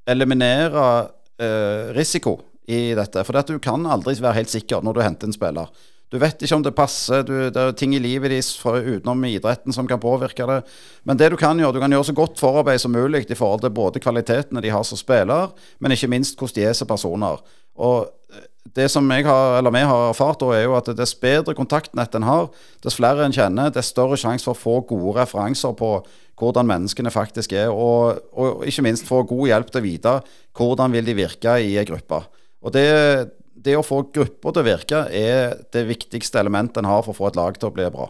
eliminere 0.09 0.88
eh, 1.40 1.92
risiko 1.96 2.38
i 2.68 2.94
dette. 2.98 3.24
For 3.24 3.46
du 3.48 3.57
kan 3.62 3.87
aldri 3.88 4.16
være 4.20 4.40
helt 4.42 4.53
sikker 4.53 4.85
når 4.85 4.98
du 4.98 5.05
henter 5.05 5.31
en 5.31 5.37
spiller. 5.37 5.70
Du 6.09 6.16
vet 6.16 6.40
ikke 6.40 6.57
om 6.57 6.62
det 6.64 6.72
passer, 6.72 7.24
du, 7.27 7.35
det 7.53 7.61
er 7.61 7.74
ting 7.77 7.92
i 7.92 8.01
livet 8.01 8.33
deres 8.33 8.55
utenom 8.64 9.27
idretten 9.29 9.74
som 9.77 9.88
kan 9.88 10.01
påvirke 10.01 10.46
det. 10.48 10.62
Men 11.05 11.20
det 11.20 11.29
du 11.35 11.37
kan 11.37 11.59
gjøre, 11.61 11.74
du 11.77 11.83
kan 11.83 11.92
gjøre 11.92 12.09
så 12.09 12.14
godt 12.16 12.40
forarbeid 12.40 12.81
som 12.81 12.94
mulig 12.96 13.27
i 13.29 13.37
forhold 13.37 13.61
til 13.61 13.74
både 13.77 14.01
kvalitetene 14.01 14.62
de 14.64 14.72
har 14.72 14.87
som 14.88 15.01
spiller, 15.01 15.53
men 15.79 15.92
ikke 15.92 16.09
minst 16.09 16.40
hvordan 16.40 16.57
de 16.57 16.64
er 16.70 16.79
som 16.79 16.88
personer. 16.88 17.42
Og 17.77 18.09
det 18.77 18.88
som 18.92 19.05
jeg 19.12 19.27
har, 19.29 19.59
eller 19.59 19.72
vi 19.74 19.85
har 19.90 20.09
erfart, 20.09 20.42
er 20.48 20.64
jo 20.64 20.79
at 20.79 20.88
dess 20.96 21.12
bedre 21.20 21.55
kontaktnett 21.57 22.16
en 22.16 22.27
har, 22.29 22.48
dess 22.85 22.96
flere 22.96 23.24
en 23.24 23.35
kjenner, 23.35 23.72
dess 23.72 23.92
større 23.92 24.16
sjanse 24.20 24.48
for 24.48 24.57
å 24.57 24.62
få 24.62 24.81
gode 24.88 25.18
referanser 25.20 25.77
på 25.77 25.92
hvordan 26.38 26.68
menneskene 26.68 27.12
faktisk 27.12 27.55
er. 27.57 27.72
Og, 27.72 28.20
og, 28.33 28.64
ikke 28.68 28.85
minst 28.87 29.09
få 29.09 29.22
god 29.29 29.46
hjelp 29.51 29.72
til 29.72 29.83
å 29.83 29.87
vite 29.87 30.14
hvordan 30.59 30.94
vil 30.94 31.09
de 31.09 31.16
virke 31.18 31.59
i 31.64 31.74
en 31.81 31.88
gruppe. 31.88 32.22
Og 32.64 32.74
det, 32.74 32.87
det, 33.55 33.77
å 33.79 33.87
få 33.87 34.05
grupper 34.14 34.55
til 34.55 34.62
å 34.62 34.68
virke 34.68 35.03
er 35.14 35.59
det 35.74 35.87
viktigste 35.88 36.40
elementet 36.40 36.83
en 36.83 36.90
har 36.90 37.05
for 37.07 37.14
å 37.14 37.18
få 37.18 37.31
et 37.31 37.38
lag 37.38 37.59
til 37.59 37.70
å 37.70 37.74
bli 37.74 37.90
bra. 37.94 38.09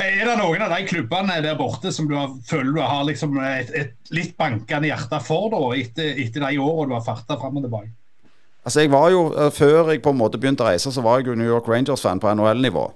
Er 0.00 0.22
det 0.24 0.36
noen 0.38 0.62
av 0.64 0.70
de 0.72 0.84
klubbene 0.88 1.40
der 1.44 1.56
borte 1.58 1.90
som 1.92 2.06
du 2.08 2.14
har, 2.16 2.30
føler 2.48 2.72
du 2.72 2.80
har 2.80 3.02
liksom 3.04 3.34
et, 3.44 3.72
et 3.76 4.14
litt 4.14 4.36
bankende 4.38 4.88
hjerte 4.88 5.18
for, 5.26 5.50
da, 5.52 5.60
etter, 5.76 6.14
etter 6.22 6.46
de 6.46 6.60
årene 6.62 6.92
du 6.92 6.96
har 6.96 7.04
farta 7.04 7.36
fram 7.40 7.58
og 7.58 7.66
tilbake? 7.66 7.90
Altså 8.64 8.84
jeg 8.84 8.92
var 8.92 9.10
jo, 9.12 9.22
eh, 9.34 9.50
Før 9.52 9.90
jeg 9.90 10.02
på 10.04 10.12
en 10.12 10.20
måte 10.20 10.38
begynte 10.40 10.64
å 10.64 10.68
reise, 10.68 10.92
så 10.92 11.04
var 11.04 11.20
jeg 11.20 11.30
jo 11.30 11.36
New 11.38 11.48
York 11.48 11.68
Rangers-fan 11.68 12.20
på 12.20 12.32
NHL-nivå. 12.32 12.86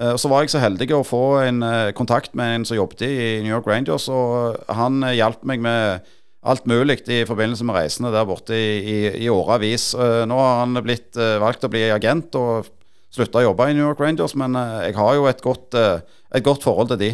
Eh, 0.00 0.16
så 0.18 0.30
var 0.30 0.42
jeg 0.42 0.54
så 0.54 0.62
heldig 0.62 0.90
å 0.96 1.04
få 1.06 1.22
en 1.44 1.62
eh, 1.62 1.92
kontakt 1.94 2.34
med 2.38 2.58
en 2.58 2.66
som 2.66 2.78
jobbet 2.78 3.04
i 3.06 3.16
New 3.44 3.52
York 3.52 3.68
Rangers, 3.70 4.08
og 4.10 4.58
han 4.74 5.04
hjalp 5.14 5.44
meg 5.46 5.62
med 5.62 6.08
alt 6.44 6.66
mulig 6.68 6.98
i 7.08 7.22
forbindelse 7.24 7.64
med 7.64 7.78
reisene 7.78 8.10
der 8.12 8.26
borte 8.28 8.56
i, 8.58 8.72
i, 8.80 8.96
i 9.24 9.28
årevis. 9.32 9.94
Nå 10.28 10.36
har 10.36 10.58
han 10.58 10.76
blitt 10.84 11.16
valgt 11.40 11.64
å 11.64 11.70
bli 11.72 11.86
agent 11.88 12.36
og 12.36 12.66
slutta 13.14 13.40
å 13.40 13.46
jobbe 13.46 13.70
i 13.70 13.76
New 13.78 13.86
York 13.86 14.02
Rangers, 14.02 14.34
men 14.36 14.52
jeg 14.84 14.92
har 14.98 15.14
jo 15.16 15.24
et 15.30 15.40
godt, 15.40 15.72
et 15.72 16.44
godt, 16.44 16.60
forhold 16.66 16.90
til 16.92 17.00
de. 17.00 17.08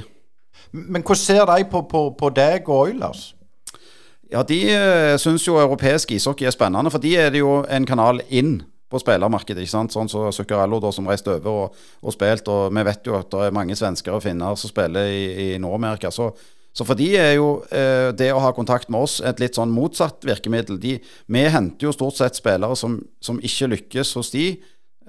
Men 0.73 1.05
hvordan 1.05 1.23
ser 1.23 1.47
de 1.47 1.69
på, 1.71 1.85
på, 1.87 2.03
på 2.19 2.33
deg 2.35 2.67
og 2.67 2.89
Oilers? 2.89 3.23
Ja, 4.35 4.43
De 4.43 4.59
syns 5.23 5.47
jo 5.47 5.61
europeisk 5.63 6.11
ishockey 6.17 6.51
er 6.51 6.57
spennende, 6.57 6.91
for 6.91 6.99
de 6.99 7.15
er 7.15 7.31
det 7.31 7.45
jo 7.45 7.61
en 7.71 7.87
kanal 7.87 8.25
inn 8.27 8.57
på 8.91 9.01
spillermarkedet. 9.01 9.63
ikke 9.63 9.77
sant? 9.77 9.95
Sånn 9.95 10.11
som 10.11 10.27
så 10.29 10.41
Zuccarello, 10.43 10.81
da, 10.83 10.91
som 10.95 11.07
reiste 11.09 11.33
over 11.37 11.67
og, 11.67 11.83
og 12.03 12.17
spilt. 12.17 12.49
Og 12.51 12.73
vi 12.75 12.87
vet 12.91 13.07
jo 13.07 13.19
at 13.19 13.31
det 13.33 13.45
er 13.47 13.55
mange 13.55 13.77
svensker 13.79 14.17
og 14.17 14.25
finner 14.25 14.59
som 14.59 14.73
spiller 14.73 15.11
i, 15.11 15.23
i 15.47 15.61
Nord-Amerika. 15.63 16.11
Så 16.15 16.33
så 16.73 16.87
for 16.87 16.99
de 16.99 17.09
er 17.19 17.33
jo 17.35 17.65
eh, 17.75 18.11
det 18.15 18.29
å 18.31 18.43
ha 18.43 18.53
kontakt 18.55 18.91
med 18.93 19.03
oss 19.03 19.19
et 19.27 19.41
litt 19.43 19.57
sånn 19.59 19.73
motsatt 19.75 20.23
virkemiddel. 20.27 20.79
De, 20.79 20.99
vi 21.03 21.43
henter 21.51 21.89
jo 21.89 21.95
stort 21.95 22.21
sett 22.21 22.39
spillere 22.39 22.77
som, 22.79 23.01
som 23.23 23.41
ikke 23.43 23.73
lykkes 23.73 24.15
hos 24.19 24.31
de, 24.35 24.45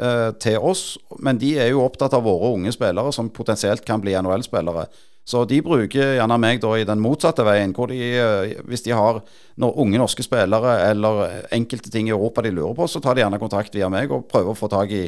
eh, 0.02 0.30
til 0.41 0.58
oss. 0.58 0.96
Men 1.22 1.38
de 1.41 1.54
er 1.62 1.72
jo 1.72 1.84
opptatt 1.86 2.15
av 2.17 2.26
våre 2.26 2.56
unge 2.56 2.74
spillere 2.74 3.13
som 3.13 3.30
potensielt 3.30 3.86
kan 3.86 4.02
bli 4.02 4.17
NHL-spillere. 4.17 4.88
Så 5.32 5.46
de 5.48 5.62
bruker 5.63 6.17
gjerne 6.17 6.38
meg 6.41 6.60
da 6.63 6.74
i 6.76 6.88
den 6.88 7.00
motsatte 7.00 7.46
veien. 7.48 7.74
hvor 7.74 7.88
de, 7.88 8.00
eh, 8.00 8.62
Hvis 8.67 8.84
de 8.84 8.91
har 8.91 9.22
unge 9.58 9.98
norske 9.98 10.24
spillere 10.24 10.89
eller 10.89 11.48
enkelte 11.52 11.91
ting 11.91 12.08
i 12.08 12.12
Europa 12.12 12.41
de 12.41 12.52
lurer 12.52 12.76
på, 12.76 12.88
så 12.88 13.02
tar 13.02 13.15
de 13.15 13.22
gjerne 13.22 13.39
kontakt 13.39 13.76
via 13.76 13.89
meg 13.89 14.12
og 14.12 14.28
prøver 14.28 14.52
å 14.52 14.58
få 14.58 14.67
tak 14.70 14.91
i 14.91 15.06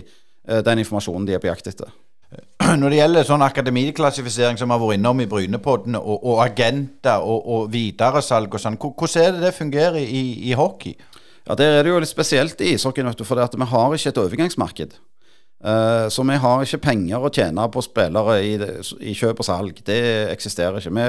eh, 0.48 0.62
den 0.62 0.80
informasjonen 0.80 1.28
de 1.28 1.34
er 1.34 1.40
på 1.40 1.52
jakt 1.52 1.68
etter. 1.68 1.92
Når 2.80 2.90
det 2.90 3.00
gjelder 3.00 3.28
sånn 3.28 3.46
akademiklassifisering 3.46 4.58
som 4.58 4.70
vi 4.70 4.78
har 4.78 4.82
vært 4.82 5.00
innom 5.00 5.20
i 5.22 5.28
Brynepodden, 5.30 5.96
og, 6.00 6.24
og 6.24 6.40
agenter 6.46 7.22
og, 7.22 7.44
og 7.46 7.72
videresalg 7.74 8.54
og 8.54 8.62
sånn, 8.62 8.80
hvordan 8.80 9.26
er 9.26 9.34
det 9.36 9.48
det 9.48 9.58
fungerer 9.58 10.00
i, 10.02 10.24
i 10.50 10.54
hockey? 10.58 10.96
Ja, 11.44 11.56
Der 11.56 11.80
er 11.80 11.84
det 11.84 11.92
jo 11.92 12.00
litt 12.00 12.10
spesielt 12.10 12.62
i 12.64 12.78
ishockeyen, 12.78 13.12
for 13.26 13.36
vi 13.36 13.66
har 13.74 13.98
ikke 13.98 14.14
et 14.14 14.22
overgangsmarked. 14.22 14.96
Uh, 15.64 16.10
så 16.12 16.26
vi 16.28 16.36
har 16.44 16.64
ikke 16.66 16.82
penger 16.84 17.24
å 17.24 17.32
tjene 17.32 17.66
på 17.72 17.82
spillere 17.86 18.40
i, 18.44 18.56
i, 19.00 19.14
kjøp 19.16 19.40
og 19.40 19.48
salg. 19.48 19.78
Det 19.88 20.00
eksisterer 20.34 20.82
ikke. 20.82 20.92
Vi 20.98 21.06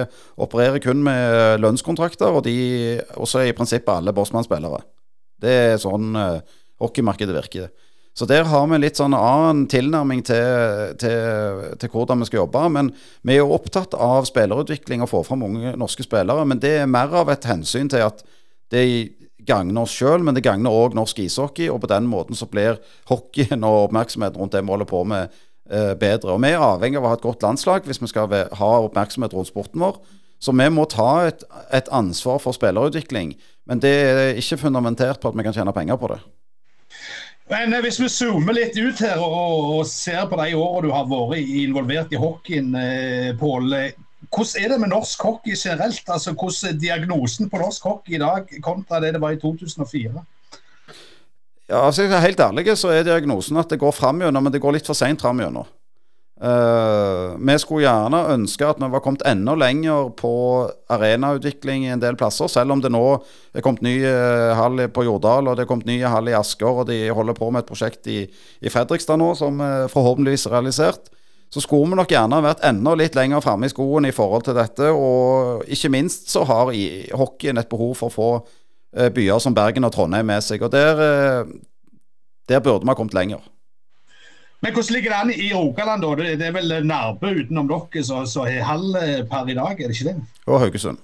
opererer 0.46 0.82
kun 0.84 1.02
med 1.02 1.58
lønnskontrakter, 1.62 2.30
og 2.30 2.46
også 2.46 3.42
er 3.42 3.50
i 3.50 3.56
prinsippet 3.56 3.90
alle 3.96 4.14
Bossman-spillere. 4.14 4.84
Det 5.42 5.56
er 5.72 5.82
sånn 5.82 6.14
uh, 6.14 6.38
hockeymarkedet 6.82 7.34
virker. 7.34 7.72
Så 8.14 8.28
der 8.30 8.46
har 8.46 8.68
vi 8.70 8.78
litt 8.78 8.98
sånn 9.00 9.16
annen 9.18 9.64
tilnærming 9.66 10.20
til, 10.22 10.94
til, 11.02 11.64
til, 11.82 11.90
hvordan 11.90 12.22
vi 12.22 12.28
skal 12.28 12.44
jobbe. 12.44 12.62
Men 12.76 12.92
vi 13.26 13.34
er 13.34 13.42
jo 13.42 13.56
opptatt 13.56 13.96
av 13.98 14.28
spillerutvikling 14.28 15.02
og 15.02 15.10
få 15.10 15.24
fram 15.26 15.42
unge 15.48 15.74
norske 15.80 16.06
spillere. 16.06 16.46
Men 16.46 16.62
det 16.62 16.76
er 16.84 16.90
mer 16.90 17.10
av 17.24 17.32
et 17.34 17.50
hensyn 17.50 17.90
til 17.90 18.06
at 18.06 18.22
det 18.70 18.84
gagner 19.46 19.85
oss 19.85 19.94
sjøl, 19.94 20.24
men 20.24 20.37
det 20.37 20.44
gagner 20.44 20.72
òg 20.72 20.96
norsk 20.96 21.20
ishockey. 21.24 21.68
Og 21.72 21.80
på 21.83 21.90
den 21.90 22.09
måten 22.11 22.38
så 22.38 22.48
blir 22.50 22.80
hockeyen 23.11 23.64
og 23.66 23.88
oppmerksomheten 23.88 24.40
rundt 24.40 24.57
det 24.57 24.64
vi 24.64 24.74
holder 24.74 24.90
på 24.90 25.04
med, 25.09 25.33
eh, 25.70 25.94
bedre. 25.94 26.35
Og 26.35 26.42
vi 26.42 26.52
er 26.52 26.64
avhengig 26.64 26.98
av 26.98 27.04
å 27.04 27.12
ha 27.12 27.18
et 27.18 27.26
godt 27.26 27.42
landslag 27.42 27.88
hvis 27.88 28.02
vi 28.02 28.11
skal 28.12 28.28
ha 28.28 28.70
oppmerksomhet 28.85 29.35
rundt 29.35 29.50
sporten 29.52 29.80
vår. 29.80 29.98
Så 30.40 30.52
vi 30.52 30.68
må 30.68 30.85
ta 30.85 31.26
et, 31.26 31.44
et 31.72 31.88
ansvar 31.88 32.38
for 32.38 32.52
spillerutvikling. 32.52 33.35
Men 33.66 33.80
det 33.80 33.94
er 33.94 34.40
ikke 34.40 34.61
fundamentert 34.66 35.20
på 35.20 35.28
at 35.28 35.37
vi 35.37 35.42
kan 35.46 35.54
tjene 35.57 35.72
penger 35.72 35.96
på 35.96 36.12
det. 36.12 36.20
Men 37.50 37.72
eh, 37.72 37.83
Hvis 37.85 38.00
vi 38.00 38.09
zoomer 38.09 38.57
litt 38.57 38.76
ut 38.76 39.00
her 39.04 39.20
og, 39.20 39.85
ser 39.88 40.26
på 40.28 40.40
de 40.40 40.54
årene 40.57 40.88
du 40.88 40.94
har 40.94 41.09
vært 41.09 41.54
involvert 41.64 42.12
i 42.12 42.20
hockeyen, 42.20 42.74
eh, 42.74 43.30
Pål. 43.40 43.72
Eh, 44.35 44.38
hvordan 44.38 44.64
er 44.64 44.68
det 44.68 44.81
med 44.81 44.88
norsk 44.90 45.23
hockey 45.23 45.55
generelt? 45.55 46.03
Altså, 46.09 46.33
Hvordan 46.33 46.75
er 46.75 46.81
diagnosen 46.81 47.51
på 47.51 47.59
norsk 47.59 47.83
hockey 47.83 48.14
i 48.14 48.18
dag 48.18 48.47
kontra 48.62 49.01
det 49.01 49.14
det 49.14 49.20
var 49.20 49.31
i 49.31 49.40
2004? 49.40 50.25
Ja, 51.68 51.87
altså, 51.87 52.03
Helt 52.03 52.40
ærlig 52.40 52.77
så 52.77 52.88
er 52.88 53.03
diagnosen 53.03 53.57
at 53.57 53.70
det 53.70 53.79
går 53.79 53.92
fram 53.92 54.20
gjennom, 54.20 54.42
men 54.42 54.53
det 54.53 54.61
går 54.61 54.73
litt 54.73 54.87
for 54.87 54.94
seint 54.94 55.20
fram 55.20 55.40
gjennom. 55.40 55.66
Uh, 56.35 57.38
vi 57.38 57.55
skulle 57.62 57.85
gjerne 57.87 58.18
ønske 58.35 58.66
at 58.66 58.81
vi 58.83 58.88
var 58.90 59.01
kommet 59.01 59.23
enda 59.25 59.55
lenger 59.55 60.11
på 60.18 60.66
arenautvikling 60.90 61.85
i 61.87 61.92
en 61.94 62.03
del 62.03 62.16
plasser, 62.18 62.51
selv 62.51 62.75
om 62.75 62.83
det 62.83 62.90
nå 62.90 63.23
er 63.55 63.62
kommet 63.62 63.87
ny 63.87 64.01
uh, 64.03 64.51
hall 64.59 64.83
på 64.90 65.07
Jordal 65.07 65.47
og 65.47 65.57
det 65.57 65.62
er 65.62 65.70
kommet 65.70 65.87
ny 65.87 66.01
hall 66.03 66.29
i 66.29 66.35
Asker, 66.35 66.83
og 66.83 66.88
de 66.90 67.07
holder 67.09 67.38
på 67.38 67.53
med 67.55 67.62
et 67.62 67.70
prosjekt 67.70 68.11
i, 68.11 68.25
i 68.61 68.68
Fredrikstad 68.68 69.16
nå 69.23 69.31
som 69.38 69.62
uh, 69.62 69.87
forhåpentligvis 69.94 70.49
er 70.51 70.57
realisert. 70.59 71.14
Så 71.54 71.62
skulle 71.62 71.86
vi 71.92 71.98
nok 72.00 72.10
gjerne 72.10 72.40
vært 72.42 72.64
enda 72.66 72.96
litt 72.98 73.14
lenger 73.14 73.42
framme 73.44 73.68
i 73.68 73.70
skoen 73.70 74.08
i 74.08 74.14
forhold 74.14 74.48
til 74.48 74.56
dette. 74.58 74.90
Og 74.90 75.62
ikke 75.70 75.92
minst 75.94 76.32
så 76.32 76.42
har 76.48 76.72
hockeyen 77.14 77.62
et 77.62 77.70
behov 77.70 77.94
for 78.00 78.10
å 78.10 78.14
få 78.14 79.08
byer 79.14 79.38
som 79.42 79.54
Bergen 79.54 79.86
og 79.86 79.94
Trondheim 79.94 80.26
med 80.26 80.42
seg. 80.42 80.66
Og 80.66 80.72
der, 80.74 80.98
der 82.50 82.64
burde 82.64 82.82
vi 82.82 82.90
ha 82.90 82.98
kommet 82.98 83.14
lenger. 83.14 83.46
Men 84.64 84.72
hvordan 84.72 84.94
ligger 84.94 85.10
det 85.10 85.16
an 85.20 85.30
i 85.30 85.52
Rogaland, 85.52 86.02
da? 86.02 86.28
Det 86.40 86.46
er 86.46 86.52
vel 86.56 86.70
Nærbø 86.88 87.32
utenom 87.42 87.66
dere 87.68 88.04
som 88.04 88.46
har 88.46 88.62
halv 88.64 88.94
eh, 88.96 89.18
per 89.28 89.50
i 89.52 89.56
dag, 89.58 89.76
er 89.76 89.90
det 89.90 89.98
ikke 89.98 90.12
det? 90.14 90.14
Og 90.46 90.60
Haugesund. 90.62 91.02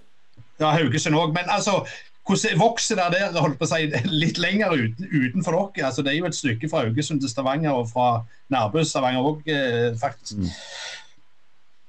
Ja, 0.60 0.70
Haugesund 0.72 1.18
òg. 1.20 1.34
Men 1.36 1.50
altså, 1.52 1.82
hvordan 2.26 2.60
vokser 2.60 3.00
det 3.00 3.08
der 3.16 3.40
holdt 3.40 3.58
på 3.58 3.66
å 3.66 3.70
si, 3.70 3.88
litt 4.12 4.38
lenger 4.38 4.76
uten, 4.76 5.08
utenfor 5.08 5.56
dere? 5.56 5.88
Altså, 5.88 6.04
det 6.06 6.12
er 6.12 6.20
jo 6.20 6.28
et 6.28 6.36
stykke 6.36 6.70
fra 6.70 6.84
Haugesund 6.84 7.22
til 7.22 7.32
Stavanger, 7.32 7.74
og 7.74 7.90
fra 7.90 8.22
Nærbø 8.52 8.84
Stavanger 8.86 9.26
òg, 9.32 9.42
eh, 9.50 9.90
faktisk. 9.98 10.38
Mm. 10.38 10.50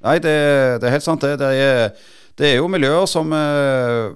Nei, 0.07 0.17
det, 0.23 0.35
det, 0.81 0.87
er 0.87 0.95
helt 0.95 1.05
sant, 1.05 1.21
det. 1.21 1.37
Det 1.41 1.51
er, 1.61 1.89
det 2.39 2.47
er 2.47 2.55
jo 2.57 2.71
miljøer 2.71 3.05
som 3.09 3.33
eh, 3.37 4.13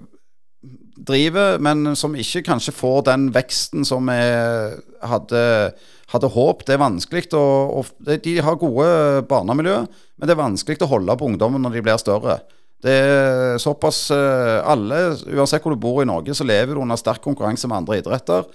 driver, 0.96 1.60
men 1.62 1.94
som 2.00 2.16
ikke 2.18 2.46
kanskje 2.48 2.74
får 2.74 3.04
den 3.12 3.28
veksten 3.36 3.86
som 3.86 4.10
vi 4.10 4.22
hadde 5.06 5.44
hadde 6.14 6.32
håp. 6.32 6.66
Det 6.66 6.76
er 6.76 6.82
vanskelig 6.82 7.30
å, 7.38 7.46
å 7.82 7.86
De 8.06 8.36
har 8.46 8.60
gode 8.62 8.90
barnemiljø, 9.30 9.80
men 10.16 10.28
det 10.28 10.36
er 10.36 10.42
vanskelig 10.42 10.86
å 10.86 10.92
holde 10.96 11.18
på 11.18 11.30
ungdommen 11.32 11.66
når 11.66 11.78
de 11.78 11.86
blir 11.86 12.02
større. 12.02 12.40
Det 12.84 12.92
er 12.92 13.60
såpass 13.62 14.12
eh, 14.14 14.60
Alle, 14.68 15.16
uansett 15.32 15.64
hvor 15.64 15.74
du 15.74 15.82
bor 15.82 16.02
i 16.04 16.08
Norge, 16.08 16.36
så 16.36 16.46
lever 16.46 16.76
du 16.76 16.82
under 16.84 17.00
sterk 17.00 17.24
konkurranse 17.24 17.70
med 17.72 17.80
andre 17.82 18.00
idretter. 18.02 18.46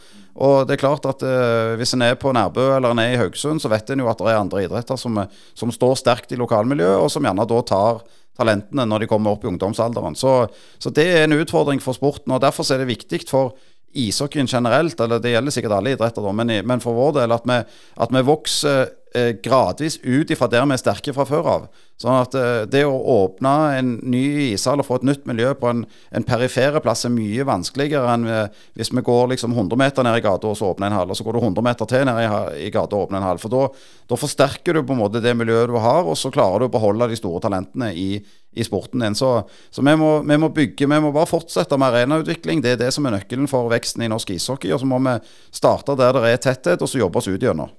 Og 0.40 0.68
det 0.68 0.76
er 0.76 0.82
klart 0.84 1.06
at 1.10 1.24
uh, 1.26 1.74
hvis 1.76 1.96
en 1.96 2.04
er 2.06 2.14
på 2.20 2.30
Nærbø 2.32 2.62
eller 2.76 2.94
en 2.94 3.00
er 3.02 3.16
i 3.16 3.18
Haugesund, 3.18 3.58
så 3.60 3.68
vet 3.72 3.90
en 3.90 4.04
jo 4.04 4.08
at 4.08 4.20
det 4.20 4.30
er 4.30 4.38
andre 4.38 4.62
idretter 4.62 4.96
som, 5.00 5.18
som 5.58 5.72
står 5.74 5.98
sterkt 5.98 6.30
i 6.32 6.38
lokalmiljøet, 6.38 7.02
og 7.02 7.10
som 7.12 7.26
gjerne 7.26 7.48
da 7.50 7.58
tar 7.66 7.98
talentene 8.38 8.86
når 8.88 9.02
de 9.02 9.10
kommer 9.10 9.34
opp 9.34 9.44
i 9.44 9.50
ungdomsalderen. 9.50 10.16
Så, 10.16 10.46
så 10.78 10.92
det 10.94 11.08
er 11.10 11.26
en 11.26 11.36
utfordring 11.36 11.82
for 11.82 11.98
sporten. 11.98 12.32
og 12.32 12.40
Derfor 12.44 12.68
er 12.70 12.84
det 12.84 12.92
viktig 12.92 13.24
for 13.28 13.56
ishockeyen 13.92 14.46
generelt, 14.46 15.00
eller 15.00 15.18
det 15.22 15.34
gjelder 15.34 15.54
sikkert 15.54 15.76
alle 15.78 15.94
idretter, 15.96 16.32
men, 16.32 16.52
men, 16.66 16.82
for 16.82 16.96
vår 16.96 17.20
del 17.20 17.34
at 17.34 17.46
vi, 17.48 17.60
at 18.04 18.12
vi 18.14 18.22
vokser 18.26 18.90
eh, 19.14 19.32
gradvis 19.42 19.98
ut 20.04 20.30
ifra 20.30 20.46
der 20.50 20.66
vi 20.68 20.76
er 20.76 20.82
sterke 20.82 21.14
fra 21.16 21.26
før 21.26 21.48
av. 21.50 21.64
Sånn 22.00 22.16
at 22.16 22.36
eh, 22.38 22.62
det 22.70 22.84
å 22.86 22.94
åpne 23.12 23.54
en 23.76 23.90
ny 24.12 24.22
ishall 24.52 24.80
og 24.80 24.86
få 24.86 25.00
et 25.00 25.08
nytt 25.10 25.26
miljø 25.28 25.50
på 25.58 25.72
en, 25.72 25.82
en 26.16 26.26
perifere 26.26 26.80
plass 26.84 27.04
er 27.04 27.12
mye 27.12 27.46
vanskeligere 27.48 28.14
enn 28.14 28.28
eh, 28.30 28.60
hvis 28.78 28.92
vi 28.94 29.04
går 29.04 29.32
liksom 29.34 29.56
100 29.56 29.80
meter 29.80 30.06
ned 30.06 30.20
i 30.20 30.24
gata 30.24 30.48
og 30.48 30.58
så 30.58 30.70
åpner 30.70 30.88
en 30.88 30.98
hall, 31.00 31.10
og 31.10 31.18
så 31.18 31.26
går 31.26 31.36
du 31.36 31.42
100 31.42 31.66
meter 31.66 31.90
til 31.90 32.06
ned 32.08 32.22
i, 32.22 32.28
i 32.68 32.72
gata 32.72 32.96
og 32.96 33.08
åpner 33.08 33.20
en 33.20 33.28
hall. 33.28 33.42
For 33.42 33.52
da 33.52 34.20
forsterker 34.20 34.78
du 34.78 34.84
på 34.86 34.96
en 34.96 35.02
måte 35.02 35.24
det 35.24 35.34
miljøet 35.36 35.72
du 35.72 35.80
har, 35.82 36.06
og 36.06 36.18
så 36.18 36.32
klarer 36.32 36.62
du 36.62 36.70
å 36.70 36.74
beholde 36.78 37.10
de 37.10 37.18
store 37.18 37.42
talentene 37.44 37.90
i, 37.92 38.12
i 38.52 38.64
sporten 38.66 39.04
din. 39.04 39.14
Så, 39.14 39.32
så 39.70 39.82
vi, 39.82 39.96
må, 39.96 40.22
vi, 40.26 40.38
må, 40.40 40.50
bygge, 40.54 40.88
vi 40.88 41.00
må 41.00 41.12
bare 41.14 41.30
fortsette 41.30 41.78
med 41.78 41.94
arenautvikling. 41.94 42.62
Det 42.64 42.74
er 42.74 42.80
det 42.84 42.94
som 42.94 43.06
er 43.06 43.18
nøkkelen 43.18 43.50
for 43.50 43.70
veksten 43.70 44.06
i 44.06 44.10
norsk 44.10 44.34
ishockey. 44.34 44.72
Og 44.74 44.82
så 44.82 44.88
må 44.90 44.98
vi 45.06 45.18
starte 45.54 45.98
der 45.98 46.18
det 46.18 46.32
er 46.32 46.42
tetthet, 46.48 46.82
og 46.82 46.90
så 46.90 47.02
jobbe 47.04 47.22
oss 47.22 47.30
ut 47.30 47.42
gjennom. 47.42 47.70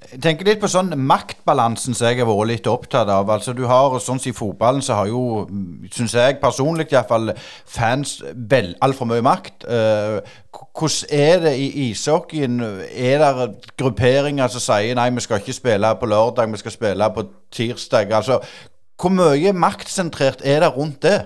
Jeg 0.00 0.20
tenker 0.24 0.48
litt 0.48 0.60
på 0.62 0.68
sånn 0.70 0.94
maktbalansen 0.96 1.94
som 1.94 2.08
jeg 2.08 2.22
har 2.22 2.28
vært 2.28 2.48
litt 2.48 2.68
opptatt 2.70 3.10
av. 3.12 3.28
Altså 3.30 3.52
du 3.54 3.66
har, 3.68 3.92
sånn 4.00 4.20
I 4.26 4.32
fotballen 4.34 4.80
så 4.82 4.96
har 4.96 5.10
jo, 5.10 5.44
syns 5.92 6.14
jeg 6.16 6.38
personlig 6.40 6.88
iallfall, 6.90 7.34
fans 7.68 8.16
vel 8.32 8.72
altfor 8.80 9.10
mye 9.10 9.24
makt. 9.24 9.66
Uh, 9.68 10.24
hvordan 10.50 11.12
er 11.12 11.44
det 11.44 11.52
i 11.60 11.90
ishockeyen? 11.90 12.58
Er 12.88 13.20
det 13.20 13.74
grupperinger 13.76 14.50
som 14.50 14.64
sier 14.64 14.96
nei, 14.96 15.10
vi 15.14 15.26
skal 15.26 15.42
ikke 15.42 15.58
spille 15.58 15.92
på 16.00 16.08
lørdag, 16.10 16.48
vi 16.50 16.62
skal 16.64 16.74
spille 16.78 17.12
på 17.14 17.26
tirsdag? 17.52 18.16
Altså, 18.16 18.40
hvor 19.00 19.12
mye 19.12 19.52
maktsentrert 19.56 20.42
er 20.44 20.64
det 20.64 20.72
rundt 20.76 21.02
det? 21.04 21.20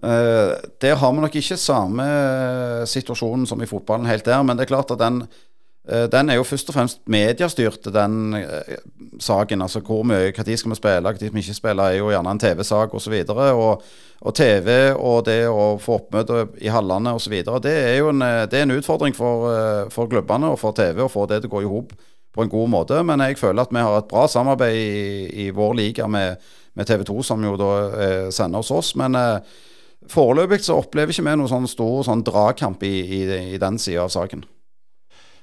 Uh, 0.00 0.56
der 0.80 0.96
har 0.96 1.12
vi 1.12 1.20
nok 1.20 1.34
ikke 1.36 1.60
samme 1.60 2.04
situasjonen 2.88 3.44
som 3.46 3.60
i 3.60 3.68
fotballen 3.68 4.08
helt 4.08 4.24
der, 4.24 4.40
men 4.42 4.56
det 4.56 4.64
er 4.64 4.70
klart 4.70 4.92
at 4.94 5.00
den, 5.02 5.18
uh, 5.92 6.06
den 6.08 6.30
er 6.30 6.38
jo 6.38 6.46
først 6.48 6.70
og 6.72 6.78
fremst 6.78 7.02
mediestyrt, 7.04 7.84
den 7.92 8.32
uh, 8.38 8.78
saken. 9.20 9.60
Altså 9.60 9.82
hvor 9.84 10.06
mye, 10.08 10.32
når 10.32 10.56
skal 10.56 10.72
vi 10.72 10.78
spille, 10.78 11.00
når 11.04 11.18
skal 11.18 11.34
vi 11.34 11.44
ikke 11.44 11.58
spille, 11.58 11.82
er 11.82 11.98
jo 11.98 12.08
gjerne 12.08 12.32
en 12.32 12.40
TV-sak 12.40 12.94
osv. 12.94 13.18
Og, 13.28 13.42
og, 13.66 13.82
og 14.20 14.34
TV 14.34 14.94
og 14.96 15.26
det 15.26 15.42
å 15.48 15.76
få 15.80 15.98
oppmøte 16.00 16.46
i 16.64 16.72
hallene 16.72 17.12
osv. 17.12 17.36
Det 17.60 17.74
er 17.74 17.98
jo 17.98 18.08
en, 18.14 18.24
det 18.24 18.56
er 18.56 18.64
en 18.64 18.78
utfordring 18.78 19.16
for, 19.16 19.50
for 19.92 20.08
klubbene 20.08 20.48
og 20.48 20.58
for 20.60 20.72
TV 20.72 21.04
å 21.04 21.12
få 21.12 21.26
det 21.28 21.42
til 21.42 21.52
å 21.52 21.54
gå 21.58 21.62
i 21.66 21.68
hop 21.68 21.92
på 22.32 22.42
en 22.42 22.48
god 22.48 22.72
måte. 22.72 23.02
Men 23.04 23.20
jeg 23.26 23.38
føler 23.40 23.64
at 23.64 23.72
vi 23.74 23.84
har 23.84 23.98
et 23.98 24.08
bra 24.08 24.24
samarbeid 24.30 24.80
i, 24.80 25.46
i 25.46 25.50
vår 25.54 25.76
liga 25.76 26.08
med, 26.08 26.40
med 26.74 26.86
TV 26.86 27.04
2, 27.04 27.22
som 27.26 27.44
jo 27.44 27.56
da 27.60 27.72
eh, 27.88 28.30
sender 28.34 28.62
hos 28.62 28.70
oss. 28.70 28.94
Men, 28.96 29.14
eh, 29.14 29.58
foreløpig 30.10 30.62
så 30.64 30.78
opplever 30.80 31.12
ikke 31.12 31.26
vi 31.26 31.36
noen 31.36 31.50
sånn 31.50 31.68
stor 31.68 32.06
sånn 32.06 32.24
dragkamp 32.26 32.82
i, 32.86 32.94
i, 33.18 33.20
i 33.54 33.60
den 33.60 33.78
sida 33.78 34.06
av 34.06 34.14
saken. 34.14 34.44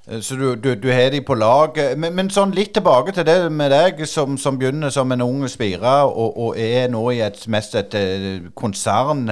Eh, 0.08 0.22
så 0.22 0.40
du, 0.40 0.48
du, 0.56 0.74
du 0.76 0.90
har 0.92 1.12
de 1.14 1.22
på 1.22 1.38
lag. 1.38 1.78
Men, 1.98 2.16
men, 2.16 2.32
sånn 2.34 2.56
litt 2.56 2.74
tilbake 2.78 3.16
til 3.16 3.28
det 3.28 3.38
med 3.54 3.74
deg 3.76 4.02
som, 4.10 4.40
som 4.42 4.60
begynner 4.60 4.94
som 4.94 5.12
en 5.12 5.26
ung 5.26 5.46
spire 5.52 6.00
og, 6.08 6.32
og, 6.32 6.58
er 6.58 6.90
nå 6.94 7.04
i 7.16 7.22
et 7.28 7.44
mest 7.52 7.76
et 7.78 8.00
konsern. 8.56 9.30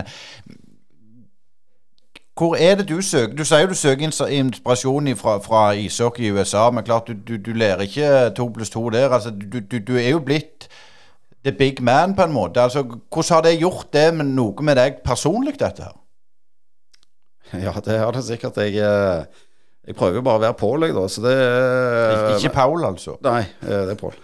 Hvor 2.35 2.55
er 2.59 2.75
det 2.75 2.89
du 2.89 3.01
søker? 3.01 3.33
Du 3.35 3.45
sier 3.47 3.67
du 3.67 3.73
søker 3.73 4.03
inspirasjon 4.27 5.07
fra, 5.15 5.37
fra 5.39 5.71
ishockey 5.71 6.27
i 6.27 6.31
USA, 6.35 6.69
men 6.69 6.83
klart 6.83 7.07
du, 7.07 7.37
du 7.37 7.53
lærer 7.53 7.87
ikke 7.87 8.33
to 8.35 8.49
pluss 8.51 8.69
to 8.69 8.89
der. 8.89 9.09
Altså, 9.09 9.31
du, 9.31 9.95
er 9.95 10.09
jo 10.09 10.19
blitt 10.19 10.67
the 11.45 11.53
big 11.55 11.81
man 11.85 12.15
på 12.17 12.25
en 12.25 12.33
måte. 12.33 12.61
Altså, 12.61 12.83
hvordan 12.83 13.37
har 13.37 13.45
det 13.45 13.59
gjort 13.61 13.93
det 13.93 14.07
med 14.17 14.33
noe 14.33 14.65
med 14.65 14.79
deg 14.81 14.99
personlig, 15.05 15.55
dette 15.61 15.85
her? 15.85 15.95
Ja, 17.61 17.75
det 17.85 17.99
har 18.01 18.15
det 18.15 18.25
sikkert. 18.25 18.57
Jeg 18.57 18.81
eh, 18.81 19.43
jeg 19.85 19.93
prøver 19.93 20.17
jo 20.17 20.25
bare 20.25 20.39
å 20.39 20.41
være 20.41 20.57
Pål, 20.57 20.87
jeg, 20.87 20.95
da. 20.97 21.05
Så 21.11 21.21
det 21.21 21.35
Ikke, 21.35 22.37
ikke 22.39 22.55
Paul, 22.55 22.81
altså? 22.87 23.19
Nei, 23.25 23.43
eh, 23.61 23.83
det 23.85 23.95
er 23.95 24.01
Pål. 24.01 24.17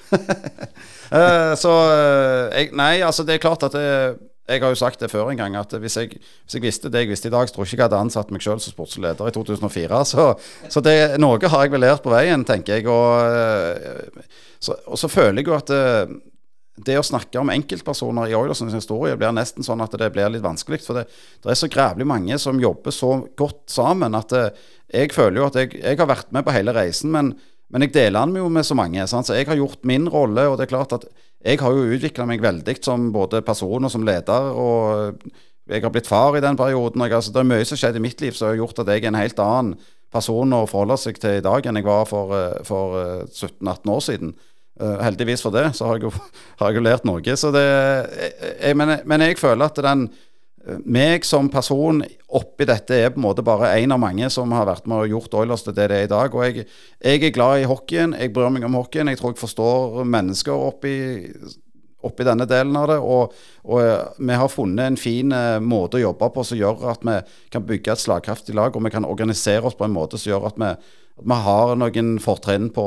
Eh, 1.12 1.54
så 1.60 1.72
eh, 1.92 2.54
jeg, 2.56 2.68
Nei, 2.80 3.02
altså, 3.04 3.26
det 3.28 3.34
er 3.34 3.42
klart 3.44 3.66
at 3.68 3.74
det, 3.76 3.88
jeg 4.48 4.62
har 4.64 4.72
jo 4.72 4.78
sagt 4.80 5.02
det 5.04 5.10
før 5.12 5.28
en 5.28 5.42
gang, 5.42 5.58
at 5.60 5.74
hvis 5.84 5.98
jeg, 6.00 6.14
hvis 6.16 6.56
jeg, 6.56 6.62
visste 6.64 6.88
det 6.88 7.02
jeg 7.02 7.10
visste 7.10 7.28
i 7.28 7.34
dag, 7.34 7.50
så 7.50 7.52
tror 7.52 7.66
jeg 7.66 7.74
ikke 7.74 7.82
jeg 7.82 7.90
hadde 7.90 8.00
ansatt 8.00 8.32
meg 8.32 8.46
sjøl 8.46 8.62
som 8.64 8.72
sportsleder 8.72 9.28
i 9.28 9.34
2004. 9.36 10.00
Så, 10.08 10.30
så 10.72 10.84
det, 10.86 10.96
noe 11.20 11.36
har 11.52 11.66
jeg 11.66 11.74
vel 11.74 11.84
lært 11.84 12.06
på 12.06 12.14
veien, 12.16 12.48
tenker 12.48 12.80
jeg. 12.80 12.88
Og 12.88 14.24
så, 14.64 14.78
og 14.88 15.02
så 15.04 15.12
føler 15.12 15.44
jeg 15.44 15.52
jo 15.52 15.58
at 15.60 15.76
det 16.86 16.98
å 17.00 17.06
snakke 17.06 17.40
om 17.42 17.52
enkeltpersoner 17.54 18.32
i 18.32 18.36
Oilersens 18.38 18.76
historie 18.76 19.18
blir 19.20 19.34
nesten 19.36 19.66
sånn 19.66 19.84
at 19.84 19.94
det 20.00 20.12
blir 20.14 20.32
litt 20.34 20.44
vanskelig. 20.46 20.82
For 20.86 21.00
det, 21.00 21.06
det 21.44 21.54
er 21.54 21.60
så 21.60 21.70
grævlig 21.72 22.08
mange 22.10 22.38
som 22.42 22.62
jobber 22.62 22.96
så 22.96 23.14
godt 23.40 23.64
sammen 23.72 24.18
at 24.18 24.34
det, 24.34 24.46
jeg 24.92 25.14
føler 25.16 25.42
jo 25.42 25.48
at 25.48 25.60
jeg, 25.60 25.76
jeg, 25.80 26.00
har 26.00 26.10
vært 26.10 26.34
med 26.36 26.46
på 26.48 26.56
hele 26.56 26.76
reisen, 26.76 27.14
men, 27.14 27.34
men 27.72 27.86
jeg 27.86 27.94
deler 27.96 28.28
den 28.28 28.42
jo 28.42 28.50
med 28.52 28.68
så 28.68 28.76
mange. 28.78 29.06
Sant? 29.08 29.30
Så 29.30 29.38
jeg 29.38 29.48
har 29.48 29.60
gjort 29.60 29.88
min 29.88 30.10
rolle, 30.12 30.50
og 30.50 30.60
det 30.60 30.68
er 30.68 30.74
klart 30.74 30.98
at 30.98 31.08
jeg 31.42 31.62
har 31.62 31.74
jo 31.74 31.96
utvikla 31.96 32.28
meg 32.30 32.44
veldig 32.44 32.76
som 32.84 33.08
både 33.14 33.42
person 33.46 33.88
og 33.88 33.94
som 33.94 34.06
leder. 34.06 34.52
og 34.52 35.24
jeg 35.72 35.86
har 35.86 35.94
blitt 35.94 36.10
far 36.10 36.36
i 36.36 36.44
den 36.44 36.58
perioden. 36.60 37.04
Jeg, 37.06 37.16
altså, 37.16 37.32
det 37.32 37.42
er 37.42 37.48
mye 37.48 37.66
som 37.68 37.80
skjedde 37.80 38.02
i 38.02 38.04
mitt 38.04 38.22
liv 38.22 38.36
som 38.36 38.50
har 38.50 38.60
gjort 38.60 38.82
at 38.82 38.90
jeg 38.92 39.06
er 39.06 39.12
en 39.12 39.20
helt 39.22 39.40
annen 39.40 39.76
person 40.12 40.56
å 40.58 40.66
forholde 40.68 40.98
seg 41.00 41.20
til 41.22 41.38
i 41.40 41.44
dag 41.46 41.68
enn 41.68 41.80
jeg 41.80 41.88
var 41.88 42.08
for, 42.10 42.34
eh, 42.36 42.64
for 42.68 42.98
17-18 43.30 43.70
eh, 43.70 43.94
år 43.94 44.02
siden. 44.04 44.34
Uh, 44.82 44.98
heldigvis 45.04 45.44
for 45.46 45.54
det, 45.54 45.68
så 45.78 45.86
har 45.86 46.00
jeg 46.00 46.08
jo, 46.08 46.12
har 46.62 46.74
jeg 46.74 46.82
lært 46.82 47.06
noe. 47.06 47.38
Så 47.38 47.52
det, 47.54 47.62
jeg, 47.62 48.52
jeg, 48.56 48.78
men, 48.80 48.98
men, 49.06 49.24
jeg 49.28 49.38
føler 49.38 49.70
at 49.70 49.82
den 49.86 50.08
meg 50.86 51.26
som 51.26 51.48
person 51.50 52.04
oppi 52.38 52.68
dette 52.70 52.94
er 52.94 53.10
på 53.14 53.18
en 53.18 53.26
måte 53.26 53.44
bare 53.46 53.72
en 53.82 53.96
av 53.96 54.02
mange 54.02 54.28
som 54.34 54.52
har 54.54 54.68
vært 54.70 54.86
med 54.90 55.04
og 55.04 55.16
gjort 55.16 55.40
Oilers 55.42 55.66
til 55.66 55.74
det 55.78 55.88
det 55.90 55.98
er 55.98 56.06
i 56.06 56.12
dag. 56.12 56.36
Og 56.36 56.46
jeg, 56.46 56.68
jeg, 57.02 57.24
er 57.24 57.34
glad 57.34 57.62
i 57.64 57.68
hockeyen, 57.70 58.14
jeg 58.18 58.34
bryr 58.34 58.52
meg 58.54 58.68
om 58.68 58.78
hockeyen. 58.78 59.10
Jeg 59.10 59.20
tror 59.20 59.34
jeg 59.34 59.42
forstår 59.42 60.02
mennesker 60.06 60.66
oppi, 60.70 60.94
oppi 62.06 62.28
denne 62.28 62.46
delen 62.50 62.78
av 62.78 62.88
det. 62.92 63.00
Og, 63.02 63.34
og, 63.66 63.82
eh, 63.82 64.22
vi 64.22 64.38
har 64.44 64.54
funnet 64.54 64.86
en 64.86 65.02
fin 65.02 65.34
måte 65.66 65.98
å 65.98 66.06
jobbe 66.06 66.30
på 66.36 66.46
som 66.46 66.62
gjør 66.62 66.88
at 66.94 67.06
vi 67.10 67.18
kan 67.54 67.66
bygge 67.66 67.96
et 67.96 68.06
slagkraftig 68.06 68.58
lag, 68.58 68.76
og 68.76 68.86
vi 68.86 68.94
kan 68.94 69.08
organisere 69.10 69.66
oss 69.66 69.78
på 69.78 69.90
en 69.90 69.98
måte 69.98 70.22
som 70.22 70.36
gjør 70.36 70.52
at 70.52 70.62
vi, 70.62 70.74
vi 71.22 71.38
har 71.46 71.74
noen 71.78 72.14
fortrinn 72.24 72.70
på, 72.74 72.86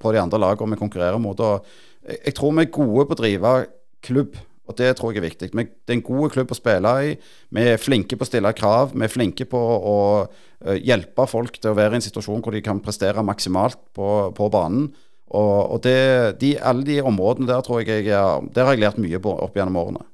på, 0.00 0.12
de 0.14 0.20
andre 0.22 0.40
lagene 0.42 0.74
vi 0.74 0.80
konkurrerer 0.80 1.20
mot. 1.22 1.38
Jeg, 1.38 2.20
jeg 2.24 2.36
tror 2.38 2.54
vi 2.56 2.64
er 2.64 2.76
gode 2.78 3.08
på 3.08 3.16
å 3.16 3.20
drive 3.22 3.56
klubb. 4.04 4.38
Og 4.68 4.76
Det 4.76 4.90
tror 4.98 5.14
jeg 5.14 5.22
er 5.22 5.28
viktig. 5.30 5.48
Det 5.56 5.94
er 5.94 5.96
en 5.96 6.04
god 6.04 6.34
klubb 6.34 6.50
å 6.52 6.56
spille 6.56 6.90
i. 7.06 7.12
Vi 7.56 7.62
er 7.70 7.80
flinke 7.80 8.18
på 8.20 8.26
å 8.26 8.28
stille 8.28 8.52
krav. 8.56 8.92
Vi 8.92 9.06
er 9.06 9.12
flinke 9.12 9.46
på 9.48 9.58
å 9.58 9.98
eh, 10.26 10.76
hjelpe 10.84 11.24
folk 11.30 11.56
til 11.56 11.72
å 11.72 11.78
være 11.78 11.96
i 11.96 12.00
en 12.02 12.04
situasjon 12.04 12.44
hvor 12.44 12.52
de 12.52 12.60
kan 12.64 12.82
prestere 12.84 13.24
maksimalt 13.24 13.80
på, 13.96 14.10
på 14.36 14.50
banen. 14.52 14.90
Og, 15.28 15.56
og 15.72 15.80
det, 15.84 15.96
de, 16.42 16.54
alle 16.60 16.84
de 16.84 17.00
områdene 17.00 17.48
der 17.48 17.64
tror 17.64 17.80
jeg, 17.80 18.06
jeg 18.08 18.68
har 18.68 18.80
lært 18.80 19.00
mye 19.00 19.20
på 19.24 19.32
opp 19.32 19.56
gjennom 19.56 19.80
årene. 19.80 20.04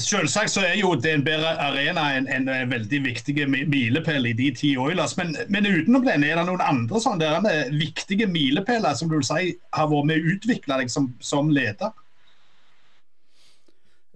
Selvsagt 0.00 0.54
så 0.54 0.62
er 0.64 0.78
jo 0.80 0.94
DNB 0.96 1.28
Arena 1.36 2.06
en, 2.16 2.28
en 2.32 2.48
veldig 2.70 3.00
viktig 3.04 3.34
milepæl 3.68 4.30
i 4.30 4.32
de 4.36 4.48
ti 4.56 4.70
Oilers. 4.80 5.16
Men, 5.18 5.34
men 5.52 5.68
utenom 5.68 6.06
den, 6.06 6.24
er 6.24 6.40
det 6.40 6.46
noen 6.48 6.64
andre 6.64 7.00
sånne 7.02 7.52
viktige 7.76 8.28
milepæler 8.30 8.96
som 8.96 9.10
du 9.10 9.18
vil 9.18 9.28
si 9.28 9.52
har 9.76 9.90
vært 9.92 10.08
med 10.08 10.22
å 10.22 10.34
utvikle 10.36 10.80
deg 10.80 10.92
som, 10.92 11.10
som 11.20 11.52
leder? 11.52 11.92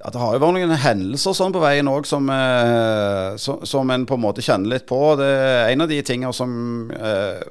Ja, 0.01 0.09
Det 0.09 0.21
har 0.23 0.33
jo 0.33 0.41
vært 0.41 0.57
noen 0.57 0.81
hendelser 0.81 1.37
sånn 1.37 1.53
på 1.53 1.61
veien 1.61 1.91
òg 1.93 2.09
som, 2.09 2.31
eh, 2.33 3.37
som, 3.37 3.61
som, 3.69 3.91
en 3.93 4.09
på 4.09 4.17
en 4.17 4.25
måte 4.25 4.45
kjenner 4.45 4.79
litt 4.79 4.89
på. 4.89 5.01
Det 5.21 5.29
er 5.29 5.75
En 5.75 5.85
av 5.85 5.93
de 5.93 6.01
tingene 6.01 6.33
som 6.33 6.89
eh, 6.89 7.43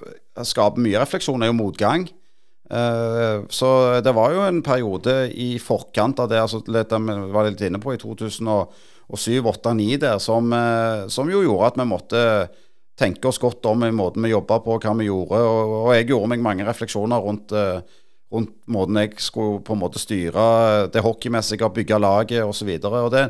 skaper 0.49 0.81
mye 0.81 0.97
refleksjon, 1.03 1.45
er 1.45 1.53
jo 1.53 1.59
motgang. 1.61 2.09
Eh, 2.69 3.45
så 3.49 3.99
det 4.05 4.13
var 4.13 4.33
jo 4.35 4.45
en 4.45 4.61
periode 4.65 5.15
i 5.33 5.55
forkant 5.61 6.21
av 6.21 6.29
det, 6.29 6.41
altså 6.41 6.61
vi 6.61 7.17
var 7.33 7.49
litt 7.49 7.61
inne 7.65 7.81
på, 7.81 7.95
i 7.95 8.01
2007, 8.01 8.45
2008, 9.09 9.73
2009 9.73 10.01
der, 10.03 10.19
som, 10.21 10.51
eh, 10.53 11.07
som, 11.09 11.29
jo 11.33 11.41
gjorde 11.41 11.71
at 11.71 11.79
vi 11.81 11.87
måtte 11.89 12.25
tenke 12.99 13.29
oss 13.29 13.39
godt 13.41 13.65
om 13.65 13.87
i 13.87 13.95
måten 13.95 14.21
vi 14.23 14.35
jobba 14.35 14.59
på, 14.61 14.77
hva 14.77 14.93
vi 14.99 15.07
gjorde. 15.07 15.39
Og, 15.39 15.73
og, 15.79 15.89
jeg 15.95 16.11
gjorde 16.11 16.29
meg 16.33 16.45
mange 16.45 16.67
refleksjoner 16.67 17.25
rundt 17.25 17.55
eh, 17.55 17.81
rundt 18.29 18.51
måten 18.69 18.99
jeg 19.01 19.15
skulle 19.23 19.61
på 19.65 19.73
en 19.73 19.81
måte 19.81 19.97
styre 20.01 20.43
det 20.93 21.01
hockeymessige, 21.01 21.69
bygge 21.73 21.97
laget 21.97 22.43
osv. 22.45 22.69
Så, 22.77 23.23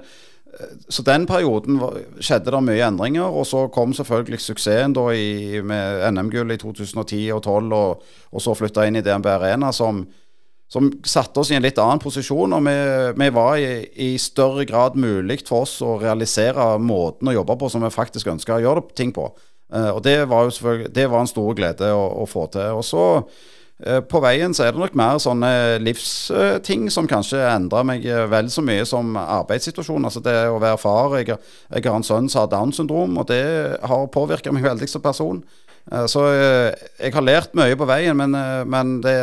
så 0.90 1.04
den 1.06 1.26
perioden 1.30 1.80
skjedde 2.20 2.52
det 2.52 2.62
mye 2.66 2.86
endringer. 2.88 3.28
Og 3.28 3.48
så 3.48 3.68
kom 3.74 3.94
selvfølgelig 3.96 4.42
suksessen 4.44 4.96
i, 5.16 5.60
med 5.66 6.06
NM-gull 6.14 6.56
i 6.56 6.60
2010 6.62 7.22
og 7.36 7.44
2012, 7.46 7.76
og, 7.78 8.08
og 8.32 8.44
så 8.44 8.56
flytta 8.58 8.88
inn 8.88 9.00
i 9.00 9.04
DNB 9.06 9.30
Arena, 9.32 9.72
som, 9.76 10.02
som 10.72 10.90
satte 11.06 11.42
oss 11.42 11.52
i 11.54 11.60
en 11.60 11.66
litt 11.66 11.80
annen 11.82 12.02
posisjon. 12.04 12.58
Og 12.58 12.66
vi, 12.66 12.78
vi 13.22 13.30
var 13.36 13.60
i, 13.62 13.70
i, 14.10 14.10
større 14.22 14.66
grad 14.70 14.98
mulig 15.00 15.42
for 15.48 15.68
oss 15.68 15.78
å 15.86 16.00
realisere 16.02 16.74
måten 16.82 17.30
å 17.30 17.38
jobbe 17.38 17.60
på 17.60 17.72
som 17.72 17.86
vi 17.86 17.94
faktisk 17.94 18.34
ønska 18.34 18.58
å 18.58 18.66
gjøre 18.66 18.90
ting 18.98 19.16
på. 19.16 19.30
Uh, 19.70 19.92
og 19.94 20.02
det 20.02 20.24
var 20.26 20.48
jo 20.48 20.52
selvfølgelig 20.56 20.94
det 20.96 21.08
var 21.12 21.22
en 21.22 21.30
stor 21.30 21.56
glede 21.58 21.94
å, 21.94 22.06
å 22.24 22.30
få 22.30 22.48
til. 22.56 22.80
Og 22.80 22.86
så 22.88 23.04
Eh, 23.14 23.59
på 23.80 24.20
veien 24.20 24.52
så 24.52 24.66
er 24.66 24.74
det 24.76 24.82
nok 24.82 24.96
mer 25.00 25.22
sånne 25.24 25.52
livsting 25.80 26.90
som 26.92 27.08
kanskje 27.08 27.40
endrer 27.48 27.86
meg 27.88 28.04
eh, 28.04 28.26
vel 28.28 28.50
så 28.52 28.64
mye 28.66 28.84
som 28.88 29.16
arbeidssituasjonen. 29.16 30.10
Altså 30.10 30.24
det 30.26 30.36
å 30.52 30.60
være 30.60 30.82
far. 30.82 31.16
Jeg, 31.22 31.38
jeg 31.72 31.88
har 31.88 31.96
en 31.96 32.04
sønn 32.04 32.28
som 32.28 32.44
har 32.44 32.52
Downs 32.52 32.82
syndrom, 32.82 33.16
og 33.22 33.30
det 33.32 33.44
har 33.80 34.12
påvirka 34.12 34.52
meg 34.52 34.68
veldig 34.68 34.90
som 34.92 35.06
person. 35.06 35.40
Eh, 35.92 36.06
så 36.12 36.26
jeg 36.34 37.16
har 37.16 37.26
lært 37.26 37.56
mye 37.56 37.80
på 37.80 37.88
veien, 37.88 38.20
men, 38.20 38.36
men 38.68 39.00
det 39.06 39.18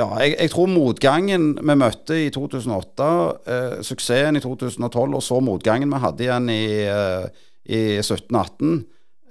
ja, 0.00 0.06
jeg, 0.22 0.36
jeg, 0.38 0.50
tror 0.52 0.70
motgangen 0.70 1.50
vi 1.58 1.76
møtte 1.78 2.16
i 2.16 2.30
2008, 2.32 3.10
eh, 3.50 3.76
suksessen 3.86 4.38
i 4.38 4.42
2012 4.44 5.18
og 5.18 5.24
så 5.24 5.40
motgangen 5.44 5.90
vi 5.92 6.02
hadde 6.04 6.26
igjen 6.26 6.48
i, 6.52 6.64
eh, 6.86 7.26
i 7.66 7.82
17-18, 8.00 8.76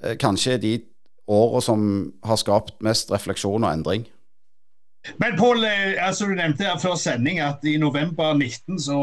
eh, 0.04 0.18
kanskje 0.22 0.58
er 0.58 0.64
de 0.64 0.74
åra 1.30 1.62
som 1.62 1.84
har 2.26 2.40
skapt 2.42 2.80
mest 2.86 3.12
refleksjon 3.14 3.64
og 3.64 3.72
endring. 3.72 4.08
Men 5.18 5.38
Pål, 5.38 5.64
eh, 5.64 6.08
altså 6.08 6.28
du 6.28 6.34
nevnte 6.36 6.66
her 6.68 6.80
før 6.82 6.98
sending 7.00 7.40
at 7.40 7.64
i 7.68 7.78
november 7.80 8.34
19 8.36 8.82
så 8.84 8.98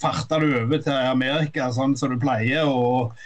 farta 0.00 0.38
du 0.38 0.46
over 0.60 0.78
til 0.84 0.94
Amerika 0.94 1.66
sånn 1.74 1.96
som 1.98 2.12
du 2.12 2.20
pleier. 2.22 2.68
og 2.68 3.16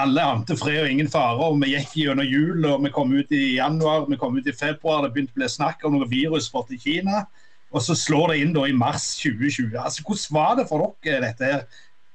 Alle 0.00 0.24
ante 0.24 0.56
fred 0.56 0.86
og 0.86 0.90
ingen 0.90 1.10
fare. 1.12 1.36
og 1.36 1.60
Vi 1.60 1.74
gikk 1.74 1.92
gjennom 2.02 2.24
jul 2.24 2.64
og 2.64 2.84
vi 2.84 2.94
kom 2.94 3.12
ut 3.12 3.32
i 3.36 3.58
januar, 3.58 4.06
vi 4.08 4.16
kom 4.16 4.38
ut 4.38 4.48
i 4.48 4.56
februar. 4.56 5.04
Det 5.04 5.12
begynte 5.12 5.36
å 5.36 5.42
bli 5.42 5.50
snakk 5.52 5.84
om 5.84 5.98
noe 5.98 6.08
virus 6.08 6.50
i 6.70 6.80
Kina. 6.80 7.26
Og 7.70 7.84
så 7.84 7.94
slår 7.94 8.32
det 8.32 8.40
inn 8.40 8.54
da 8.56 8.64
i 8.64 8.72
mars 8.72 9.18
2020. 9.20 9.76
Altså, 9.76 10.02
Hvordan 10.02 10.34
var 10.34 10.56
det 10.56 10.68
for 10.68 10.94
dere 11.04 11.26
dette 11.26 11.44
her, 11.44 11.66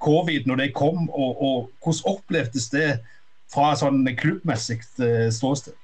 covid 0.04 0.48
når 0.48 0.56
det 0.56 0.74
kom, 0.74 1.10
og, 1.10 1.42
og 1.42 1.70
hvordan 1.84 2.18
opplevdes 2.18 2.70
det 2.74 3.00
fra 3.54 3.74
sånn 3.78 4.04
klubbmessig 4.18 4.82
eh, 5.02 5.30
ståsted? 5.34 5.78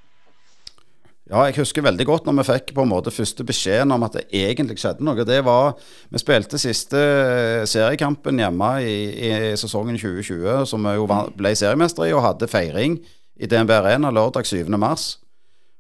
Ja, 1.30 1.44
jeg 1.46 1.60
husker 1.60 1.86
veldig 1.86 2.08
godt 2.10 2.26
når 2.26 2.40
vi 2.40 2.46
fikk 2.48 2.72
på 2.74 2.82
en 2.82 2.90
måte 2.90 3.14
første 3.14 3.44
beskjeden 3.46 3.94
om 3.94 4.02
at 4.08 4.16
det 4.18 4.24
egentlig 4.34 4.80
skjedde 4.82 5.06
noe. 5.06 5.26
Det 5.28 5.44
var 5.46 5.76
Vi 6.10 6.22
spilte 6.22 6.58
siste 6.58 6.98
eh, 6.98 7.66
seriekampen 7.70 8.42
hjemme 8.42 8.72
i, 8.82 8.96
i 9.30 9.32
sesongen 9.60 10.00
2020, 10.00 10.66
som 10.72 10.88
vi 10.90 10.96
jo 10.98 11.06
ble 11.38 11.54
seriemestere 11.54 12.10
i, 12.10 12.16
og 12.18 12.26
hadde 12.26 12.50
feiring 12.50 12.98
i 13.38 13.50
DNB 13.50 13.76
Arena 13.78 14.10
lørdag 14.10 14.50
7. 14.50 14.66
mars. 14.74 15.20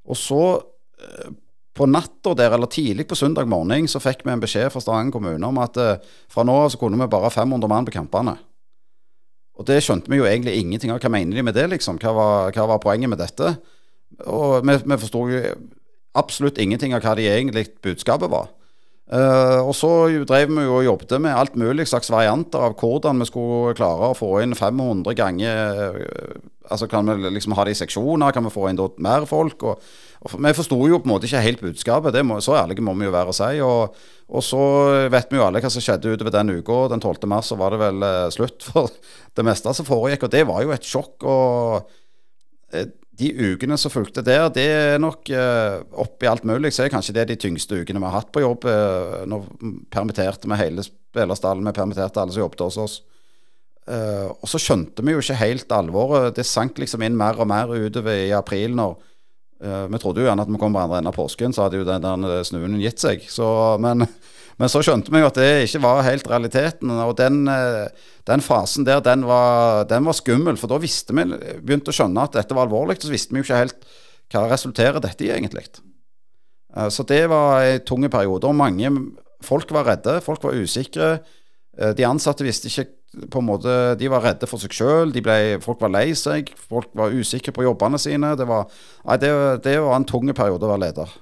Og 0.05 0.21
så, 0.21 0.43
eh, 1.01 1.33
på 1.73 1.89
natta 1.89 2.35
der, 2.37 2.53
eller 2.53 2.69
tidlig 2.69 3.07
på 3.09 3.17
søndag 3.17 3.49
morgen, 3.49 3.89
så 3.89 4.01
fikk 4.03 4.21
vi 4.27 4.35
en 4.35 4.43
beskjed 4.43 4.69
fra 4.69 4.83
Stavanger 4.83 5.17
kommune 5.17 5.49
om 5.49 5.57
at 5.63 5.79
fra 6.29 6.45
nå 6.45 6.61
av 6.65 6.69
så 6.69 6.77
kunne 6.77 6.99
vi 6.99 7.09
bare 7.09 7.25
ha 7.25 7.33
500 7.33 7.71
mann 7.71 7.89
på 7.89 7.95
kampene. 7.95 8.35
Og 9.59 9.67
det 9.67 9.81
skjønte 9.83 10.11
vi 10.11 10.21
jo 10.21 10.27
egentlig 10.27 10.55
ingenting 10.55 10.93
av. 10.93 11.01
Hva 11.03 11.11
mener 11.11 11.35
de 11.35 11.43
med 11.43 11.57
det, 11.57 11.67
liksom? 11.73 11.99
Hva 11.99 12.13
var, 12.15 12.53
hva 12.55 12.69
var 12.73 12.83
poenget 12.83 13.11
med 13.11 13.19
dette? 13.19 13.57
Og 14.23 14.63
vi, 14.63 14.77
vi 14.85 14.99
forsto 15.01 15.25
jo 15.31 15.41
absolutt 16.19 16.61
ingenting 16.63 16.95
av 16.95 17.03
hva 17.03 17.17
de 17.19 17.27
egentlig 17.29 17.67
budskapet 17.83 18.31
var. 18.31 18.49
Uh, 19.09 19.65
og 19.65 19.73
så 19.73 19.89
drev 20.29 20.51
vi 20.53 20.63
jo 20.67 20.75
og 20.77 20.83
jobbet 20.85 21.15
med 21.17 21.33
alt 21.33 21.55
mulig 21.57 21.87
slags 21.89 22.11
varianter 22.13 22.61
av 22.61 22.75
hvordan 22.77 23.17
vi 23.17 23.25
skulle 23.25 23.73
klare 23.73 24.11
å 24.11 24.17
få 24.17 24.35
inn 24.43 24.53
500 24.53 25.17
ganger 25.17 25.97
uh, 25.97 26.35
Altså 26.69 26.85
Kan 26.85 27.09
vi 27.09 27.31
liksom 27.33 27.55
ha 27.57 27.63
det 27.65 27.71
i 27.73 27.79
seksjoner? 27.79 28.29
Kan 28.29 28.45
vi 28.45 28.51
få 28.53 28.67
inn 28.69 28.77
mer 29.01 29.23
folk? 29.25 29.63
Og 29.65 29.81
Vi 30.19 30.51
forsto 30.57 30.77
jo 30.89 30.97
på 30.99 31.07
en 31.07 31.13
måte 31.13 31.29
ikke 31.29 31.43
helt 31.45 31.61
budskapet. 31.63 32.17
Må, 32.27 32.41
så 32.43 32.57
ærlige 32.59 32.83
må 32.83 32.91
vi 32.99 33.07
jo 33.07 33.13
være 33.15 33.31
å 33.31 33.37
si. 33.37 33.61
Og, 33.63 33.99
og, 34.27 34.41
så 34.43 34.61
vet 35.13 35.31
vi 35.31 35.39
jo 35.39 35.45
alle 35.45 35.61
hva 35.63 35.71
som 35.71 35.83
skjedde 35.83 36.11
utover 36.11 36.35
den 36.35 36.51
uka. 36.59 36.81
Den 36.91 37.03
12. 37.03 37.27
mars 37.31 37.51
så 37.53 37.59
var 37.59 37.71
det 37.73 37.79
vel 37.85 38.03
eh, 38.03 38.27
slutt 38.35 38.67
for 38.67 38.91
det 39.39 39.47
meste 39.47 39.75
som 39.77 39.87
foregikk. 39.87 40.27
Og 40.27 40.33
det 40.35 40.43
var 40.49 40.65
jo 40.65 40.75
et 40.75 40.89
sjokk. 40.89 41.23
og 41.23 41.89
de 43.19 43.29
ukene 43.35 43.75
som 43.79 43.91
fulgte 43.91 44.23
der, 44.23 44.45
det 44.55 44.65
er 44.71 45.01
nok 45.01 45.29
eh, 45.33 45.79
oppi 45.99 46.27
alt 46.29 46.45
mulig. 46.47 46.71
Så 46.75 46.85
er 46.85 46.93
kanskje 46.93 47.15
det 47.17 47.27
de 47.31 47.39
tyngste 47.39 47.81
ukene 47.81 47.99
vi 47.99 48.07
har 48.07 48.15
hatt 48.21 48.31
på 48.35 48.43
jobb. 48.43 48.67
Eh, 48.69 49.21
nå 49.27 49.41
permitterte 49.91 50.47
vi 50.47 50.59
hele 50.59 50.85
spillerstallen, 50.85 51.67
vi 51.67 51.75
permitterte 51.75 52.21
alle 52.21 52.35
som 52.35 52.45
jobbet 52.45 52.63
hos 52.67 52.79
oss. 52.79 52.97
Uh, 53.89 54.29
og 54.29 54.45
så 54.45 54.59
skjønte 54.61 55.01
vi 55.01 55.15
jo 55.15 55.21
ikke 55.23 55.39
helt 55.39 55.71
alvoret. 55.73 56.35
Det 56.37 56.43
sank 56.45 56.77
liksom 56.77 57.01
inn 57.01 57.15
mer 57.17 57.39
og 57.41 57.47
mer 57.49 57.71
utover 57.73 58.19
i 58.27 58.35
april 58.37 58.75
når 58.77 58.99
Vi 59.59 59.99
trodde 59.99 60.21
jo 60.23 60.27
gjerne 60.29 60.43
at 60.45 60.51
vi 60.51 60.59
kom 60.61 60.71
på 60.71 60.79
andre 60.79 61.01
enden 61.01 61.11
av 61.11 61.17
påsken, 61.17 61.51
så 61.51 61.65
hadde 61.65 61.81
jo 61.81 61.87
den 61.87 62.03
der 62.03 62.45
snuen 62.47 62.77
gitt 62.79 63.01
seg. 63.01 63.25
Så, 63.27 63.47
men 63.83 64.05
men 64.59 64.67
så 64.67 64.81
skjønte 64.83 65.11
vi 65.13 65.21
jo 65.21 65.29
at 65.29 65.37
det 65.39 65.49
ikke 65.69 65.79
var 65.85 66.03
helt 66.03 66.27
realiteten. 66.27 66.91
Og 66.91 67.13
den, 67.19 67.45
eh, 67.47 67.87
den 68.27 68.43
fasen 68.43 68.83
der, 68.87 68.99
den 69.03 69.23
var, 69.27 69.85
den 69.87 70.03
var, 70.07 70.17
skummel. 70.17 70.59
For 70.59 70.71
da 70.71 70.81
visste 70.83 71.15
vi, 71.15 71.23
begynte 71.63 71.93
å 71.93 71.95
skjønne 71.95 72.25
at 72.27 72.35
dette 72.35 72.57
var 72.57 72.67
alvorlig. 72.67 72.97
Så 72.99 73.13
visste 73.13 73.31
vi 73.31 73.39
jo 73.39 73.47
ikke 73.47 73.61
helt 73.61 73.87
hva 74.29 74.43
resulterer 74.51 74.99
dette 75.01 75.25
i, 75.25 75.31
egentlig. 75.31 75.63
Eh, 76.75 76.89
så 76.91 77.07
det 77.07 77.23
var 77.31 77.63
en 77.63 77.85
tung 77.87 78.03
periode. 78.11 78.51
Og 78.51 78.59
mange 78.59 78.91
folk 79.45 79.71
var 79.71 79.87
redde. 79.93 80.19
Folk 80.27 80.43
var 80.43 80.59
usikre. 80.59 81.21
Eh, 81.79 81.93
de 81.95 82.07
ansatte 82.07 82.43
visste 82.43 82.67
ikke 82.67 82.89
på 83.31 83.41
en 83.41 83.47
måte, 83.47 83.95
De 83.97 84.09
var 84.11 84.21
redde 84.21 84.47
for 84.47 84.61
seg 84.61 84.75
sjøl. 84.75 85.13
Folk 85.63 85.81
var 85.81 85.89
lei 85.89 86.13
seg. 86.13 86.51
Folk 86.69 86.91
var 86.93 87.15
usikre 87.15 87.51
på 87.51 87.63
jobbene 87.63 87.97
sine. 87.97 88.35
Det 88.37 88.47
var, 88.47 88.69
nei, 89.05 89.17
det, 89.17 89.31
det 89.63 89.79
var 89.81 89.95
en 89.95 90.05
tung 90.05 90.29
periode 90.33 90.65
å 90.65 90.69
være 90.69 90.85
leder. 90.87 91.17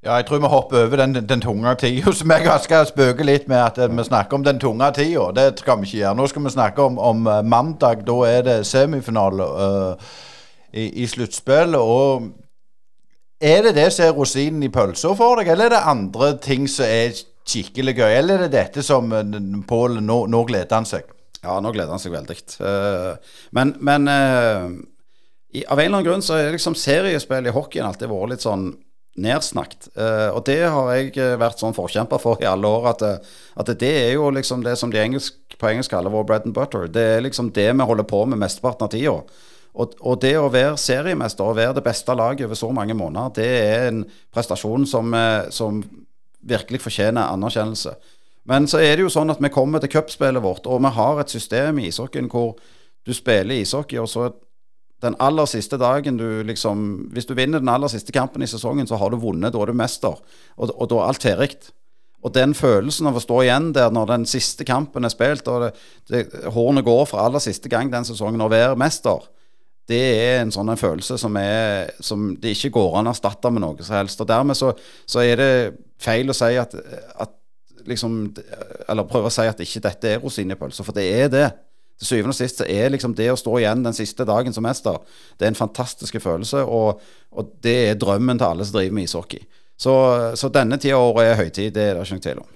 Ja, 0.00 0.14
jeg 0.16 0.26
tror 0.26 0.38
vi 0.40 0.48
hopper 0.48 0.86
over 0.86 0.96
den, 0.96 1.12
den 1.28 1.40
tunge 1.40 1.74
tida, 1.76 2.12
som 2.16 2.30
jeg 2.32 2.60
skal 2.64 2.86
spøke 2.88 3.24
litt 3.24 3.48
med 3.48 3.60
at 3.60 3.78
eh, 3.78 3.90
vi 3.92 4.04
snakker 4.06 4.38
om 4.38 4.44
den 4.44 4.60
tunge 4.60 4.92
tida. 4.96 5.26
Det 5.36 5.60
skal 5.60 5.80
vi 5.80 5.90
ikke 5.90 5.98
gjøre. 5.98 6.16
Nå 6.16 6.28
skal 6.30 6.44
vi 6.44 6.52
snakke 6.54 6.82
om, 6.82 6.98
om 6.98 7.26
uh, 7.26 7.42
mandag. 7.42 8.06
Da 8.06 8.16
er 8.28 8.46
det 8.46 8.66
semifinale 8.66 9.44
uh, 9.44 10.14
i, 10.72 11.02
i 11.02 11.06
sluttspillet. 11.06 11.76
Og 11.76 12.30
er 13.40 13.62
det 13.66 13.74
det 13.76 13.90
som 13.92 14.06
er 14.06 14.16
rosinen 14.16 14.62
i 14.64 14.72
pølsa 14.72 15.12
for 15.16 15.36
deg, 15.36 15.52
eller 15.52 15.68
er 15.68 15.76
det 15.76 15.84
andre 15.92 16.32
ting 16.40 16.64
som 16.68 16.88
er 16.88 17.12
skikkelig 17.50 17.96
gøy? 17.98 18.10
Eller 18.10 18.38
er 18.38 18.46
det 18.46 18.54
dette 18.56 18.84
som 18.86 19.10
uh, 19.12 19.24
Pål 19.68 19.98
nå, 20.04 20.22
nå, 20.30 20.44
gleder 20.48 20.78
han 20.78 20.88
seg? 20.88 21.10
Ja, 21.40 21.58
nå 21.62 21.72
gleder 21.74 21.94
han 21.94 22.02
seg 22.02 22.14
veldig. 22.14 22.38
Uh, 22.60 23.40
men, 23.56 23.74
men 23.80 24.10
i, 25.50 25.64
av 25.64 25.80
en 25.80 25.86
eller 25.86 25.96
annen 25.96 26.06
grunn 26.06 26.22
så 26.24 26.38
er 26.38 26.54
liksom 26.54 26.76
seriespill 26.78 27.48
i 27.48 27.54
hockeyen 27.54 27.88
alltid 27.88 28.10
vært 28.12 28.34
litt 28.34 28.46
sånn 28.46 28.70
nedsnakket. 29.20 29.90
Og 30.34 30.42
det 30.46 30.60
har 30.70 30.90
jeg 30.94 31.12
eh, 31.18 31.36
vært 31.40 31.60
sånn 31.60 31.76
forkjemper 31.76 32.20
for 32.22 32.40
i 32.42 32.48
alle 32.48 32.68
år, 32.68 32.90
at, 32.92 33.04
eh, 33.06 33.38
at, 33.58 33.72
det 33.80 33.92
er 34.06 34.12
jo 34.14 34.30
liksom 34.34 34.64
det 34.64 34.76
som 34.78 34.92
de 34.92 35.00
engelsk, 35.02 35.38
på 35.58 35.70
engelsk 35.70 35.92
kaller 35.92 36.12
vår 36.14 36.26
bread 36.28 36.46
and 36.48 36.56
butter. 36.56 36.86
Det 36.88 37.06
er 37.16 37.24
liksom 37.24 37.50
det 37.56 37.70
vi 37.72 37.88
holder 37.90 38.06
på 38.08 38.24
med 38.30 38.40
mesteparten 38.40 38.86
av 38.86 38.92
tida. 38.94 39.16
Og, 39.70 39.96
og, 40.00 40.16
det 40.22 40.34
å 40.38 40.50
være 40.50 40.78
seriemester 40.80 41.46
og 41.46 41.58
være 41.58 41.76
det 41.78 41.86
beste 41.86 42.14
laget 42.18 42.48
over 42.48 42.58
så 42.58 42.70
mange 42.74 42.96
måneder, 42.98 43.34
det 43.36 43.50
er 43.50 43.84
en 43.90 44.00
prestasjon 44.34 44.86
som, 44.88 45.14
som 45.54 45.78
virkelig 46.42 46.80
fortjener 46.84 47.32
anerkjennelse. 47.32 47.94
Men 48.50 48.66
så 48.70 48.80
er 48.80 48.96
det 48.96 49.04
jo 49.04 49.12
sånn 49.12 49.30
at 49.32 49.40
vi 49.42 49.52
kommer 49.52 49.82
til 49.82 49.92
cupspillet 49.92 50.42
vårt, 50.42 50.66
og 50.66 50.80
vi 50.82 50.92
har 50.96 51.20
et 51.20 51.32
system 51.32 51.78
i 51.78 51.88
ishockeyen 51.90 52.30
hvor 52.32 52.54
du 53.06 53.12
spiller 53.16 53.60
ishockey, 53.60 53.98
og 54.00 54.08
så 54.10 54.30
den 55.00 55.16
aller 55.22 55.48
siste 55.48 55.78
dagen 55.80 56.18
du 56.20 56.42
liksom 56.44 57.08
Hvis 57.14 57.24
du 57.24 57.32
vinner 57.34 57.58
den 57.58 57.72
aller 57.72 57.88
siste 57.88 58.12
kampen 58.12 58.42
i 58.42 58.48
sesongen, 58.50 58.86
så 58.86 58.98
har 59.00 59.10
du 59.10 59.16
vunnet. 59.16 59.52
Da 59.52 59.62
er 59.62 59.70
du 59.70 59.72
mester. 59.72 60.18
Og, 60.56 60.72
og 60.76 60.90
da 60.90 60.98
er 60.98 61.08
alt 61.08 61.24
ferdig. 61.24 61.70
Og 62.20 62.34
den 62.34 62.52
følelsen 62.52 63.08
av 63.08 63.16
å 63.16 63.22
stå 63.24 63.38
igjen 63.46 63.70
der 63.72 63.92
når 63.96 64.10
den 64.10 64.26
siste 64.28 64.66
kampen 64.68 65.08
er 65.08 65.12
spilt, 65.12 65.48
og 65.48 65.62
det, 65.64 65.70
det, 66.10 66.50
hornet 66.52 66.84
går 66.84 67.06
for 67.08 67.22
aller 67.22 67.40
siste 67.40 67.70
gang 67.72 67.88
den 67.92 68.04
sesongen, 68.04 68.42
og 68.44 68.52
være 68.52 68.76
mester, 68.76 69.24
det 69.88 70.02
er 70.20 70.42
en 70.42 70.52
sånn 70.52 70.68
en 70.68 70.78
følelse 70.78 71.16
som, 71.18 71.36
er, 71.40 71.94
som 72.04 72.34
det 72.38 72.52
ikke 72.54 72.74
går 72.76 72.98
an 73.00 73.08
å 73.08 73.14
erstatte 73.14 73.50
med 73.50 73.64
noe 73.64 73.80
som 73.80 73.96
helst. 73.96 74.20
Og 74.20 74.28
dermed 74.28 74.58
så, 74.58 74.74
så 75.08 75.24
er 75.24 75.40
det 75.40 75.52
feil 76.00 76.32
å 76.32 76.36
si 76.36 76.56
at, 76.60 76.74
at 77.20 77.36
liksom 77.88 78.16
Eller 78.92 79.08
prøve 79.08 79.30
å 79.30 79.32
si 79.32 79.46
at 79.48 79.60
ikke 79.64 79.80
dette 79.86 80.10
er 80.10 80.18
rosin 80.20 80.52
for 80.58 80.96
det 80.96 81.06
er 81.22 81.30
det 81.32 81.46
til 82.00 82.08
syvende 82.08 82.32
og 82.32 82.38
sist 82.38 82.62
er 82.64 82.92
liksom 82.92 83.14
det 83.16 83.28
å 83.32 83.38
stå 83.38 83.58
igjen 83.60 83.82
den 83.84 83.96
siste 83.96 84.24
dagen 84.28 84.54
som 84.56 84.64
mester, 84.64 84.96
det 85.36 85.44
er 85.44 85.52
en 85.52 85.58
fantastisk 85.58 86.16
følelse, 86.24 86.62
og, 86.64 87.02
og 87.30 87.50
det 87.64 87.76
er 87.90 87.98
drømmen 88.00 88.40
til 88.40 88.48
alle 88.48 88.64
som 88.64 88.78
driver 88.78 88.96
med 88.96 89.08
ishockey. 89.08 89.42
Så, 89.80 89.92
så 90.36 90.48
denne 90.52 90.80
tida 90.80 90.96
av 90.96 91.10
året 91.10 91.34
er 91.34 91.38
høytid, 91.42 91.74
det 91.76 91.84
er 91.84 91.98
det 91.98 92.06
ikke 92.06 92.16
noen 92.16 92.24
tvil 92.24 92.40
om. 92.40 92.48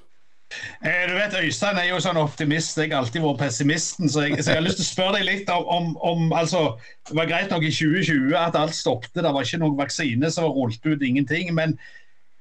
Eh, 0.85 1.05
du 1.09 1.15
vet, 1.17 1.37
Øystein 1.41 1.81
er 1.81 1.89
jo 1.89 2.01
sånn 2.05 2.21
optimist. 2.21 2.79
Jeg 2.79 2.93
har 2.93 3.03
alltid 3.03 3.25
vært 3.25 3.41
pessimisten. 3.41 4.11
Så 4.13 4.27
jeg, 4.27 4.39
så 4.39 4.53
jeg 4.53 4.61
har 4.61 4.67
lyst 4.67 4.79
til 4.81 4.87
å 4.87 4.91
spørre 4.91 5.17
deg 5.17 5.27
litt 5.29 5.53
om, 5.53 5.65
om, 5.73 5.89
om, 6.05 6.35
altså, 6.37 6.77
Det 7.09 7.17
var 7.17 7.31
greit 7.31 7.53
nok 7.53 7.65
i 7.65 7.73
2020 7.73 8.37
at 8.39 8.59
alt 8.61 8.77
stoppet. 8.77 9.17
Det 9.25 9.33
var 9.35 9.49
ikke 9.49 9.63
noen 9.65 9.81
vaksine 9.81 10.31
som 10.31 10.47
rullet 10.53 10.85
ut, 10.85 11.03
ingenting. 11.03 11.51
Men 11.57 11.75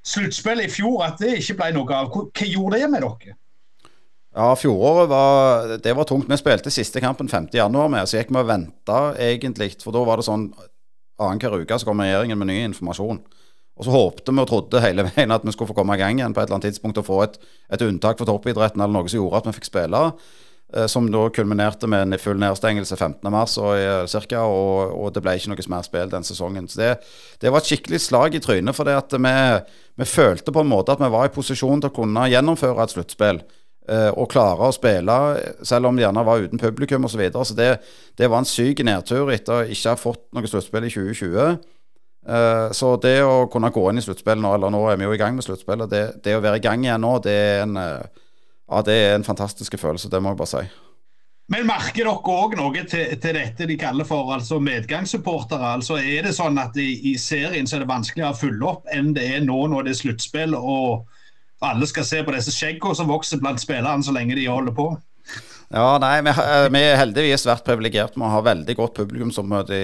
sluttspillet 0.04 0.68
i 0.68 0.74
fjor, 0.74 1.00
at 1.06 1.22
det 1.22 1.38
ikke 1.40 1.58
ble 1.62 1.72
noe 1.78 1.96
av. 1.96 2.12
Hva, 2.12 2.48
gjorde 2.48 2.82
det 2.82 2.92
med 2.92 3.06
dere? 3.06 3.38
Ja, 4.34 4.50
fjoråret 4.58 5.10
var, 5.12 5.72
det 5.84 5.94
var 5.94 6.08
tungt. 6.10 6.30
Vi 6.30 6.38
spilte 6.42 6.74
siste 6.74 7.02
kampen 7.04 7.30
5.1 7.30 7.70
med, 7.94 8.10
så 8.10 8.18
gikk 8.18 8.34
vi 8.34 8.42
og 8.42 8.50
venta 8.50 9.02
egentlig. 9.22 9.76
For 9.84 9.94
da 9.94 10.02
var 10.08 10.20
det 10.20 10.26
sånn 10.26 10.50
annenhver 11.22 11.62
uke 11.62 11.78
så 11.78 11.88
kom 11.88 12.02
regjeringen 12.02 12.40
med 12.42 12.50
ny 12.50 12.60
informasjon. 12.66 13.22
Og 13.74 13.86
så 13.86 13.94
håpte 13.94 14.34
vi 14.34 14.42
og 14.42 14.50
trodde 14.50 14.82
hele 14.84 15.06
veien 15.08 15.34
at 15.34 15.46
vi 15.46 15.54
skulle 15.54 15.72
få 15.72 15.78
komme 15.78 15.96
i 15.98 16.02
gang 16.02 16.20
igjen 16.20 16.34
på 16.34 16.42
et 16.42 16.50
eller 16.50 16.60
annet 16.60 16.74
tidspunkt 16.74 17.00
og 17.02 17.08
få 17.08 17.20
et, 17.26 17.38
et 17.74 17.86
unntak 17.86 18.20
for 18.20 18.30
toppidretten 18.30 18.82
eller 18.82 18.94
noe 18.94 19.10
som 19.10 19.22
gjorde 19.22 19.42
at 19.42 19.50
vi 19.50 19.56
fikk 19.58 19.70
spille. 19.70 20.02
Eh, 20.74 20.88
som 20.88 21.12
da 21.12 21.30
kulminerte 21.30 21.88
med 21.88 22.02
en 22.02 22.20
full 22.20 22.40
nedstengelse 22.42 22.96
15.3 22.96 23.42
og, 23.62 24.10
cirka, 24.10 24.42
og, 24.42 24.94
og 24.98 25.12
det 25.14 25.22
ble 25.22 25.36
ikke 25.38 25.52
noe 25.52 25.66
mer 25.70 25.84
spill 25.86 26.10
den 26.10 26.26
sesongen. 26.26 26.70
Så 26.70 26.80
det, 26.80 26.94
det 27.44 27.52
var 27.54 27.62
et 27.62 27.70
skikkelig 27.70 28.00
slag 28.02 28.38
i 28.38 28.42
trynet, 28.42 28.74
for 28.74 28.90
vi, 28.90 29.34
vi 30.02 30.08
følte 30.10 30.54
på 30.54 30.64
en 30.64 30.72
måte 30.72 30.96
at 30.96 31.04
vi 31.04 31.12
var 31.14 31.30
i 31.30 31.34
posisjon 31.34 31.84
til 31.84 31.92
å 31.92 31.94
kunne 31.94 32.26
gjennomføre 32.32 32.88
et 32.88 32.96
sluttspill. 32.96 33.44
Eh, 33.84 34.10
og 34.16 34.32
klare 34.32 34.70
å 34.70 34.74
spille, 34.74 35.20
selv 35.68 35.92
om 35.92 35.98
de 35.98 36.06
gjerne 36.06 36.26
var 36.26 36.42
uten 36.42 36.62
publikum 36.62 37.06
osv. 37.06 37.18
Så, 37.18 37.22
videre. 37.22 37.46
så 37.46 37.60
det, 37.60 37.70
det 38.18 38.32
var 38.32 38.42
en 38.42 38.50
syk 38.50 38.82
nedtur 38.88 39.30
etter 39.36 39.60
å 39.60 39.70
ikke 39.70 39.94
ha 39.94 40.00
fått 40.00 40.26
noe 40.34 40.50
sluttspill 40.50 40.90
i 40.90 40.94
2020. 40.96 41.62
Uh, 42.24 42.70
så 42.72 42.94
det 43.04 43.18
å 43.28 43.50
kunne 43.52 43.68
gå 43.76 43.82
inn 43.92 44.00
i 44.00 44.02
sluttspillet 44.06 44.40
nå, 44.40 44.54
eller 44.56 44.72
nå 44.72 44.80
er 44.88 44.96
vi 44.96 45.04
jo 45.04 45.12
i 45.12 45.20
gang 45.20 45.36
med 45.36 45.44
sluttspillet, 45.44 45.92
det, 45.92 46.04
det, 46.24 46.38
å 46.38 46.42
være 46.42 46.62
i 46.62 46.64
gang 46.64 46.86
igjen 46.86 47.04
nå, 47.04 47.18
det 47.26 47.34
er 47.36 47.66
en, 47.66 47.76
ja, 48.74 48.82
det 48.86 48.98
er 48.98 49.16
en 49.16 49.28
fantastisk 49.28 49.78
følelse. 49.80 50.10
Det 50.10 50.22
må 50.22 50.34
jeg 50.34 50.42
bare 50.42 50.52
si. 50.52 50.64
Men 51.52 51.68
merker 51.68 52.08
dere 52.08 52.34
òg 52.34 52.56
noe 52.58 52.86
til, 52.88 53.18
til, 53.22 53.36
dette 53.36 53.68
de 53.68 53.76
kaller 53.78 54.08
for 54.08 54.32
altså 54.34 54.62
medgangssupportere? 54.64 55.74
Altså 55.78 56.00
er 56.00 56.26
det 56.26 56.36
sånn 56.38 56.58
at 56.62 56.78
i, 56.80 56.90
i 57.12 57.18
serien 57.20 57.68
så 57.68 57.78
er 57.78 57.84
det 57.84 57.92
vanskeligere 57.92 58.32
å 58.32 58.40
fylle 58.40 58.70
opp 58.70 58.88
enn 58.96 59.12
det 59.18 59.26
er 59.36 59.44
nå 59.44 59.60
når 59.70 59.86
det 59.86 59.94
er 59.94 60.00
sluttspill? 60.06 60.56
og 60.58 61.04
alle 61.64 61.88
skal 61.88 62.04
se 62.04 62.20
på 62.24 62.34
disse 62.36 62.52
skjeggene 62.52 62.98
som 62.98 63.08
vokser 63.08 63.40
blant 63.40 63.62
spillerne 63.62 64.04
så 64.04 64.12
lenge 64.16 64.36
de 64.36 64.50
holder 64.50 64.76
på. 64.76 64.90
Ja, 65.74 65.98
nei, 66.02 66.18
vi, 66.22 66.30
eh, 66.30 66.68
vi 66.70 66.82
har 66.84 67.00
heldigvis 67.00 67.48
vært 67.48 67.64
privilegert 67.66 68.18
med 68.20 68.28
å 68.28 68.34
ha 68.36 68.42
veldig 68.46 68.76
godt 68.78 68.98
publikumsoppmøte 69.00 69.80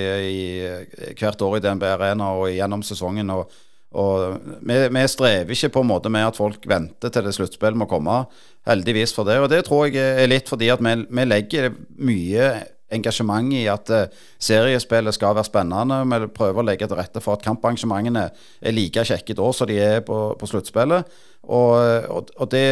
hvert 1.18 1.46
år 1.46 1.58
i 1.58 1.64
DNB 1.64 1.86
Arena 1.88 2.34
og 2.38 2.52
gjennom 2.54 2.84
sesongen. 2.86 3.32
og, 3.34 3.56
og 3.90 4.36
vi, 4.62 4.76
vi, 4.94 5.06
strever 5.10 5.56
ikke 5.56 5.72
på 5.74 5.82
en 5.82 5.90
måte 5.90 6.12
med 6.14 6.28
at 6.28 6.38
folk 6.38 6.66
venter 6.70 7.10
til 7.10 7.26
det 7.26 7.34
sluttspillet 7.34 7.80
må 7.80 7.88
komme, 7.90 8.22
heldigvis 8.70 9.16
for 9.16 9.26
det. 9.26 9.40
Og 9.42 9.50
det 9.50 9.64
tror 9.66 9.88
jeg 9.90 10.22
er 10.24 10.30
litt 10.30 10.52
fordi 10.52 10.70
at 10.70 10.84
vi, 10.84 10.94
vi 11.10 11.26
legger 11.26 11.72
mye 11.98 12.52
engasjement 12.94 13.54
i 13.54 13.64
at 13.70 13.90
uh, 13.94 14.06
seriespillet 14.42 15.14
skal 15.14 15.36
være 15.38 15.48
spennende. 15.50 16.00
Vi 16.10 16.32
prøver 16.36 16.62
å 16.62 16.68
legge 16.70 16.90
til 16.90 17.00
rette 17.00 17.22
for 17.24 17.38
at 17.38 17.46
kamparrangementene 17.46 18.30
er 18.30 18.76
like 18.76 19.06
kjekke 19.06 19.38
da 19.38 19.52
som 19.54 19.70
de 19.70 19.78
er 19.82 20.02
på, 20.06 20.22
på 20.38 20.50
sluttspillet. 20.50 21.20
Og, 21.50 21.76
og, 22.14 22.34
og, 22.36 22.48
det 22.52 22.66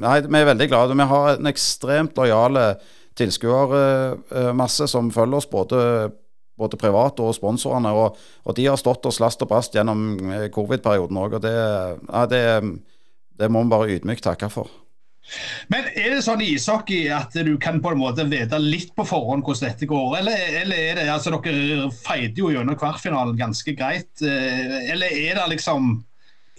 Nei, 0.00 0.16
vi 0.26 0.40
er 0.40 0.48
veldig 0.52 0.68
glade. 0.68 0.96
Vi 0.96 1.10
har 1.12 1.36
en 1.36 1.50
ekstremt 1.50 2.18
lojale 2.20 2.72
tilskuermasse 3.20 4.88
som 4.88 5.10
følger 5.12 5.40
oss, 5.40 5.48
både, 5.50 5.80
både 6.60 6.80
private 6.80 7.24
og 7.24 7.34
sponsorene. 7.36 7.92
Og, 7.96 8.20
og, 8.44 8.52
de 8.56 8.68
har 8.68 8.78
stått 8.80 9.08
og 9.08 9.16
slast 9.16 9.42
og 9.44 9.50
brast 9.52 9.76
gjennom 9.76 10.12
eh, 10.30 10.46
covid-perioden 10.54 11.18
òg. 11.20 11.38
Og 11.38 11.44
det, 11.44 11.56
ja, 11.56 12.26
det, 12.30 12.44
det 13.40 13.50
må 13.50 13.64
vi 13.64 13.74
bare 13.74 13.96
ydmykt 13.96 14.26
takke 14.28 14.52
for. 14.52 14.70
Men 15.70 15.86
er 15.94 16.14
det 16.14 16.24
sånn 16.24 16.40
i 16.42 16.54
ishockey 16.56 17.10
at 17.14 17.34
du 17.46 17.52
kan 17.62 17.78
på 17.82 17.92
en 17.92 18.00
måte 18.00 18.24
vite 18.26 18.58
litt 18.62 18.94
på 18.96 19.04
forhånd 19.06 19.44
hvordan 19.46 19.68
dette 19.68 19.88
går? 19.90 20.16
Eller, 20.22 20.44
eller 20.62 20.80
er 20.80 20.98
det 20.98 21.08
altså 21.12 21.34
Dere 21.36 21.90
feide 21.94 22.40
jo 22.40 22.50
gjennom 22.50 22.78
kvartfinalen 22.78 23.38
ganske 23.38 23.74
greit. 23.78 24.10
Eh, 24.24 24.78
eller 24.90 25.12
er 25.12 25.38
det 25.38 25.50
liksom 25.54 25.98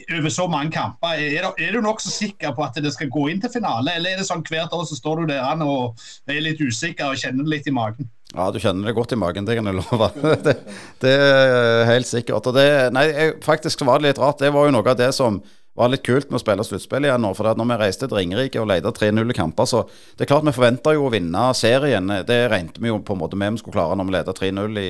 over 0.09 0.29
så 0.33 0.47
mange 0.49 0.71
kamper. 0.71 1.19
Er, 1.19 1.49
er 1.57 1.75
du 1.75 1.81
nokså 1.83 2.11
sikker 2.13 2.55
på 2.55 2.63
at 2.65 2.79
det 2.81 2.93
skal 2.95 3.11
gå 3.11 3.27
inn 3.31 3.41
til 3.41 3.53
finale, 3.53 3.95
eller 3.95 4.13
er 4.13 4.21
det 4.21 4.27
sånn 4.29 4.43
hvert 4.47 4.73
år 4.73 4.87
så 4.89 4.97
står 4.97 5.21
du 5.21 5.33
der 5.33 5.65
og 5.65 6.01
er 6.29 6.41
litt 6.41 6.61
usikker 6.61 7.11
og 7.11 7.21
kjenner 7.21 7.45
det 7.45 7.55
litt 7.57 7.69
i 7.69 7.75
magen? 7.75 8.09
Ja, 8.31 8.47
du 8.47 8.61
kjenner 8.63 8.87
det 8.87 8.95
godt 8.95 9.11
i 9.11 9.19
magen, 9.19 9.47
det 9.47 9.57
kan 9.57 9.67
jeg 9.67 9.75
love. 9.81 10.07
Det, 11.01 11.11
er 11.11 11.87
helt 11.89 12.07
sikkert. 12.07 12.47
Og 12.47 12.55
det, 12.55 12.67
nei, 12.95 13.05
faktisk 13.43 13.83
var 13.87 13.99
det 13.99 14.11
litt 14.11 14.21
rart. 14.21 14.39
Det 14.39 14.53
var 14.55 14.69
jo 14.69 14.75
noe 14.77 14.87
av 14.87 14.99
det 14.99 15.09
som 15.17 15.41
var 15.73 15.87
litt 15.91 16.03
kult 16.03 16.27
med 16.27 16.35
å 16.35 16.41
spille 16.41 16.63
sluttspill 16.67 17.05
igjen 17.07 17.21
nå. 17.23 17.31
For 17.37 17.47
når 17.55 17.69
vi 17.69 17.77
reiste 17.79 18.07
til 18.07 18.17
Ringerike 18.17 18.59
og 18.59 18.67
leide 18.67 18.91
3-0 18.91 19.31
i 19.31 19.35
kamper, 19.37 19.69
så 19.69 19.83
det 20.17 20.25
er 20.25 20.31
klart 20.33 20.43
vi 20.43 20.53
forventa 20.55 20.91
jo 20.97 21.05
å 21.07 21.11
vinne 21.13 21.45
serien. 21.55 22.11
Det 22.27 22.39
regnet 22.51 22.79
vi 22.81 22.91
jo 22.91 22.99
på 22.99 23.15
en 23.15 23.21
måte 23.21 23.39
med 23.39 23.55
vi 23.55 23.61
skulle 23.61 23.77
klare 23.77 23.95
når 23.95 24.09
vi 24.09 24.15
leda 24.17 24.35
3-0 24.35 24.81
i 24.81 24.89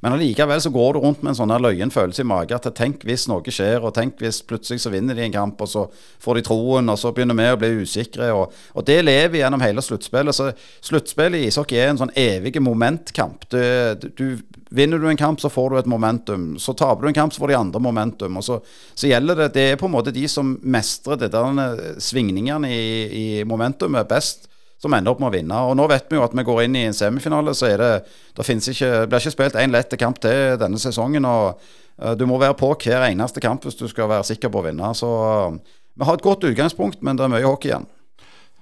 Men 0.00 0.14
allikevel 0.14 0.62
så 0.64 0.70
går 0.72 0.94
du 0.94 0.98
rundt 1.02 1.20
med 1.20 1.34
en 1.34 1.36
sånn 1.36 1.52
løyen 1.60 1.90
følelse 1.92 2.22
i 2.22 2.28
magen 2.30 2.56
at 2.56 2.70
tenk 2.78 3.02
hvis 3.04 3.26
noe 3.28 3.52
skjer, 3.52 3.82
og 3.84 3.92
tenk 3.92 4.22
hvis 4.22 4.38
plutselig 4.48 4.80
så 4.80 4.92
vinner 4.94 5.18
de 5.18 5.26
en 5.26 5.34
kamp, 5.34 5.60
og 5.60 5.68
så 5.68 5.82
får 6.24 6.38
de 6.38 6.44
troen, 6.46 6.88
og 6.88 6.96
så 6.96 7.12
begynner 7.12 7.36
vi 7.36 7.50
å 7.50 7.58
bli 7.60 7.82
usikre. 7.82 8.30
Og, 8.32 8.54
og 8.72 8.86
det 8.88 9.02
lever 9.04 9.42
gjennom 9.42 9.60
hele 9.60 9.84
sluttspillet. 9.84 10.32
Så 10.32 10.52
sluttspillet 10.88 11.42
i 11.42 11.50
ishockey 11.50 11.82
er 11.82 11.92
en 11.92 12.00
sånn 12.00 12.14
evig 12.16 12.56
momentkamp. 12.64 13.44
Du, 13.52 14.08
du, 14.16 14.24
vinner 14.70 14.98
du 14.98 15.08
en 15.10 15.16
kamp, 15.16 15.40
så 15.40 15.50
får 15.50 15.70
du 15.70 15.78
et 15.78 15.90
momentum. 15.90 16.44
Så 16.58 16.72
taper 16.78 17.02
du 17.02 17.10
en 17.10 17.14
kamp, 17.14 17.34
så 17.34 17.42
får 17.42 17.52
de 17.52 17.58
andre 17.58 17.82
momentum. 17.82 18.38
Og 18.38 18.46
så, 18.46 18.60
så 18.94 19.10
gjelder 19.10 19.42
det 19.42 19.48
Det 19.54 19.64
er 19.72 19.80
på 19.80 19.88
en 19.90 19.94
måte 19.94 20.14
de 20.14 20.19
som 20.28 20.56
mestrer 20.62 21.16
det 21.20 21.30
der 21.32 21.98
svingningene 22.02 22.68
i, 22.68 22.86
i 23.10 23.26
momentumet 23.48 24.08
best, 24.10 24.48
som 24.80 24.94
ender 24.96 25.12
opp 25.12 25.20
med 25.20 25.28
å 25.28 25.34
vinne. 25.34 25.60
Og 25.68 25.76
Nå 25.76 25.86
vet 25.90 26.08
vi 26.08 26.16
jo 26.16 26.24
at 26.24 26.34
vi 26.36 26.44
går 26.46 26.64
inn 26.64 26.78
i 26.80 26.86
en 26.88 26.96
semifinale, 26.96 27.54
så 27.56 27.68
er 27.68 27.82
det 27.82 27.92
det 28.36 28.48
ikke, 28.56 29.06
blir 29.10 29.20
ikke 29.20 29.34
spilt 29.34 29.60
én 29.60 29.74
lett 29.74 29.96
kamp 30.00 30.20
til 30.22 30.56
denne 30.60 30.80
sesongen. 30.80 31.28
og 31.28 31.60
uh, 32.00 32.14
Du 32.16 32.24
må 32.26 32.40
være 32.40 32.56
på 32.56 32.72
hver 32.80 33.04
eneste 33.10 33.40
kamp 33.44 33.64
hvis 33.64 33.76
du 33.76 33.86
skal 33.88 34.08
være 34.08 34.24
sikker 34.32 34.48
på 34.48 34.62
å 34.62 34.66
vinne. 34.70 34.94
Så 34.96 35.08
uh, 35.08 35.80
vi 35.94 36.08
har 36.08 36.16
et 36.16 36.24
godt 36.24 36.48
utgangspunkt, 36.48 37.02
men 37.04 37.18
det 37.18 37.26
er 37.26 37.34
mye 37.34 37.44
hockey 37.44 37.74
igjen. 37.74 37.88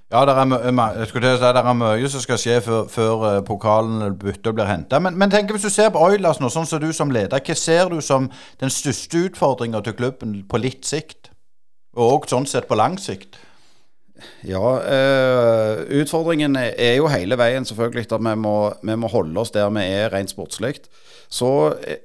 Ja, 0.09 0.23
det 0.25 0.33
er, 0.33 1.73
mye 1.77 2.09
som 2.09 2.23
skal 2.25 2.39
skje 2.41 2.55
før, 2.65 2.87
før 2.89 3.25
pokalen 3.45 4.15
bytter 4.17 4.55
blir 4.57 4.65
henta. 4.65 4.99
Men, 5.05 5.19
men 5.21 5.31
tenk, 5.31 5.53
hvis 5.53 5.67
du 5.69 5.71
ser 5.71 5.91
på 5.93 6.01
Oilers 6.01 6.41
nå, 6.41 6.49
sånn 6.49 6.67
som 6.67 6.81
du 6.81 6.89
som 6.97 7.13
leder, 7.13 7.43
hva 7.45 7.57
ser 7.61 7.93
du 7.93 8.01
som 8.01 8.31
den 8.63 8.73
største 8.73 9.27
utfordringa 9.29 9.83
til 9.85 9.99
klubben 9.99 10.39
på 10.49 10.63
litt 10.65 10.89
sikt? 10.89 11.28
Og 11.99 12.29
sånn 12.31 12.47
sett 12.47 12.69
på 12.71 12.79
lang 12.79 12.99
sikt? 13.03 13.41
Ja, 14.47 14.63
øh, 14.83 15.85
utfordringen 16.01 16.57
er 16.59 16.97
jo 16.99 17.07
hele 17.11 17.39
veien 17.39 17.67
selvfølgelig 17.67 18.07
at 18.11 18.23
vi 18.23 18.35
må, 18.39 18.55
vi 18.83 18.97
må 18.99 19.11
holde 19.11 19.39
oss 19.43 19.55
der 19.55 19.71
vi 19.75 19.85
er 19.87 20.13
rent 20.15 20.31
sportslig. 20.31 20.81
Så 21.31 21.51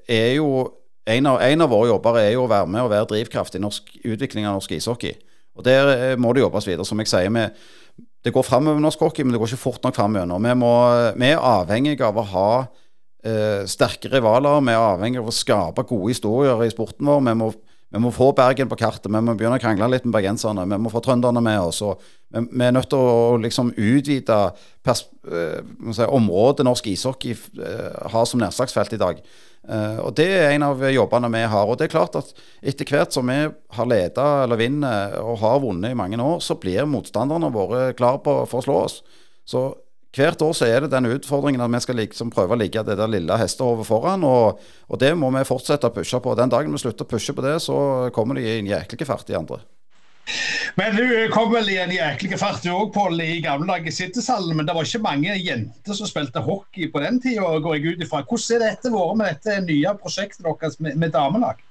er 0.09 0.35
jo 0.37 0.67
en 1.09 1.27
av, 1.27 1.41
en 1.43 1.65
av, 1.65 1.71
våre 1.71 1.89
jobber 1.89 2.19
er 2.21 2.31
jo 2.35 2.45
å 2.45 2.51
være 2.51 2.69
med 2.69 2.85
og 2.85 2.91
være 2.93 3.09
drivkraft 3.11 3.57
i 3.57 3.61
norsk, 3.63 3.89
utvikling 4.05 4.47
av 4.47 4.57
norsk 4.57 4.75
ishockey. 4.77 5.17
Og 5.57 5.65
Der 5.65 5.89
eh, 5.93 6.13
må 6.17 6.33
det 6.33 6.45
jobbes 6.45 6.67
videre. 6.69 6.85
Som 6.87 7.01
jeg 7.03 7.11
sier, 7.11 7.33
vi, 7.33 8.05
det 8.23 8.33
går 8.33 8.45
framover 8.47 8.81
norsk 8.81 9.03
hockey, 9.03 9.25
men 9.25 9.35
det 9.35 9.41
går 9.41 9.51
ikke 9.51 9.65
fort 9.65 9.83
nok 9.83 9.97
framover. 9.97 10.39
Vi, 10.39 10.53
vi 11.19 11.29
er 11.33 11.43
avhengige 11.43 12.07
av 12.07 12.17
å 12.17 12.25
ha 12.31 12.47
øh, 12.63 13.61
sterke 13.69 14.09
rivaler. 14.13 14.63
Vi 14.63 14.73
er 14.73 14.87
avhengige 14.93 15.25
av 15.25 15.29
å 15.29 15.35
skape 15.35 15.85
gode 15.89 16.13
historier 16.15 16.63
i 16.65 16.71
sporten 16.73 17.09
vår. 17.09 17.21
Vi 17.27 17.37
må 17.41 17.51
vi 17.93 18.01
må 18.01 18.09
få 18.09 18.31
Bergen 18.33 18.69
på 18.71 18.77
kartet. 18.79 19.05
Vi 19.05 19.21
må 19.21 19.35
begynne 19.37 19.59
å 19.59 19.61
krangle 19.61 19.91
litt 19.93 20.05
med 20.07 20.15
bergenserne. 20.15 20.65
Vi 20.65 20.81
må 20.81 20.89
få 20.89 21.01
trønderne 21.05 21.43
med 21.45 21.59
oss. 21.61 21.83
Vi, 21.85 22.41
vi, 22.41 22.63
er 22.65 22.73
nødt 22.73 22.89
til 22.89 22.97
å 22.97 23.35
liksom 23.37 23.69
utvide 23.77 24.37
pers, 24.81 25.03
eh, 25.29 25.59
si, 25.93 26.07
området 26.07 26.65
norsk 26.65 26.89
ishockey 26.89 27.35
eh, 27.37 28.07
har 28.15 28.25
som 28.25 28.41
nedslagsfelt 28.41 28.97
i 28.97 29.01
dag. 29.03 29.21
Eh, 29.69 29.99
og 30.01 30.15
Det 30.17 30.25
er 30.25 30.55
en 30.55 30.65
av 30.71 30.81
jobbene 30.89 31.29
vi 31.35 31.43
har. 31.53 31.69
Og 31.69 31.77
det 31.77 31.85
er 31.85 31.93
klart 31.93 32.17
at 32.17 32.33
Etter 32.65 32.89
hvert 32.89 33.13
som 33.13 33.29
vi 33.29 33.37
har 33.77 33.91
leda 33.91 34.27
eller 34.47 34.57
vinner 34.57 35.19
og 35.21 35.37
har 35.43 35.61
vunnet 35.61 35.93
i 35.93 35.99
mange 35.99 36.17
år, 36.17 36.41
så 36.41 36.57
blir 36.57 36.89
motstanderne 36.89 37.53
våre 37.53 37.91
klar 37.93 38.23
på, 38.25 38.39
for 38.49 38.63
å 38.63 38.65
slå 38.65 38.79
oss. 38.87 39.01
Så 39.45 39.67
hvert 40.13 40.41
år 40.45 40.53
så 40.53 40.67
er 40.69 40.83
det 40.83 40.91
den 40.93 41.09
utfordringen 41.09 41.61
at 41.63 41.71
vi 41.73 41.81
skal 41.81 41.97
liksom 41.97 42.31
prøve 42.33 42.53
å 42.53 42.59
ligge 42.59 42.83
det 42.85 42.97
der 42.99 43.09
lille 43.09 43.37
hestehovet 43.39 43.87
foran. 43.89 44.25
Og, 44.27 44.59
og, 44.87 44.97
det 45.01 45.13
må 45.17 45.31
vi 45.33 45.45
fortsette 45.47 45.89
å 45.89 45.95
pushe 45.95 46.19
på. 46.21 46.35
Den 46.37 46.53
dagen 46.53 46.73
vi 46.73 46.81
slutter 46.81 47.07
å 47.07 47.09
pushe 47.09 47.33
på 47.33 47.45
det, 47.45 47.57
så 47.65 47.77
kommer 48.13 48.37
de 48.37 48.45
i 48.45 48.59
en 48.59 48.69
jæklig 48.75 49.09
fart, 49.09 49.25
de 49.29 49.39
andre. 49.39 49.63
Men 50.79 50.95
du 50.95 51.03
kom 51.33 51.49
vel 51.51 51.67
i 51.73 51.79
en 51.81 51.91
jæklig 51.91 52.37
fart 52.39 52.63
du 52.63 52.69
òg, 52.71 52.93
Pål, 52.95 53.19
i 53.25 53.41
gamle 53.43 53.67
dager 53.67 53.91
i 53.91 53.95
Sitteshallen. 53.95 54.55
Men 54.57 54.69
det 54.69 54.77
var 54.77 54.87
ikke 54.87 55.03
mange 55.03 55.35
jenter 55.35 55.97
som 55.97 56.09
spilte 56.09 56.45
hockey 56.45 56.87
på 56.93 57.03
den 57.03 57.19
tida, 57.23 57.49
går 57.65 57.77
jeg 57.77 57.97
ut 57.97 58.05
ifra. 58.05 58.23
Hvordan 58.23 58.55
er 58.61 58.65
dette 58.69 58.93
vært 58.93 59.19
med 59.19 59.33
dette 59.33 59.59
nye 59.65 59.97
prosjektet 59.99 60.45
deres 60.45 60.79
med, 60.79 60.97
med 61.01 61.13
damelag? 61.15 61.61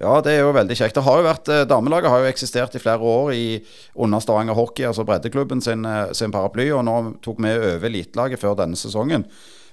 Ja, 0.00 0.14
det 0.24 0.32
er 0.32 0.46
jo 0.46 0.54
veldig 0.56 0.76
kjekt. 0.78 0.96
Det 0.96 1.04
har 1.04 1.18
jo 1.20 1.26
vært, 1.26 1.48
eh, 1.52 1.66
Damelaget 1.68 2.08
har 2.08 2.22
jo 2.22 2.30
eksistert 2.30 2.74
i 2.74 2.80
flere 2.80 3.04
år 3.04 3.34
i 3.36 3.60
under 4.00 4.20
Stavanger 4.20 4.56
Hockey, 4.56 4.86
altså 4.88 5.04
breddeklubben 5.04 5.60
sin, 5.60 5.84
eh, 5.84 6.12
sin 6.12 6.32
paraply. 6.32 6.70
Og 6.72 6.84
nå 6.84 7.20
tok 7.20 7.36
vi 7.36 7.52
over 7.52 7.88
elitelaget 7.88 8.40
før 8.40 8.56
denne 8.56 8.76
sesongen. 8.80 9.26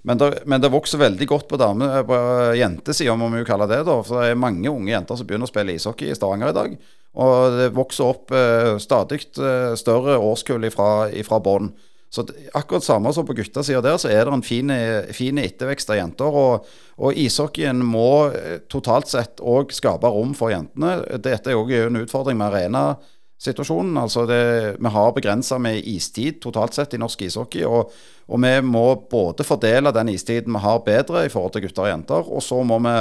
Men 0.04 0.18
det, 0.18 0.46
men 0.46 0.62
det, 0.62 0.72
vokser 0.72 1.00
veldig 1.00 1.28
godt 1.28 1.48
på, 1.48 1.58
dame, 1.58 1.88
på 2.08 2.18
jentesida, 2.56 3.16
må 3.16 3.32
vi 3.32 3.40
jo 3.40 3.48
kalle 3.48 3.68
det. 3.68 3.86
da, 3.86 4.02
For 4.04 4.22
det 4.22 4.32
er 4.32 4.36
mange 4.40 4.68
unge 4.68 4.92
jenter 4.92 5.18
som 5.18 5.28
begynner 5.28 5.48
å 5.48 5.52
spille 5.52 5.76
ishockey 5.76 6.12
i 6.12 6.16
Stavanger 6.16 6.50
i 6.50 6.58
dag. 6.60 6.78
Og 7.16 7.58
det 7.58 7.74
vokser 7.76 8.12
opp 8.12 8.32
eh, 8.32 8.78
stadig 8.84 9.24
eh, 9.40 9.76
større 9.80 10.20
årskull 10.20 10.68
fra, 10.72 11.10
ifra 11.10 11.40
bånn. 11.40 11.72
Så 12.10 12.24
akkurat 12.56 12.84
samme 12.84 13.12
som 13.12 13.26
på 13.28 13.36
guttasida 13.36 13.82
der, 13.84 13.98
så 14.00 14.12
er 14.12 14.26
det 14.26 14.34
en 14.34 14.44
fin, 14.46 14.72
fin 15.12 15.40
ettervekst 15.40 15.90
av 15.92 16.00
jenter. 16.00 16.36
Og, 16.40 16.68
og 16.98 17.18
ishockeyen 17.18 17.84
må 17.86 18.32
eh, 18.34 18.58
totalt 18.70 19.10
sett 19.12 19.42
òg 19.46 19.74
skape 19.76 20.10
rom 20.10 20.34
for 20.38 20.54
jentene. 20.54 20.98
Dette 21.22 21.54
er 21.54 21.60
òg 21.60 21.74
en 21.78 22.00
utfordring 22.02 22.40
med 22.40 22.50
arenasituasjonen. 22.50 24.00
Altså 24.02 24.26
det, 24.30 24.40
vi 24.82 24.94
har 24.96 25.14
begrensa 25.14 25.60
med 25.62 25.86
istid 25.86 26.40
totalt 26.42 26.74
sett 26.78 26.96
i 26.98 27.02
norsk 27.02 27.22
ishockey. 27.28 27.68
Og, 27.70 27.94
og, 28.26 28.40
vi 28.42 28.54
må 28.66 28.86
både 29.12 29.46
fordele 29.46 29.94
den 29.94 30.10
istiden 30.16 30.58
vi 30.58 30.64
har 30.66 30.82
bedre 30.88 31.28
i 31.28 31.34
forhold 31.34 31.54
til 31.54 31.68
gutter 31.68 31.86
og 31.86 31.92
jenter, 31.94 32.32
og 32.34 32.42
så 32.44 32.64
må 32.66 32.82
vi 32.88 32.96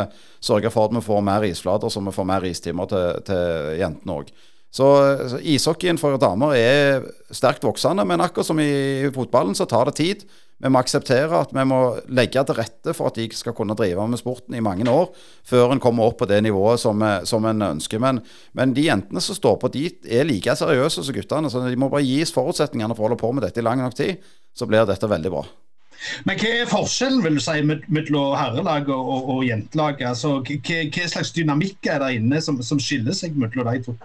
sørge 0.44 0.74
for 0.74 0.90
at 0.90 0.99
vi 0.99 1.07
får 1.09 1.24
mer 1.32 1.49
isflater, 1.49 1.88
så 1.88 2.05
vi 2.05 2.14
får 2.18 2.28
mer 2.34 2.51
istimer 2.53 2.92
til, 2.92 3.24
til 3.24 3.80
jentene 3.80 4.20
òg. 4.20 4.36
Så, 4.76 4.86
så 5.30 5.38
ishockeyen 5.40 5.97
for 5.97 6.18
damer 6.20 6.53
er 6.59 7.07
sterkt 7.32 7.64
voksende, 7.64 8.05
men 8.05 8.20
akkurat 8.20 8.49
som 8.51 8.61
i 8.61 9.09
fotballen 9.14 9.57
så 9.57 9.64
tar 9.64 9.88
det 9.88 9.97
tid. 10.03 10.26
Vi 10.57 10.70
må 10.72 10.80
akseptere 10.80 11.36
at 11.36 11.50
vi 11.52 11.64
må 11.68 11.78
legge 12.16 12.40
til 12.48 12.57
rette 12.57 12.94
for 12.96 13.11
at 13.11 13.18
de 13.20 13.26
skal 13.36 13.52
kunne 13.57 13.76
drive 13.76 14.07
med 14.09 14.20
sporten 14.20 14.57
i 14.57 14.62
mange 14.64 14.88
år, 14.88 15.11
før 15.44 15.74
en 15.74 15.82
kommer 15.82 16.09
opp 16.09 16.22
på 16.22 16.28
det 16.30 16.38
nivået 16.46 16.80
som, 16.80 17.04
som 17.28 17.44
en 17.44 17.66
ønsker. 17.74 18.00
Men, 18.00 18.22
men, 18.57 18.72
de 18.76 18.86
jentene 18.86 19.20
som 19.20 19.36
står 19.36 19.61
på, 19.61 19.72
de 19.74 19.90
er 20.09 20.24
like 20.24 20.57
seriøse 20.57 21.04
som 21.04 21.16
guttene. 21.16 21.52
Så 21.52 21.61
de 21.66 21.76
må 21.76 21.90
bare 21.92 22.07
gis 22.09 22.32
forutsetningene 22.32 22.96
for 22.96 23.04
å 23.04 23.11
holde 23.11 23.20
på 23.20 23.34
med 23.36 23.44
dette 23.44 23.61
i 23.61 23.66
lang 23.68 23.84
nok 23.84 23.98
tid, 24.00 24.24
så 24.57 24.68
blir 24.68 24.88
dette 24.88 25.12
veldig 25.12 25.34
bra. 25.36 25.44
Men 26.28 26.40
hva 26.40 26.50
er 26.62 26.68
forskjellen 26.70 27.22
vil 27.24 27.38
du 27.38 27.42
si, 27.42 27.61
mellom 27.66 28.34
herrelag 28.36 28.88
og, 28.92 29.30
og 29.36 29.44
jentelag? 29.44 30.00
Altså, 30.09 30.38
hva, 30.40 30.82
hva, 30.88 31.09
slags 31.12 31.32
dynamikk 31.36 31.88
er 31.92 32.00
der 32.00 32.16
inne 32.16 32.40
som, 32.44 32.61
som 32.64 32.80
skiller 32.80 33.16
seg 33.16 33.36
mellom 33.36 33.68
de 33.68 33.82
to? 33.90 33.96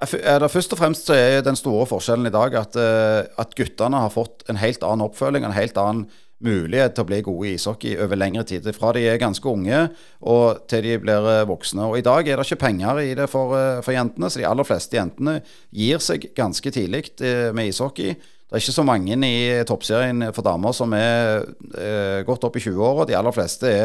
Først 0.00 0.72
og 0.72 0.80
fremst 0.80 1.10
så 1.10 1.16
er 1.18 1.42
den 1.44 1.58
store 1.58 1.84
forskjellen 1.88 2.30
i 2.30 2.32
dag 2.32 2.54
at, 2.56 2.76
eh, 2.80 3.28
at, 3.36 3.54
guttene 3.56 4.00
har 4.00 4.12
fått 4.12 4.46
en 4.48 4.56
helt 4.56 4.82
annen 4.86 5.04
oppfølging, 5.04 5.44
en 5.44 5.52
helt 5.52 5.76
annen 5.76 6.06
mulighet 6.40 6.94
til 6.96 7.04
å 7.04 7.08
bli 7.10 7.18
gode 7.20 7.50
i 7.50 7.54
ishockey 7.58 7.98
over 8.00 8.16
lengre 8.16 8.46
tid. 8.48 8.64
Fra 8.72 8.94
de 8.96 9.02
er 9.04 9.20
ganske 9.20 9.44
unge 9.44 9.82
og 10.24 10.62
til 10.72 10.86
de 10.86 10.96
blir 11.02 11.28
eh, 11.34 11.44
voksne. 11.48 11.84
Og 11.90 12.00
I 12.00 12.06
dag 12.06 12.28
er 12.28 12.40
det 12.40 12.48
ikke 12.48 12.64
penger 12.64 13.02
i 13.04 13.12
det 13.18 13.28
for, 13.28 13.52
eh, 13.58 13.82
for 13.84 13.92
jentene, 13.92 14.32
så 14.32 14.40
de 14.40 14.48
aller 14.48 14.68
fleste 14.68 14.96
jentene 14.96 15.42
gir 15.68 16.00
seg 16.00 16.30
ganske 16.38 16.72
tidlig 16.72 17.04
med 17.52 17.68
ishockey. 17.68 18.16
Det 18.50 18.58
er 18.58 18.64
ikke 18.64 18.74
så 18.74 18.82
mange 18.82 19.14
i 19.14 19.42
toppserien 19.62 20.24
for 20.34 20.42
damer 20.42 20.74
som 20.74 20.90
er 20.98 21.44
eh, 21.78 22.24
godt 22.26 22.48
opp 22.48 22.56
i 22.58 22.62
20-åra. 22.64 23.04
De 23.06 23.14
aller 23.14 23.34
fleste 23.36 23.70
er 23.70 23.84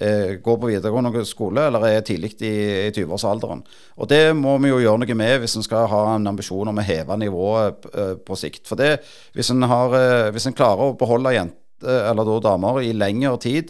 eh, 0.00 0.38
går 0.40 0.56
på 0.62 0.70
videregående 0.70 1.26
skole 1.28 1.66
eller 1.68 1.84
er 1.90 2.06
tidlig 2.08 2.30
i, 2.40 2.54
i 2.86 2.94
20-årsalderen. 2.96 3.60
Og 4.00 4.08
Det 4.08 4.22
må 4.32 4.56
vi 4.64 4.72
jo 4.72 4.80
gjøre 4.80 5.02
noe 5.02 5.18
med 5.20 5.42
hvis 5.42 5.58
en 5.60 5.66
skal 5.66 5.90
ha 5.92 6.02
en 6.14 6.32
ambisjon 6.32 6.72
om 6.72 6.80
å 6.80 6.86
heve 6.88 7.20
nivået 7.20 7.84
eh, 7.92 8.14
på 8.16 8.40
sikt. 8.40 8.64
For 8.70 8.80
det, 8.80 8.94
hvis 9.36 9.52
en, 9.52 9.68
har, 9.68 9.98
eh, 10.00 10.52
klarer 10.56 10.88
å 10.88 10.96
beholde 10.96 11.36
jenter, 11.36 11.64
eller 11.78 12.26
da 12.26 12.40
damer 12.42 12.80
i 12.82 12.88
lengre 12.90 13.36
tid 13.38 13.68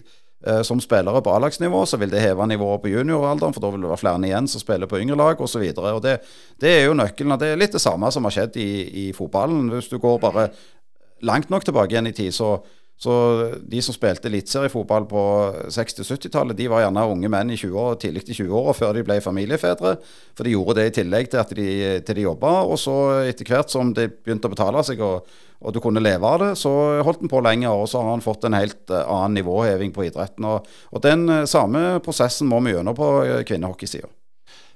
som 0.62 0.78
spillere 0.78 1.18
på 1.24 1.32
A-lagsnivå, 1.34 1.80
så 1.86 1.98
vil 1.98 2.12
det 2.12 2.20
heve 2.22 2.46
nivået 2.46 2.82
på 2.84 2.92
junioralderen, 2.92 3.54
for 3.54 3.64
da 3.64 3.72
vil 3.74 3.82
det 3.82 3.88
være 3.90 4.00
flere 4.04 4.28
igjen 4.28 4.46
som 4.46 4.62
spiller 4.62 4.86
på 4.86 5.00
yngre 5.02 5.16
lag 5.18 5.40
osv. 5.42 5.64
Det, 6.04 6.12
det 6.62 6.70
er 6.70 6.84
jo 6.86 6.94
nøkkelen. 6.94 7.34
og 7.34 7.40
Det 7.42 7.48
er 7.50 7.58
litt 7.58 7.74
det 7.74 7.82
samme 7.82 8.10
som 8.14 8.28
har 8.28 8.36
skjedd 8.36 8.58
i, 8.62 8.70
i 9.02 9.06
fotballen. 9.16 9.66
Hvis 9.74 9.90
du 9.90 9.98
går 9.98 10.20
bare 10.22 10.48
langt 11.26 11.50
nok 11.50 11.66
tilbake 11.66 11.90
igjen 11.96 12.10
i 12.12 12.14
tid, 12.14 12.30
så 12.34 12.52
så 12.98 13.14
de 13.62 13.78
som 13.82 13.94
spilte 13.94 14.26
eliteseriefotball 14.26 15.04
på 15.06 15.20
60-70-tallet, 15.70 16.56
de 16.58 16.66
var 16.66 16.82
gjerne 16.82 17.04
unge 17.12 17.28
menn 17.30 17.52
i 17.54 17.58
20 17.60 17.78
år, 17.78 17.98
tidlig 18.02 18.24
i 18.26 18.34
20-åra 18.40 18.74
før 18.74 18.96
de 18.96 19.04
ble 19.06 19.20
familiefedre. 19.22 19.92
For 20.34 20.42
de 20.42 20.56
gjorde 20.56 20.80
det 20.80 20.86
i 20.88 20.94
tillegg 20.96 21.30
til 21.30 21.38
at 21.38 21.54
de, 21.54 21.68
til 22.02 22.18
de 22.18 22.26
jobba. 22.26 22.56
Og 22.66 22.74
så 22.82 22.96
etter 23.30 23.46
hvert 23.46 23.70
som 23.70 23.94
det 23.94 24.08
begynte 24.16 24.50
å 24.50 24.54
betale 24.56 24.82
seg, 24.82 25.04
og, 25.06 25.30
og, 25.62 25.70
du 25.76 25.78
kunne 25.84 26.02
leve 26.02 26.26
av 26.26 26.42
det, 26.42 26.52
så 26.58 26.74
holdt 27.06 27.22
en 27.22 27.30
på 27.30 27.44
lenger. 27.46 27.70
Og 27.70 27.86
så 27.86 28.02
har 28.02 28.10
han 28.16 28.24
fått 28.24 28.50
en 28.50 28.58
helt 28.58 28.90
eh, 28.90 29.06
annen 29.06 29.38
nivåheving 29.38 29.94
på 29.94 30.08
idretten. 30.10 30.50
Og, 30.50 30.66
og 30.90 31.06
den 31.06 31.28
eh, 31.30 31.46
samme 31.46 32.00
prosessen 32.02 32.50
må 32.50 32.58
vi 32.66 32.74
gjennom 32.74 32.98
på 32.98 33.12
eh, 33.22 33.44
kvinnehockeysida. 33.46 34.10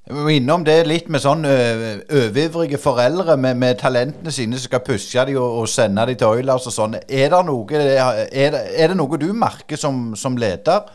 Vi 0.02 0.18
må 0.18 0.32
innom 0.34 0.64
det 0.66 0.80
litt 0.88 1.06
med 1.12 1.22
sånn 1.22 1.46
overivrige 1.46 2.80
foreldre 2.82 3.36
med, 3.38 3.58
med, 3.60 3.78
talentene 3.78 4.32
sine 4.34 4.58
som 4.58 4.66
skal 4.66 4.82
pushe 4.82 5.22
dem 5.28 5.38
og, 5.38 5.60
og, 5.62 5.68
sende 5.70 6.08
dem 6.10 6.18
til 6.18 6.40
Oilers 6.40 6.66
og 6.66 6.74
sånn. 6.74 6.96
Er, 7.06 7.36
er, 7.38 8.56
er, 8.58 8.90
det 8.90 8.98
noe 8.98 9.20
du 9.20 9.28
merker 9.30 9.78
som, 9.78 10.10
som 10.18 10.34
leder? 10.40 10.90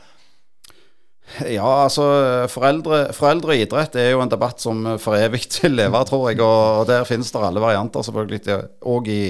Ja, 1.51 1.83
altså 1.83 2.05
foreldre, 2.51 3.13
foreldre, 3.15 3.51
og 3.55 3.63
idrett 3.63 3.95
er 3.99 4.13
jo 4.13 4.21
en 4.23 4.31
debatt 4.31 4.63
som 4.63 4.85
for 5.01 5.19
evig 5.19 5.43
til 5.55 5.75
lever, 5.75 6.07
tror 6.07 6.29
jeg. 6.31 6.41
Og, 6.43 6.87
der 6.89 7.07
finnes 7.07 7.31
det 7.31 7.43
alle 7.43 7.63
varianter, 7.63 8.05
selvfølgelig, 8.07 8.59
òg 8.87 9.09
i, 9.11 9.21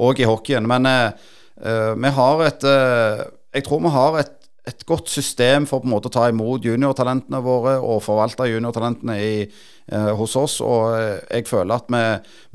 og 0.00 0.20
i 0.22 0.28
hockeyen. 0.30 0.68
Men 0.70 0.86
uh, 0.90 1.94
vi 1.98 2.14
har 2.18 2.44
et 2.46 2.66
uh, 2.66 3.26
Jeg 3.54 3.66
tror 3.66 3.82
vi 3.82 3.90
har 3.90 4.20
et, 4.20 4.36
et, 4.70 4.84
godt 4.88 5.10
system 5.12 5.66
for 5.68 5.82
på 5.82 5.88
en 5.88 5.94
måte 5.94 6.10
å 6.10 6.14
ta 6.14 6.28
imot 6.30 6.64
juniortalentene 6.64 7.40
våre 7.44 7.76
og 7.78 8.02
forvalte 8.04 8.48
juniortalentene 8.48 9.16
i, 9.20 9.32
eh, 9.92 10.10
hos 10.18 10.36
oss. 10.40 10.58
Og 10.64 10.94
jeg 11.28 11.48
føler 11.50 11.76
at 11.76 11.90
vi, 11.92 12.02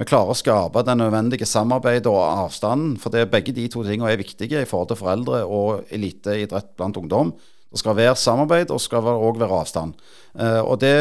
vi 0.01 0.07
klarer 0.09 0.33
å 0.33 0.37
skape 0.37 0.83
det 0.87 0.97
nødvendige 0.99 1.47
samarbeidet 1.49 2.11
og 2.11 2.21
avstanden. 2.47 2.95
For 3.01 3.13
det, 3.13 3.27
begge 3.33 3.55
de 3.55 3.67
to 3.71 3.83
tingene 3.85 4.13
er 4.13 4.21
viktige 4.21 4.63
i 4.63 4.69
forhold 4.69 4.93
til 4.93 5.01
foreldre 5.03 5.43
og 5.45 5.91
eliteidrett 5.95 6.73
blant 6.79 6.97
ungdom. 7.01 7.35
Det 7.75 7.81
skal 7.81 7.97
være 7.97 8.15
samarbeid, 8.15 8.71
og 8.71 8.79
skal 8.79 9.03
òg 9.11 9.41
være 9.41 9.59
avstand. 9.59 9.99
Eh, 10.39 10.61
og 10.63 10.79
Det 10.79 10.95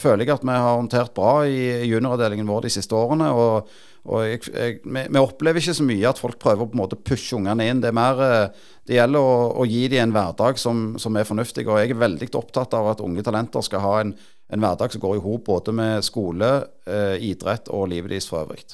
føler 0.00 0.26
jeg 0.26 0.36
at 0.36 0.44
vi 0.44 0.52
har 0.52 0.76
håndtert 0.76 1.14
bra 1.16 1.42
i 1.48 1.88
junioravdelingen 1.88 2.48
vår 2.48 2.68
de 2.68 2.76
siste 2.76 2.92
årene. 2.92 3.32
og, 3.32 3.68
og 4.04 4.26
jeg, 4.26 4.40
jeg, 4.52 4.76
vi, 4.84 5.02
vi, 5.08 5.20
opplever 5.20 5.62
ikke 5.62 5.76
så 5.78 5.86
mye 5.86 6.10
at 6.10 6.20
folk 6.20 6.36
prøver 6.42 6.68
å 6.68 7.00
pushe 7.00 7.38
ungene 7.38 7.68
inn. 7.70 7.80
Det 7.80 7.88
er 7.88 7.96
mer, 7.96 8.20
uh, 8.20 8.70
det 8.84 8.98
gjelder 8.98 9.24
å, 9.24 9.34
å, 9.62 9.66
gi 9.68 9.86
dem 9.92 10.04
en 10.04 10.14
hverdag 10.16 10.60
som, 10.60 10.84
som, 11.00 11.16
er 11.16 11.28
fornuftig. 11.28 11.66
og 11.68 11.80
Jeg 11.80 11.94
er 11.94 12.02
veldig 12.04 12.30
opptatt 12.36 12.76
av 12.76 12.92
at 12.92 13.04
unge 13.04 13.24
talenter 13.24 13.64
skal 13.64 13.84
ha 13.84 13.98
en, 14.02 14.14
en 14.52 14.64
hverdag 14.64 14.92
som 14.92 15.04
går 15.04 15.18
i 15.18 15.24
hop 15.24 15.48
både 15.48 15.76
med 15.76 16.04
skole, 16.04 16.54
eh, 16.84 17.16
idrett 17.32 17.72
og 17.72 17.88
livet 17.94 18.12
deres 18.12 18.28
for 18.28 18.44
øvrig. 18.44 18.66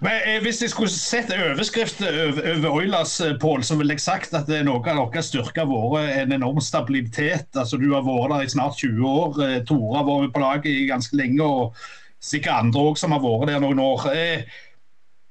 Men 0.00 0.22
eh, 0.24 0.38
Hvis 0.42 0.62
jeg 0.62 0.72
skulle 0.72 0.92
sett 0.92 1.32
overskrifter 1.34 2.20
over, 2.28 2.68
Oilers, 2.70 3.18
eh, 3.20 3.36
Pål, 3.40 3.64
så 3.64 3.76
ville 3.76 3.96
jeg 3.96 4.04
sagt 4.04 4.34
at 4.36 4.48
noe 4.64 4.80
av 4.80 5.10
deres 5.12 5.28
styrker 5.28 5.66
har 5.66 5.70
vært 5.94 6.20
en 6.22 6.36
enorm 6.38 6.60
stabilitet. 6.64 7.50
Altså, 7.54 7.76
Du 7.80 7.90
har 7.92 8.06
vært 8.06 8.36
der 8.36 8.46
i 8.46 8.54
snart 8.54 8.80
20 8.80 9.08
år. 9.08 9.40
Eh, 9.44 9.58
Tore 9.68 9.98
har 9.98 10.06
vært 10.08 10.34
på 10.36 10.44
laget 10.44 10.70
i 10.72 10.88
ganske 10.88 11.16
lenge. 11.16 11.44
og 11.44 11.74
Sikkert 12.20 12.66
andre 12.66 12.82
òg 12.90 12.98
som 13.00 13.14
har 13.14 13.22
vært 13.24 13.48
der 13.48 13.62
noen 13.62 13.80
år. 13.80 14.10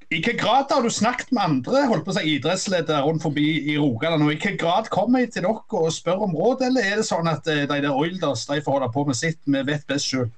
I 0.09 0.17
hvilken 0.17 0.39
grad 0.41 0.71
har 0.73 0.81
du 0.81 0.89
snakket 0.89 1.29
med 1.29 1.43
andre 1.43 1.83
holdt 1.85 2.07
på 2.07 2.09
å 2.09 2.15
si, 2.17 2.31
idrettsledere 2.33 3.03
rundt 3.05 3.21
forbi 3.21 3.45
i 3.69 3.75
Rogaland? 3.77 4.23
og 4.25 4.31
I 4.31 4.39
hvilken 4.39 4.57
grad 4.57 4.89
kommer 4.89 5.21
de 5.21 5.29
til 5.35 5.45
dere 5.45 5.81
og 5.83 5.93
spør 5.93 6.25
om 6.25 6.33
råd, 6.33 6.63
eller 6.65 6.87
er 6.87 6.97
det 6.97 7.05
sånn 7.05 7.29
at 7.29 7.45
de 7.45 7.67
der 7.69 7.91
Oilders 7.93 8.47
de 8.49 8.57
får 8.65 8.79
holde 8.79 8.89
på 8.95 9.05
med 9.05 9.19
sitt, 9.19 9.37
vi 9.45 9.61
vet 9.67 9.85
best 9.89 10.09
sjøl? 10.09 10.31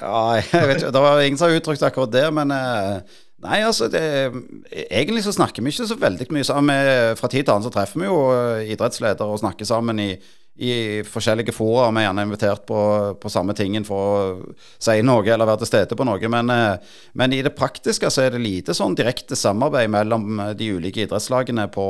Ja. 0.00 0.40
Det 0.94 1.02
var 1.04 1.20
ingen 1.20 1.36
som 1.36 1.50
har 1.50 1.60
uttrykt 1.60 1.84
akkurat 1.84 2.14
det, 2.14 2.28
men 2.32 2.54
eh, 2.54 3.16
Nei, 3.38 3.60
altså 3.62 3.86
det, 3.86 4.02
Egentlig 4.90 5.20
så 5.22 5.32
snakker 5.36 5.62
vi 5.62 5.70
ikke 5.70 5.86
så 5.86 5.94
veldig 5.94 6.26
mye 6.34 6.46
sammen. 6.46 6.88
Fra 7.20 7.28
tid 7.30 7.44
til 7.44 7.52
annen 7.54 7.66
så 7.68 7.70
treffer 7.70 8.00
vi 8.02 8.08
jo 8.08 8.16
eh, 8.34 8.72
idrettsledere 8.72 9.28
og 9.28 9.38
snakker 9.44 9.68
sammen 9.68 10.00
i, 10.02 10.08
i 10.58 11.02
forskjellige 11.06 11.54
fora. 11.54 11.86
Vi 11.94 12.00
er 12.02 12.08
gjerne 12.08 12.24
invitert 12.26 12.64
på, 12.66 12.78
på, 13.20 13.30
samme 13.30 13.54
tingen 13.54 13.84
for 13.86 14.06
å 14.08 14.54
si 14.82 14.96
noe 15.06 15.22
eller 15.22 15.46
være 15.46 15.62
til 15.62 15.70
stede 15.70 15.98
på 15.98 16.06
noe. 16.08 16.30
Men, 16.32 16.50
eh, 16.50 16.96
men, 17.18 17.34
i 17.36 17.44
det 17.46 17.54
praktiske 17.58 18.10
så 18.10 18.24
er 18.24 18.34
det 18.34 18.42
lite 18.42 18.74
sånn 18.74 18.96
direkte 18.98 19.38
samarbeid 19.38 19.92
mellom 19.94 20.42
de 20.58 20.72
ulike 20.74 21.04
idrettslagene 21.04 21.68
på, 21.70 21.86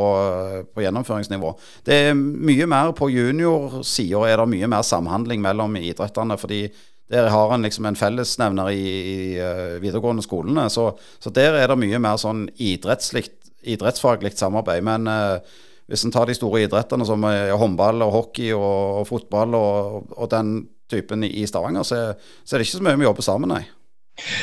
på 0.74 0.84
gjennomføringsnivå. 0.84 1.54
Det 1.88 1.98
er 2.10 2.18
mye 2.18 2.68
mer 2.68 2.92
på 2.98 3.08
juniorsida 3.14 4.26
er 4.28 4.42
det 4.42 4.48
mye 4.52 4.68
mer 4.68 4.84
samhandling 4.84 5.40
mellom 5.44 5.80
idrettene. 5.80 6.36
fordi 6.36 6.66
der 7.08 7.30
har 7.32 7.54
en 7.54 7.64
liksom 7.64 7.86
en 7.88 7.96
fellesnevner 7.96 8.68
i, 8.70 8.84
i 8.84 9.38
videregående 9.80 10.22
skolene. 10.22 10.68
Så, 10.68 10.90
så, 11.18 11.30
der 11.32 11.56
er 11.56 11.70
det 11.70 11.78
mye 11.80 11.98
mer 12.04 12.20
sånn 12.20 12.50
idrettsfaglig 12.60 14.34
samarbeid. 14.36 14.84
Men 14.84 15.08
uh, 15.08 15.40
hvis 15.89 16.05
en 16.05 16.12
tar 16.12 16.28
de 16.28 16.36
store 16.36 16.66
idrettene 16.66 17.07
som 17.09 17.24
uh, 17.24 17.55
håndball 17.59 18.05
og 18.05 18.14
hockey 18.14 18.53
og, 18.53 19.01
og 19.01 19.09
fotball 19.09 19.57
og, 19.57 20.12
og, 20.16 20.28
den 20.32 20.61
typen 20.89 21.24
i 21.24 21.45
Stavanger, 21.49 21.84
så, 21.84 21.99
så, 22.45 22.55
er 22.55 22.61
det 22.61 22.68
ikke 22.68 22.78
så 22.78 22.84
mye 22.84 23.01
vi 23.01 23.09
jobber 23.09 23.24
sammen, 23.24 23.53
nei. 23.53 23.64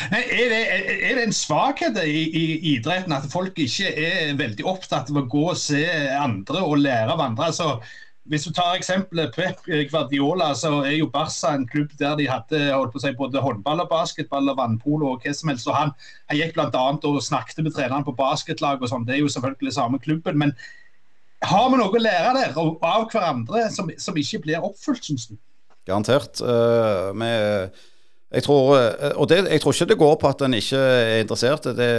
Er 0.07 0.49
det, 0.51 0.59
er 0.71 1.17
det, 1.17 1.23
en 1.25 1.35
svakhet 1.35 1.97
i, 2.05 2.21
i, 2.29 2.43
idretten 2.75 3.11
at 3.11 3.25
folk 3.27 3.57
ikke 3.59 3.89
er 3.91 4.37
veldig 4.39 4.63
opptatt 4.71 5.09
av 5.11 5.19
å 5.19 5.25
gå 5.27 5.41
og 5.51 5.57
se 5.59 5.83
andre 6.15 6.61
og 6.63 6.79
lære 6.85 7.11
av 7.11 7.23
andre? 7.25 7.49
altså 7.51 7.73
hvis 8.31 8.45
du 8.47 8.53
tar 8.57 8.73
eksempelet 8.73 9.35
Pep 9.35 9.67
Guardiola, 9.91 10.47
så 10.57 10.79
er 10.81 10.95
jo 10.97 11.09
Barca 11.13 11.51
en 11.53 11.67
klubb 11.69 11.91
der 11.99 12.15
de 12.17 12.25
hadde 12.29 12.61
holdt 12.71 12.95
på 12.95 12.97
å 12.97 13.03
si, 13.03 13.11
både 13.19 13.43
håndball 13.43 13.83
og 13.83 13.91
basketball 13.91 14.49
og 14.49 14.57
vannpolo 14.57 15.11
og 15.11 15.25
hva 15.25 15.33
som 15.37 15.51
helst. 15.51 15.67
og 15.69 15.77
Han, 15.77 15.93
han 16.31 16.39
gikk 16.39 16.55
bl.a. 16.55 16.85
og 16.95 17.19
snakket 17.21 17.61
med 17.61 17.75
treneren 17.75 18.07
på 18.07 18.15
basketlag 18.17 18.81
og 18.81 18.89
sånn. 18.89 19.05
Det 19.05 19.17
er 19.17 19.21
jo 19.21 19.29
selvfølgelig 19.29 19.75
samme 19.77 20.01
klubben. 20.01 20.41
Men 20.41 20.55
har 21.49 21.67
vi 21.71 21.81
noe 21.81 21.91
å 21.91 22.01
lære 22.01 22.35
der 22.37 22.55
av 22.59 23.09
hverandre 23.11 23.67
som, 23.73 23.91
som 24.01 24.17
ikke 24.19 24.43
blir 24.45 24.63
oppfylt, 24.63 25.03
syns 25.05 25.27
du? 25.31 25.35
Garantert. 25.85 26.41
Uh, 26.41 27.11
med 27.17 27.75
jeg 28.35 28.43
tror, 28.43 28.71
eh, 28.75 29.13
og 29.15 29.29
det, 29.29 29.43
jeg 29.47 29.61
tror 29.63 29.75
ikke 29.75 29.87
det 29.91 29.99
går 30.01 30.15
på 30.19 30.27
at 30.27 30.41
en 30.43 30.57
ikke 30.57 30.79
er 30.81 31.21
interessert 31.21 31.67
det, 31.77 31.89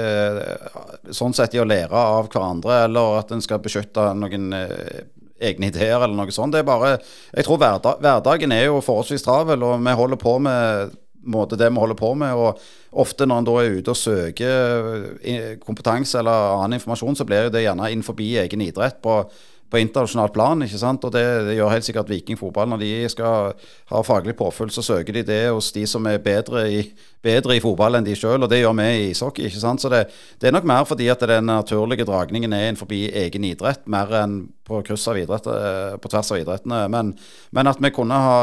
sånn 1.15 1.37
sett 1.37 1.55
i 1.57 1.61
å 1.63 1.67
lære 1.69 1.97
av 1.97 2.29
hverandre, 2.29 2.83
eller 2.89 3.21
at 3.23 3.31
en 3.33 3.45
skal 3.45 3.63
beskytte 3.65 4.05
noen 4.19 4.51
eh, 4.59 5.07
egne 5.49 5.71
ideer 5.71 5.97
eller 5.97 6.17
noe 6.19 6.35
sånt. 6.35 6.53
Det 6.53 6.61
er 6.61 6.69
bare 6.69 6.97
Jeg 6.99 7.47
tror 7.47 7.61
hverdag, 7.63 8.03
hverdagen 8.05 8.53
er 8.53 8.67
jo 8.67 8.83
forholdsvis 8.85 9.25
travel, 9.25 9.65
og 9.65 9.81
vi 9.87 9.97
holder 10.03 10.21
på 10.21 10.37
med 10.45 10.97
måte 11.27 11.59
det 11.59 11.69
vi 11.73 11.83
holder 11.83 11.99
på 11.99 12.13
med. 12.19 12.35
og 12.35 12.61
Ofte 12.97 13.27
når 13.27 13.43
en 13.43 13.49
da 13.49 13.57
er 13.61 13.77
ute 13.77 13.93
og 13.93 14.01
søker 14.01 14.95
eh, 15.21 15.53
kompetanse 15.61 16.19
eller 16.21 16.63
annen 16.63 16.79
informasjon, 16.79 17.19
så 17.19 17.27
blir 17.29 17.51
det 17.53 17.67
gjerne 17.67 17.91
innenfor 17.93 18.17
egen 18.23 18.65
idrett. 18.65 19.03
på 19.03 19.25
på 19.71 19.79
internasjonalt 19.79 20.33
plan. 20.35 20.63
ikke 20.63 20.79
sant? 20.79 21.05
Og 21.05 21.13
det, 21.15 21.25
det, 21.49 21.57
gjør 21.59 21.73
helt 21.75 21.87
sikkert 21.87 22.11
Viking 22.11 22.39
fotball. 22.39 22.69
Når 22.71 22.83
de 22.83 22.91
skal 23.11 23.53
ha 23.91 24.03
faglig 24.07 24.37
påfyll, 24.39 24.71
så 24.71 24.85
søker 24.85 25.17
de 25.17 25.25
det 25.27 25.41
hos 25.51 25.73
de 25.75 25.87
som 25.91 26.07
er 26.07 26.23
bedre 26.23 26.67
i, 26.71 26.83
bedre 27.25 27.57
i 27.57 27.63
fotball 27.63 27.99
enn 27.99 28.07
de 28.07 28.15
sjøl, 28.19 28.43
og 28.43 28.51
det 28.51 28.63
gjør 28.63 28.77
vi 28.79 28.89
i 28.93 29.09
ishockey. 29.11 29.49
ikke 29.49 29.63
sant? 29.63 29.83
Så 29.83 29.91
det, 29.93 30.05
det, 30.41 30.49
er 30.49 30.57
nok 30.57 30.69
mer 30.69 30.85
fordi 30.89 31.09
at 31.13 31.25
den 31.27 31.51
naturlige 31.51 32.07
dragningen 32.07 32.55
er 32.55 32.69
innenfor 32.69 32.93
egen 32.93 33.49
idrett, 33.49 33.87
mer 33.91 34.13
enn 34.23 34.39
på, 34.67 34.83
av 34.83 35.19
idrett, 35.19 35.51
eh, 35.51 35.97
på 36.03 36.13
tvers 36.13 36.33
av 36.35 36.43
idrettene. 36.43 36.85
Men, 36.93 37.17
men 37.51 37.73
at, 37.73 37.83
vi 37.83 37.93
ha, 38.13 38.39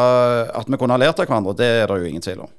at 0.51 0.67
vi 0.67 0.79
kunne 0.79 0.97
ha 0.97 1.01
lært 1.01 1.23
av 1.23 1.29
hverandre, 1.29 1.55
det 1.59 1.71
er 1.83 1.87
det 1.87 2.03
jo 2.03 2.11
ingen 2.11 2.25
tvil 2.25 2.45
om. 2.47 2.51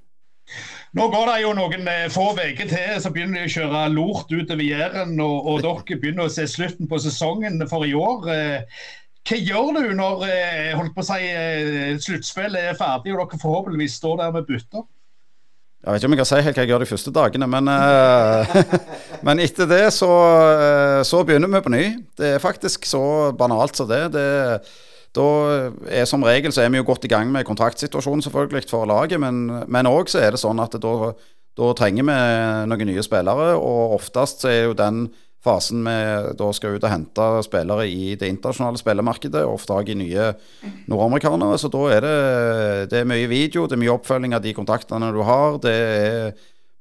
Nå 0.94 1.08
går 1.10 1.26
det 1.26 1.38
jo 1.42 1.54
noen 1.58 1.88
eh, 1.90 2.04
få 2.12 2.28
uker 2.36 2.68
til, 2.70 2.90
så 3.02 3.10
begynner 3.10 3.42
de 3.42 3.48
å 3.48 3.54
kjøre 3.56 3.86
lort 3.90 4.30
utover 4.30 4.62
Jæren. 4.62 5.16
Og, 5.22 5.48
og 5.50 5.64
dere 5.64 5.98
begynner 5.98 6.28
å 6.28 6.32
se 6.32 6.46
slutten 6.50 6.90
på 6.90 7.00
sesongen 7.02 7.58
for 7.70 7.86
i 7.86 7.96
år. 7.98 8.28
Eh, 8.30 8.84
hva 9.24 9.38
gjør 9.40 9.72
du 9.74 9.90
når 9.98 10.26
eh, 10.28 10.70
holdt 10.78 10.94
på 10.94 11.02
å 11.02 11.08
si, 11.08 11.32
sluttspillet 12.06 12.70
er 12.70 12.78
ferdig 12.78 13.14
og 13.14 13.24
dere 13.24 13.42
forhåpentligvis 13.42 13.98
står 13.98 14.20
der 14.22 14.36
med 14.36 14.46
bytter? 14.46 14.86
Jeg 15.84 15.92
vet 15.92 16.00
ikke 16.00 16.08
om 16.08 16.14
jeg 16.14 16.22
kan 16.22 16.30
si 16.30 16.42
helt 16.46 16.56
hva 16.56 16.62
jeg 16.62 16.70
gjør 16.70 16.82
de 16.84 16.88
første 16.88 17.12
dagene, 17.12 17.48
men, 17.50 17.66
men 19.26 19.42
etter 19.42 19.68
det 19.68 19.82
så, 19.92 20.12
så, 21.04 21.26
begynner 21.26 21.50
vi 21.52 21.64
på 21.66 21.74
ny. 21.74 21.84
Det 22.16 22.36
er 22.36 22.40
faktisk 22.40 22.86
så 22.88 23.04
banalt 23.36 23.76
som 23.76 23.90
det. 23.90 24.06
det 24.14 24.28
da 25.14 25.26
er 25.88 26.08
som 26.10 26.24
regel 26.26 26.52
så 26.54 26.64
er 26.64 26.72
vi 26.72 26.80
jo 26.80 26.86
godt 26.88 27.06
i 27.06 27.12
gang 27.12 27.30
med 27.32 27.46
kontraktsituasjonen 27.46 28.24
selvfølgelig 28.24 28.66
for 28.70 28.88
laget, 28.90 29.20
men 29.20 29.90
òg 29.90 30.10
så 30.10 30.24
er 30.24 30.34
det 30.34 30.42
sånn 30.42 30.62
at 30.62 30.74
da, 30.82 31.12
da, 31.54 31.68
trenger 31.78 32.08
vi 32.08 32.16
noen 32.70 32.90
nye 32.90 33.04
spillere. 33.06 33.52
Og 33.58 33.94
oftest 33.98 34.42
så 34.44 34.50
er 34.50 34.62
jo 34.68 34.78
den 34.78 35.06
fasen 35.44 35.84
vi 35.84 35.94
da 36.38 36.48
skal 36.56 36.78
ut 36.78 36.86
og 36.86 36.90
hente 36.90 37.28
spillere 37.44 37.84
i 37.86 38.14
det 38.16 38.30
internasjonale 38.32 38.80
spillemarkedet, 38.80 39.44
ofte 39.44 39.76
òg 39.76 39.92
i 39.92 39.98
nye 40.00 40.30
nordamerikanere. 40.90 41.60
Så 41.60 41.70
da 41.70 41.84
er 41.92 42.06
det, 42.06 42.16
det 42.94 43.02
er 43.02 43.10
mye 43.12 43.28
video, 43.30 43.68
det 43.68 43.76
er 43.76 43.84
mye 43.84 43.94
oppfølging 43.94 44.34
av 44.34 44.42
de 44.44 44.56
kontaktene 44.56 45.12
du 45.14 45.22
har. 45.28 45.60
det 45.62 45.74
er 45.74 46.34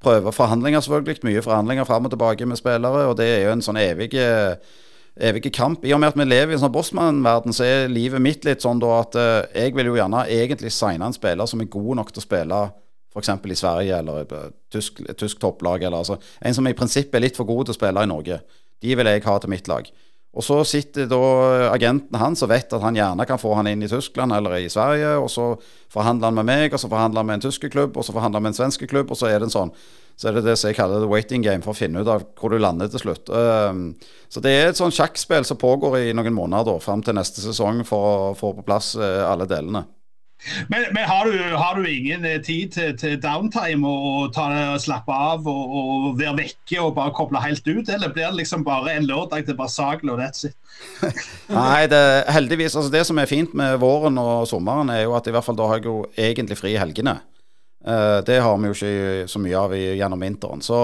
prøve 0.03 0.31
forhandlinger, 0.36 0.81
selvfølgelig. 0.84 1.21
Mye 1.23 1.41
forhandlinger 1.41 1.84
fram 1.88 2.05
og 2.05 2.11
tilbake 2.11 2.45
med 2.45 2.59
spillere. 2.59 3.05
Og 3.09 3.17
det 3.17 3.27
er 3.29 3.45
jo 3.45 3.53
en 3.53 3.63
sånn 3.63 3.79
evig 3.79 4.11
evige 5.20 5.51
kamp. 5.53 5.86
I 5.86 5.93
og 5.93 6.01
med 6.01 6.14
at 6.14 6.18
vi 6.18 6.26
lever 6.26 6.53
i 6.53 6.57
en 6.57 6.64
sånn 6.64 6.74
bossmann-verden, 6.74 7.53
så 7.53 7.66
er 7.68 7.91
livet 7.91 8.22
mitt 8.24 8.45
litt 8.47 8.64
sånn 8.66 8.82
da 8.82 8.93
at 9.01 9.18
uh, 9.20 9.41
jeg 9.53 9.76
vil 9.78 9.91
jo 9.91 9.97
gjerne 9.99 10.26
egentlig 10.32 10.74
signe 10.74 11.05
en 11.05 11.16
spiller 11.16 11.49
som 11.49 11.61
er 11.61 11.70
god 11.74 11.99
nok 12.01 12.14
til 12.14 12.24
å 12.24 12.26
spille 12.26 12.61
f.eks. 13.14 13.30
i 13.30 13.59
Sverige 13.59 13.99
eller 13.99 14.24
et 14.24 14.55
tysk, 14.74 15.03
tysk 15.20 15.41
topplag. 15.41 15.84
Eller, 15.84 16.01
altså, 16.01 16.18
en 16.41 16.57
som 16.57 16.68
i 16.68 16.74
prinsippet 16.78 17.20
er 17.20 17.28
litt 17.28 17.38
for 17.38 17.49
god 17.49 17.68
til 17.68 17.76
å 17.76 17.78
spille 17.78 18.03
i 18.03 18.09
Norge. 18.09 18.39
De 18.82 18.97
vil 18.97 19.11
jeg 19.11 19.26
ha 19.28 19.38
til 19.39 19.53
mitt 19.53 19.70
lag. 19.70 19.86
Og 20.34 20.41
så 20.41 20.55
sitter 20.65 21.05
da 21.05 21.19
agenten 21.69 22.17
hans 22.17 22.41
og 22.41 22.49
vet 22.49 22.71
at 22.73 22.81
han 22.81 22.95
gjerne 22.97 23.25
kan 23.29 23.38
få 23.41 23.51
han 23.53 23.69
inn 23.69 23.86
i 23.86 23.89
Tyskland 23.91 24.34
eller 24.34 24.57
i 24.57 24.69
Sverige. 24.71 25.11
Og 25.21 25.29
så 25.29 25.51
forhandler 25.93 26.31
han 26.31 26.39
med 26.39 26.47
meg, 26.49 26.73
og 26.73 26.81
så 26.81 26.89
forhandler 26.89 27.21
han 27.21 27.29
med 27.29 27.38
en 27.38 27.45
tysk 27.45 27.67
klubb, 27.69 27.97
og 27.97 28.05
så 28.07 28.15
forhandler 28.15 28.41
han 28.41 28.47
med 28.47 28.55
en 28.55 28.61
svensk 28.63 28.88
klubb, 28.89 29.13
og 29.13 29.19
så 29.19 29.29
er 29.29 29.38
det 29.38 29.51
en 29.51 29.57
sånn 29.61 29.75
så 30.15 30.29
er 30.29 30.38
det 30.38 30.43
det 30.45 30.53
som 30.61 30.69
jeg 30.69 30.77
kaller 30.77 31.01
the 31.01 31.09
waiting 31.09 31.41
game, 31.41 31.63
for 31.65 31.73
å 31.73 31.77
finne 31.77 32.03
ut 32.03 32.09
av 32.09 32.25
hvor 32.38 32.53
du 32.53 32.59
lander 32.61 32.89
til 32.91 33.01
slutt. 33.01 33.31
Um, 33.34 33.95
så 34.29 34.43
det 34.45 34.51
er 34.53 34.67
et 34.69 34.77
sånn 34.77 34.93
sjakkspill 34.93 35.45
som 35.47 35.57
pågår 35.57 35.97
i 36.03 36.13
noen 36.13 36.36
måneder 36.36 36.69
da, 36.69 36.75
fram 36.84 37.01
til 37.05 37.17
neste 37.17 37.41
sesong 37.41 37.81
for 37.88 38.09
å 38.11 38.31
få 38.38 38.53
på 38.59 38.65
plass 38.67 38.93
uh, 38.99 39.25
alle 39.25 39.49
delene. 39.49 39.88
Men, 40.67 40.86
men 40.91 41.05
har, 41.07 41.25
du, 41.25 41.55
har, 41.55 41.75
du, 41.75 41.86
ingen 41.88 42.25
eh, 42.25 42.41
tid 42.43 42.73
til, 42.75 42.97
til 42.99 43.15
downtime 43.21 43.88
og, 43.88 44.34
ta, 44.36 44.75
slappe 44.81 45.15
av 45.15 45.47
og, 45.47 45.75
og, 45.79 46.07
være 46.19 46.36
vekke 46.41 46.81
og 46.84 46.95
bare 46.97 47.13
koble 47.15 47.39
helt 47.43 47.67
ut, 47.67 47.88
eller 47.88 48.11
blir 48.11 48.27
det 48.27 48.41
liksom 48.41 48.65
bare 48.67 48.97
en 48.97 49.07
lørdag 49.07 49.47
til 49.47 49.57
Barsagel 49.59 50.11
og 50.11 50.19
that's 50.19 50.49
it? 50.49 50.57
Nei, 51.53 51.86
det, 51.88 52.03
heldigvis. 52.36 52.75
altså 52.75 52.91
Det 52.91 53.05
som 53.07 53.21
er 53.21 53.29
fint 53.29 53.55
med 53.55 53.77
våren 53.84 54.19
og 54.19 54.47
sommeren, 54.49 54.91
er 54.91 55.05
jo 55.05 55.15
at 55.15 55.27
i 55.27 55.36
hvert 55.36 55.47
fall 55.47 55.59
da 55.59 55.69
har 55.71 55.79
jeg 55.79 55.88
jo 55.88 56.01
egentlig 56.17 56.59
fri 56.59 56.75
i 56.75 56.81
helgene. 56.81 57.21
Uh, 57.84 58.19
det 58.23 58.39
har 58.43 58.55
vi 58.59 58.71
jo 58.71 58.75
ikke 58.77 59.27
så 59.31 59.39
mye 59.43 59.59
av 59.59 59.75
gjennom 59.75 60.21
vinteren. 60.23 60.63
Så, 60.63 60.77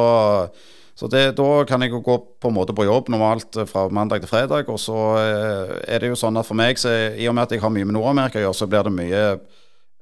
så 0.99 1.07
det, 1.07 1.21
da 1.37 1.63
kan 1.63 1.79
jeg 1.79 1.93
jo 1.93 2.01
gå 2.03 2.17
på 2.43 2.49
en 2.49 2.57
måte 2.57 2.73
på 2.75 2.83
jobb 2.83 3.07
normalt 3.13 3.55
fra 3.69 3.85
mandag 3.87 4.19
til 4.19 4.31
fredag. 4.33 4.67
Og 4.67 4.81
så 4.83 4.97
uh, 5.15 5.77
er 5.87 6.03
det 6.03 6.11
jo 6.11 6.19
sånn 6.19 6.35
at 6.35 6.47
for 6.47 6.59
meg, 6.59 6.79
så, 6.81 6.91
i 7.15 7.29
og 7.31 7.37
med 7.37 7.47
at 7.47 7.55
jeg 7.55 7.63
har 7.63 7.71
mye 7.71 7.87
med 7.87 7.95
Nord-Amerika 7.95 8.41
å 8.41 8.43
gjøre, 8.43 8.57
så 8.59 8.67
blir 8.67 8.83
det 8.83 8.91
mye 8.97 9.21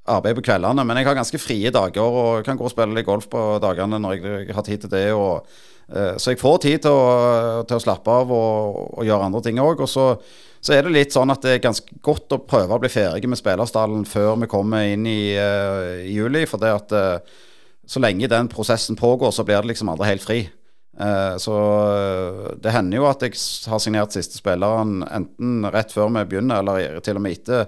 arbeid 0.09 0.39
på 0.39 0.47
kveldene. 0.47 0.87
Men 0.87 0.97
jeg 0.97 1.09
har 1.09 1.19
ganske 1.19 1.41
frie 1.43 1.69
dager 1.75 2.01
og 2.01 2.47
kan 2.47 2.57
gå 2.57 2.65
og 2.65 2.73
spille 2.73 2.97
litt 2.97 3.05
golf 3.05 3.29
på 3.29 3.43
dagene 3.61 4.01
når 4.01 4.17
jeg, 4.17 4.49
har 4.57 4.65
tid 4.65 4.87
til 4.87 4.93
det. 4.95 5.05
Og, 5.13 5.53
uh, 5.93 6.17
så 6.17 6.33
jeg 6.33 6.41
får 6.41 6.59
tid 6.65 6.87
til 6.87 6.97
å, 6.97 7.61
til 7.69 7.77
å 7.77 7.85
slappe 7.85 8.19
av 8.23 8.33
og, 8.33 8.83
og, 8.97 9.05
gjøre 9.05 9.29
andre 9.29 9.45
ting 9.45 9.61
òg. 9.61 9.85
Og 9.85 9.93
så, 9.93 10.09
så, 10.57 10.73
er 10.73 10.81
det 10.81 10.97
litt 10.97 11.13
sånn 11.13 11.29
at 11.29 11.45
det 11.45 11.59
er 11.59 11.65
ganske 11.69 12.01
godt 12.01 12.39
å 12.39 12.41
prøve 12.41 12.73
å 12.73 12.81
bli 12.81 12.89
ferdig 12.89 13.29
med 13.29 13.37
spillerstallen 13.37 14.09
før 14.09 14.33
vi 14.41 14.49
kommer 14.49 14.89
inn 14.97 15.05
i, 15.05 15.19
i 15.37 16.17
juli. 16.17 16.47
For 16.49 16.57
det 16.57 16.73
at 16.73 17.01
så 17.85 18.01
lenge 18.01 18.33
den 18.33 18.49
prosessen 18.49 18.97
pågår, 18.97 19.29
så 19.29 19.45
blir 19.45 19.61
det 19.61 19.75
liksom 19.75 19.93
aldri 19.93 20.15
helt 20.15 20.25
fri. 20.25 20.47
Så 20.97 21.55
det 22.57 22.71
hender 22.73 22.97
jo 22.97 23.03
at 23.05 23.21
jeg 23.21 23.35
har 23.69 23.81
signert 23.83 24.15
siste 24.15 24.39
spilleren 24.39 25.03
enten 25.05 25.67
rett 25.69 25.91
før 25.93 26.09
vi 26.15 26.23
begynner, 26.31 26.63
eller 26.63 26.97
til 27.05 27.19
og 27.19 27.21
med 27.21 27.35
etter 27.37 27.67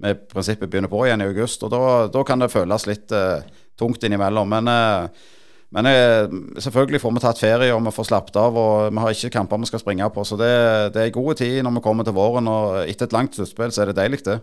vi 0.00 0.12
i 0.12 0.16
prinsippet 0.30 0.70
begynner 0.70 0.90
på 0.90 1.02
igjen 1.06 1.20
i 1.20 1.28
august. 1.28 1.62
og 1.64 1.72
Da, 1.74 1.82
da 2.12 2.24
kan 2.24 2.40
det 2.40 2.52
føles 2.52 2.86
litt 2.88 3.12
uh, 3.12 3.42
tungt 3.78 4.04
innimellom. 4.06 4.48
Men, 4.48 4.70
uh, 4.70 5.34
men 5.76 5.88
uh, 5.88 6.38
selvfølgelig 6.60 7.02
får 7.02 7.16
vi 7.16 7.24
tatt 7.24 7.42
ferie 7.42 7.74
og 7.74 7.82
vi 7.84 7.94
får 7.94 8.08
slappet 8.08 8.38
av. 8.40 8.56
og 8.56 8.94
Vi 8.94 9.04
har 9.04 9.16
ikke 9.16 9.34
kamper 9.36 9.60
vi 9.60 9.70
skal 9.70 9.82
springe 9.82 10.08
på. 10.14 10.24
Så 10.24 10.38
det, 10.40 10.54
det 10.96 11.04
er 11.04 11.18
god 11.18 11.42
tid 11.42 11.60
når 11.66 11.76
vi 11.76 11.84
kommer 11.84 12.08
til 12.08 12.16
våren. 12.16 12.48
og 12.48 12.80
Etter 12.86 13.10
et 13.10 13.16
langt 13.16 13.36
sluttspill 13.36 13.74
så 13.74 13.84
er 13.84 13.92
det 13.92 14.00
deilig, 14.00 14.24
det. 14.24 14.40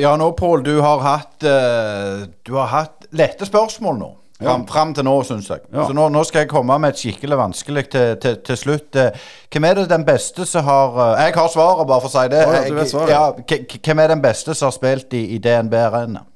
Ja, 0.00 0.14
nå 0.16 0.30
Pål, 0.32 0.62
du 0.64 0.78
har 0.80 1.02
hatt 1.04 1.44
Du 1.44 2.54
har 2.56 2.70
hatt 2.72 3.04
lette 3.12 3.44
spørsmål 3.44 3.98
nå. 4.00 4.06
Fram, 4.36 4.60
ja. 4.60 4.72
fram 4.72 4.90
til 4.94 5.04
nå, 5.06 5.14
syns 5.24 5.46
jeg. 5.48 5.62
Ja. 5.72 5.86
Så 5.88 5.94
nå, 5.96 6.08
nå, 6.12 6.22
skal 6.28 6.42
jeg 6.44 6.50
komme 6.50 6.76
med 6.78 6.92
et 6.92 6.98
skikkelig 7.00 7.38
vanskelig 7.40 7.86
til, 7.88 8.16
til, 8.20 8.34
til, 8.44 8.58
slutt. 8.60 8.96
Eh, 9.00 9.30
hvem 9.52 9.64
er 9.64 9.78
det 9.78 9.86
den 9.88 10.04
beste 10.04 10.44
som 10.44 10.64
har 10.66 10.98
eh, 11.06 11.22
Jeg 11.24 11.34
har 11.38 11.48
svaret, 11.48 11.86
bare 11.88 12.04
for 12.04 12.10
å 12.10 12.12
si 12.12 12.24
det. 12.34 12.42
Oh, 12.44 12.52
ja, 12.52 12.84
svaret. 12.90 13.12
Ja, 13.14 13.78
hvem 13.86 14.02
er 14.04 14.12
den 14.12 14.24
beste 14.24 14.54
som 14.54 14.68
har 14.68 14.76
spilt 14.76 15.16
i, 15.16 15.22
i 15.36 15.40
DNB 15.40 15.74
Arena? 15.80 16.26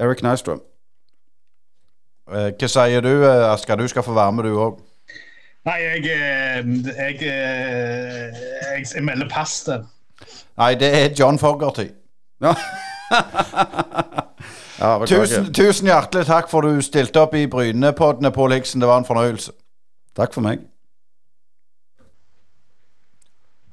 Eric 0.00 0.24
Nystrom. 0.24 0.62
Eh, 2.32 2.48
hva 2.56 2.70
sier 2.72 3.04
du, 3.04 3.12
Asker? 3.28 3.76
Du 3.76 3.88
skal 3.92 4.06
få 4.06 4.16
være 4.16 4.32
med, 4.32 4.48
du 4.48 4.56
òg. 4.56 4.80
Nei, 5.68 5.76
jeg, 5.82 6.04
jeg, 6.08 7.20
jeg, 7.20 8.86
jeg 8.94 9.04
melder 9.04 9.28
pass 9.28 9.58
der. 9.66 9.84
Nei, 10.56 10.72
det 10.80 10.88
er 11.02 11.12
John 11.18 11.36
Fogerty. 11.42 11.90
Ja. 12.40 12.56
Ja, 14.76 14.98
tusen, 15.08 15.52
tusen, 15.56 15.88
hjertelig 15.88 16.26
takk 16.28 16.50
for 16.52 16.66
du 16.66 16.80
stilte 16.84 17.22
opp 17.24 17.34
i 17.34 17.46
Brynepoddene, 17.48 18.32
Pål 18.32 18.58
Hiksen. 18.58 18.82
Det 18.82 18.88
var 18.88 19.00
en 19.00 19.08
fornøyelse. 19.08 19.54
Takk 20.16 20.34
for 20.36 20.44
meg. 20.44 20.64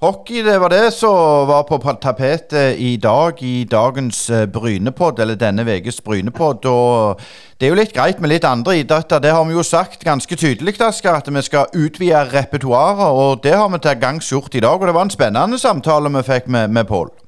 Hockey, 0.04 0.42
det 0.44 0.58
var 0.60 0.68
det 0.68 0.90
som 0.92 1.48
var 1.48 1.64
på 1.64 1.78
tapetet 1.80 2.76
i 2.76 2.98
dag 3.00 3.38
i 3.40 3.64
dagens 3.72 4.30
eh, 4.30 4.46
Brynepodd, 4.52 5.20
eller 5.20 5.40
denne 5.40 5.64
ukes 5.64 6.02
Brynepodd. 6.04 6.66
Og 6.68 7.22
det 7.56 7.68
er 7.68 7.72
jo 7.72 7.80
litt 7.80 7.96
greit 7.96 8.20
med 8.20 8.34
litt 8.34 8.44
andre 8.44 8.82
idretter. 8.82 9.24
Det 9.24 9.32
har 9.32 9.48
vi 9.48 9.56
jo 9.56 9.64
sagt 9.64 10.04
ganske 10.04 10.36
tydelig, 10.36 10.76
Asker, 10.84 11.16
at 11.16 11.32
vi 11.32 11.46
skal 11.48 11.72
utvide 11.72 12.26
repertoaret. 12.34 13.16
Og 13.16 13.44
det 13.44 13.56
har 13.56 13.72
vi 13.72 13.80
til 13.80 14.00
gangs 14.00 14.32
gjort 14.32 14.56
i 14.56 14.64
dag. 14.64 14.76
Og 14.76 14.88
det 14.88 14.96
var 14.96 15.08
en 15.08 15.16
spennende 15.16 15.60
samtale 15.60 16.12
vi 16.18 16.28
fikk 16.34 16.52
med, 16.52 16.68
med 16.68 16.88
Pål. 16.88 17.23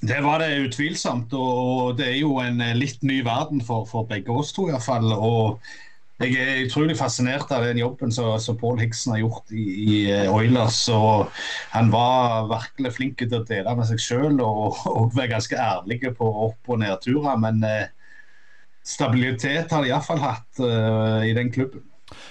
Det 0.00 0.20
var 0.22 0.42
det 0.42 0.54
utvilsomt. 0.68 1.32
Og 1.34 1.98
det 1.98 2.08
er 2.12 2.18
jo 2.20 2.38
en 2.42 2.62
eh, 2.64 2.76
litt 2.78 3.02
ny 3.06 3.20
verden 3.26 3.62
for, 3.64 3.86
for 3.88 4.08
begge 4.08 4.32
oss 4.34 4.54
to, 4.56 4.68
I 4.68 4.76
hvert 4.76 4.86
fall, 4.86 5.12
Og 5.12 5.58
jeg 6.18 6.34
er 6.42 6.64
utrolig 6.66 6.96
fascinert 6.98 7.50
av 7.54 7.62
den 7.62 7.78
jobben 7.78 8.10
som, 8.10 8.56
Paul 8.58 8.80
Hiksen 8.82 9.12
har 9.14 9.20
gjort 9.22 9.52
i, 9.54 9.66
i, 9.84 9.98
eh, 10.10 10.32
Oilers. 10.34 10.80
og 10.90 11.30
Han 11.74 11.92
var 11.94 12.48
virkelig 12.50 12.94
flink 12.96 13.22
til 13.22 13.38
å 13.38 13.44
dele 13.46 13.76
med 13.78 13.86
seg 13.86 14.02
sjøl 14.02 14.40
og, 14.42 14.80
og 14.90 15.14
være 15.14 15.36
ganske 15.36 15.60
ærlig 15.62 16.00
på 16.18 16.32
opp- 16.48 16.74
og 16.74 16.82
nedturer. 16.82 17.38
Men 17.38 17.62
eh, 17.66 17.86
stabilitet 18.82 19.70
har 19.70 19.84
de 19.84 19.92
iallfall 19.92 20.22
hatt 20.24 20.64
eh, 20.64 21.30
i 21.30 21.36
den 21.38 21.54
klubben. 21.54 21.87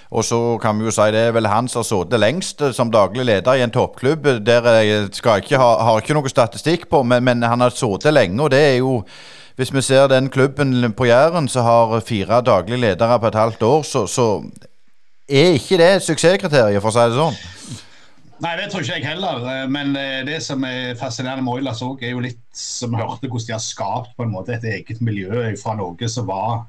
Og 0.08 0.24
så 0.24 0.38
kan 0.62 0.78
vi 0.78 0.86
jo 0.88 0.92
si 0.94 1.10
det 1.12 1.26
er 1.28 1.34
vel 1.36 1.50
han 1.50 1.68
som 1.68 1.82
har 1.82 1.88
sittet 1.88 2.22
lengst 2.22 2.62
eh, 2.64 2.72
som 2.76 2.92
daglig 2.92 3.26
leder 3.28 3.58
i 3.58 3.64
en 3.64 3.74
toppklubb. 3.74 4.30
Der 4.46 4.68
jeg 4.80 5.10
skal 5.16 5.42
ikke 5.42 5.60
ha, 5.60 5.74
har 5.84 6.00
ikke 6.00 6.16
noe 6.16 6.32
statistikk 6.32 6.88
på, 6.88 7.02
men, 7.04 7.24
men 7.24 7.44
han 7.44 7.60
har 7.64 7.74
sittet 7.76 8.16
lenge. 8.16 8.40
Og 8.42 8.54
det 8.54 8.62
er 8.70 8.78
jo 8.80 9.02
Hvis 9.58 9.72
vi 9.74 9.80
ser 9.82 10.06
den 10.06 10.28
klubben 10.30 10.92
på 10.94 11.08
Jæren 11.08 11.48
som 11.48 11.64
har 11.64 12.00
fire 12.06 12.40
daglige 12.46 12.78
ledere 12.78 13.18
på 13.18 13.26
et 13.26 13.34
halvt 13.34 13.62
år, 13.62 13.82
så, 13.82 14.06
så 14.06 14.26
er 15.28 15.56
ikke 15.58 15.78
det 15.80 16.02
suksesskriteriet, 16.02 16.78
for 16.80 16.88
å 16.88 16.94
si 16.94 17.06
det 17.10 17.18
sånn. 17.18 17.40
Nei, 18.38 18.52
det 18.54 18.68
tror 18.70 18.84
ikke 18.84 19.00
jeg 19.00 19.06
heller. 19.08 19.42
Eh, 19.50 19.64
men 19.66 19.96
eh, 19.98 20.20
det 20.26 20.38
som 20.46 20.62
er 20.64 20.94
fascinerende 20.98 21.42
med 21.42 21.58
Oilers 21.58 21.82
òg, 21.82 22.04
er 22.06 22.14
jo 22.14 22.22
litt 22.22 22.44
som 22.54 22.94
hørte 22.94 23.26
hvordan 23.26 23.48
de 23.48 23.56
har 23.56 23.64
skapt 23.64 24.14
på 24.14 24.26
en 24.26 24.32
måte 24.32 24.54
et 24.54 24.68
eget 24.76 25.02
miljø 25.02 25.48
fra 25.58 25.74
noe 25.78 26.12
som 26.12 26.28
var 26.30 26.68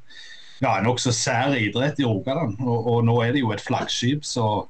ja, 0.60 0.76
en 0.76 0.88
nokså 0.88 1.14
sær 1.16 1.56
idrett 1.58 2.00
i 2.00 2.08
Rogaland. 2.08 2.60
Og, 2.64 2.78
og, 2.80 3.00
nå 3.08 3.20
er 3.24 3.36
det 3.36 3.44
jo 3.44 3.54
et 3.56 3.64
flaggskip, 3.64 4.26
så 4.28 4.68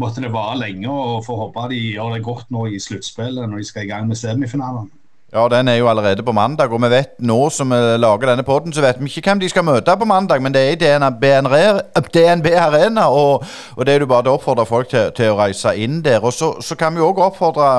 måtte 0.00 0.24
det 0.24 0.32
vare 0.34 0.58
lenge. 0.64 0.90
og 0.90 1.24
Får 1.26 1.40
håpe 1.46 1.70
de 1.72 1.80
gjør 1.94 2.16
det 2.16 2.26
godt 2.26 2.52
nå 2.54 2.66
i 2.72 2.82
sluttspillet 2.82 3.48
når 3.48 3.62
de 3.62 3.70
skal 3.70 3.86
i 3.86 3.92
gang 3.92 4.10
med 4.10 4.20
semifinalene. 4.20 4.90
Ja, 5.34 5.48
den 5.50 5.66
er 5.68 5.74
jo 5.74 5.88
allerede 5.90 6.22
på 6.22 6.32
mandag, 6.32 6.70
og 6.70 6.78
vi 6.82 6.88
vet 6.92 7.16
nå 7.18 7.48
som 7.50 7.72
vi 7.74 7.78
lager 7.98 8.28
denne 8.30 8.44
poden, 8.46 8.70
så 8.72 8.84
vet 8.84 9.00
vi 9.00 9.08
ikke 9.10 9.32
hvem 9.32 9.40
de 9.42 9.48
skal 9.50 9.64
møte 9.66 9.96
på 9.98 10.06
mandag, 10.06 10.42
men 10.42 10.54
det 10.54 10.60
er 10.62 10.76
i 10.76 10.78
DNB 10.78 12.52
Arena, 12.54 13.08
og, 13.10 13.42
og 13.74 13.86
det 13.86 13.96
er 13.96 14.04
jo 14.04 14.06
bare 14.12 14.30
å 14.30 14.36
oppfordre 14.38 14.66
folk 14.68 14.92
til, 14.92 15.10
til, 15.16 15.32
å 15.32 15.40
reise 15.40 15.74
inn 15.74 16.04
der. 16.06 16.22
Og 16.22 16.32
så, 16.32 16.52
så 16.62 16.78
kan 16.78 16.94
vi 16.94 17.02
òg 17.02 17.18
oppfordre 17.18 17.72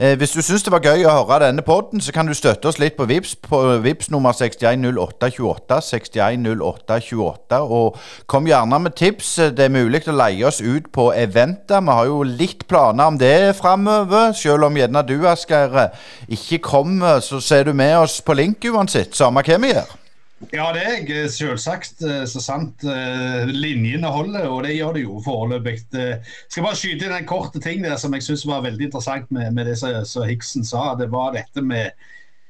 Eh, 0.00 0.16
hvis 0.16 0.30
du 0.30 0.40
syns 0.40 0.62
det 0.64 0.72
var 0.72 0.80
gøy 0.80 1.02
å 1.04 1.10
høre 1.12 1.42
denne 1.42 1.60
podden, 1.60 2.00
så 2.00 2.08
kan 2.16 2.24
du 2.24 2.32
støtte 2.32 2.70
oss 2.70 2.78
litt 2.80 2.94
på 2.96 3.04
VIPS 3.04 3.34
på 3.44 3.58
VIPS 3.84 4.08
nummer 4.08 4.32
610828. 4.32 5.76
610828. 5.90 7.58
Og 7.60 8.00
kom 8.24 8.48
gjerne 8.48 8.78
med 8.80 8.96
tips. 8.96 9.34
Det 9.52 9.66
er 9.66 9.76
mulig 9.76 10.00
å 10.08 10.16
leie 10.16 10.48
oss 10.48 10.62
ut 10.64 10.88
på 10.88 11.10
eventer. 11.12 11.84
Vi 11.84 11.98
har 12.00 12.08
jo 12.08 12.22
litt 12.24 12.64
planer 12.64 13.12
om 13.12 13.20
det 13.20 13.52
framover. 13.60 14.32
Selv 14.32 14.70
om 14.70 14.80
gjerne 14.80 15.04
du, 15.04 15.18
Asgeir, 15.28 15.90
ikke 16.32 16.64
kommer, 16.64 17.20
så 17.20 17.44
ser 17.44 17.68
du 17.68 17.76
med 17.76 17.98
oss 18.00 18.22
på 18.24 18.40
link 18.40 18.64
uansett. 18.72 19.12
Samme 19.12 19.44
hva 19.44 19.60
vi 19.60 19.74
gjør. 19.74 19.99
Ja, 20.48 20.70
det 20.72 20.82
er 20.82 21.02
jeg 21.04 21.32
selvsagt. 21.34 22.00
Eh, 22.00 22.22
så 22.28 22.40
sant. 22.40 22.84
Eh, 22.88 23.50
linjene 23.52 24.08
holder, 24.08 24.48
og 24.48 24.62
det 24.64 24.78
gjør 24.78 24.96
det 24.96 25.02
jo 25.04 25.18
foreløpig. 25.24 25.76
Skal 25.90 26.64
bare 26.64 26.78
skyte 26.80 27.06
inn 27.06 27.16
en 27.18 27.28
kort 27.28 27.58
ting 27.60 27.84
der 27.84 27.98
som 28.00 28.16
jeg 28.16 28.24
syns 28.24 28.46
var 28.48 28.64
veldig 28.64 28.88
interessant 28.88 29.28
med, 29.34 29.52
med 29.56 29.68
det 29.68 29.76
som 29.78 30.24
Hiksen 30.26 30.64
sa. 30.64 30.94
Det 30.98 31.10
var 31.12 31.36
dette 31.36 31.64
med 31.64 31.92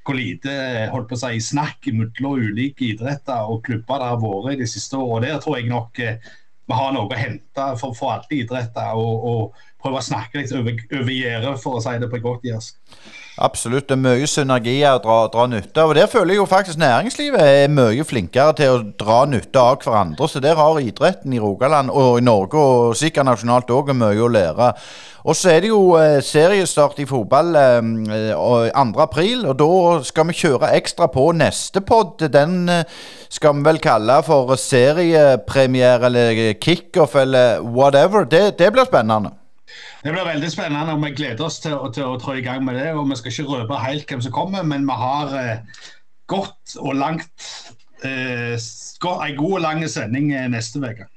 hvor 0.06 0.16
lite 0.16 0.52
holdt 0.90 1.10
på 1.10 1.16
å 1.18 1.20
si, 1.20 1.40
snakk 1.44 1.90
mellom 1.92 2.38
ulike 2.40 2.86
idretter 2.94 3.50
og 3.50 3.64
klubber 3.66 4.00
det 4.00 4.08
har 4.08 4.22
vært 4.22 4.62
de 4.62 4.68
siste 4.70 4.98
årene. 4.98 5.34
Der 5.34 5.42
tror 5.44 5.58
jeg 5.58 5.68
nok 5.70 6.00
eh, 6.02 6.30
vi 6.70 6.78
har 6.78 6.94
noe 6.94 7.10
å 7.10 7.18
hente 7.18 7.66
for, 7.80 7.96
for 7.98 8.14
alle 8.14 8.38
idretter. 8.44 8.94
Og, 8.94 9.26
og, 9.26 9.66
prøve 9.80 9.96
å 9.96 10.04
snakke 10.04 10.36
litt 10.36 10.50
over 10.52 11.08
gjerdet, 11.08 11.54
for 11.62 11.78
å 11.78 11.80
si 11.80 11.94
det 11.96 12.10
på 12.12 12.18
godt 12.20 12.42
jærsk. 12.44 12.76
Absolutt. 13.40 13.86
Det 13.88 13.96
er 13.96 14.02
mye 14.04 14.26
synergier 14.28 14.98
å 14.98 15.00
dra, 15.00 15.18
dra, 15.32 15.46
nytte 15.48 15.80
av. 15.80 15.92
Og 15.92 15.96
Der 15.96 16.10
føler 16.12 16.34
jeg 16.34 16.42
jo 16.42 16.48
faktisk 16.48 16.80
næringslivet 16.80 17.40
er 17.40 17.72
mye 17.72 18.04
flinkere 18.04 18.52
til 18.58 18.74
å 18.74 18.82
dra 19.00 19.22
nytte 19.24 19.62
av 19.62 19.78
hverandre. 19.80 20.28
Så 20.28 20.42
der 20.44 20.58
har 20.58 20.80
idretten 20.80 21.32
i 21.32 21.40
Rogaland 21.40 21.88
og 21.88 22.18
i 22.20 22.26
Norge, 22.26 22.60
og 22.60 22.98
sikkert 23.00 23.30
nasjonalt 23.30 23.72
òg, 23.72 23.94
mye 23.96 24.20
å 24.20 24.28
lære. 24.28 24.74
Og 25.24 25.36
så 25.36 25.54
er 25.54 25.64
det 25.64 25.72
jo 25.72 25.80
eh, 26.00 26.20
seriestart 26.24 27.00
i 27.00 27.08
fotball 27.08 27.56
eh, 27.56 27.90
2. 28.36 28.84
april, 29.04 29.46
og 29.48 29.58
da 29.60 29.72
skal 30.04 30.28
vi 30.28 30.36
kjøre 30.36 30.72
ekstra 30.76 31.08
på 31.12 31.30
neste 31.36 31.80
pod. 31.80 32.20
Den 32.32 32.68
eh, 32.68 32.84
skal 33.32 33.56
vi 33.56 33.68
vel 33.68 33.80
kalle 33.80 34.20
for 34.24 34.52
seriepremiere 34.60 36.12
eller 36.12 36.40
kickoff 36.60 37.16
eller 37.20 37.60
whatever. 37.64 38.28
Det, 38.28 38.58
det 38.60 38.72
blir 38.72 38.88
spennende. 38.88 39.39
Det 40.04 40.12
blir 40.14 40.24
veldig 40.24 40.50
spennende, 40.52 40.94
og 40.94 41.02
vi 41.04 41.12
gleder 41.16 41.44
oss 41.44 41.60
til, 41.60 41.76
til, 41.94 42.06
å 42.08 42.18
trå 42.20 42.38
i 42.38 42.44
gang 42.44 42.64
med 42.64 42.78
det. 42.80 42.90
og 42.94 43.08
Vi 43.10 43.18
skal 43.20 43.34
ikke 43.34 43.48
røpe 43.50 43.80
helt 43.84 44.08
hvem 44.08 44.22
som 44.24 44.34
kommer, 44.34 44.64
men 44.66 44.86
vi 44.88 44.98
har 45.02 45.34
eh, 45.36 45.80
godt 46.30 46.76
og 46.78 46.94
langt 46.96 47.48
eh, 48.04 48.56
en 48.56 49.36
god 49.36 49.52
og 49.52 49.64
lang 49.64 49.84
sending 49.88 50.32
eh, 50.32 50.48
neste 50.52 50.80
uke. 50.80 51.08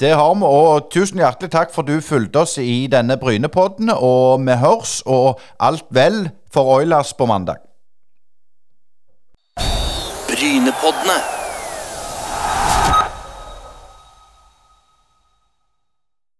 Det 0.00 0.14
har 0.16 0.34
vi, 0.34 0.46
og 0.46 0.88
tusen 0.92 1.20
hjertelig 1.20 1.50
takk 1.52 1.74
for 1.74 1.84
du 1.84 1.98
fulgte 2.00 2.44
oss 2.46 2.56
i 2.58 2.86
denne 2.90 3.18
Brynepodden. 3.20 3.92
Og 3.96 4.46
vi 4.46 4.56
hørs, 4.62 5.00
og 5.06 5.40
alt 5.60 5.90
vel 5.90 6.30
for 6.52 6.78
Oilers 6.78 7.12
på 7.18 7.28
mandag. 7.28 7.60
Brynepoddene. 10.30 11.39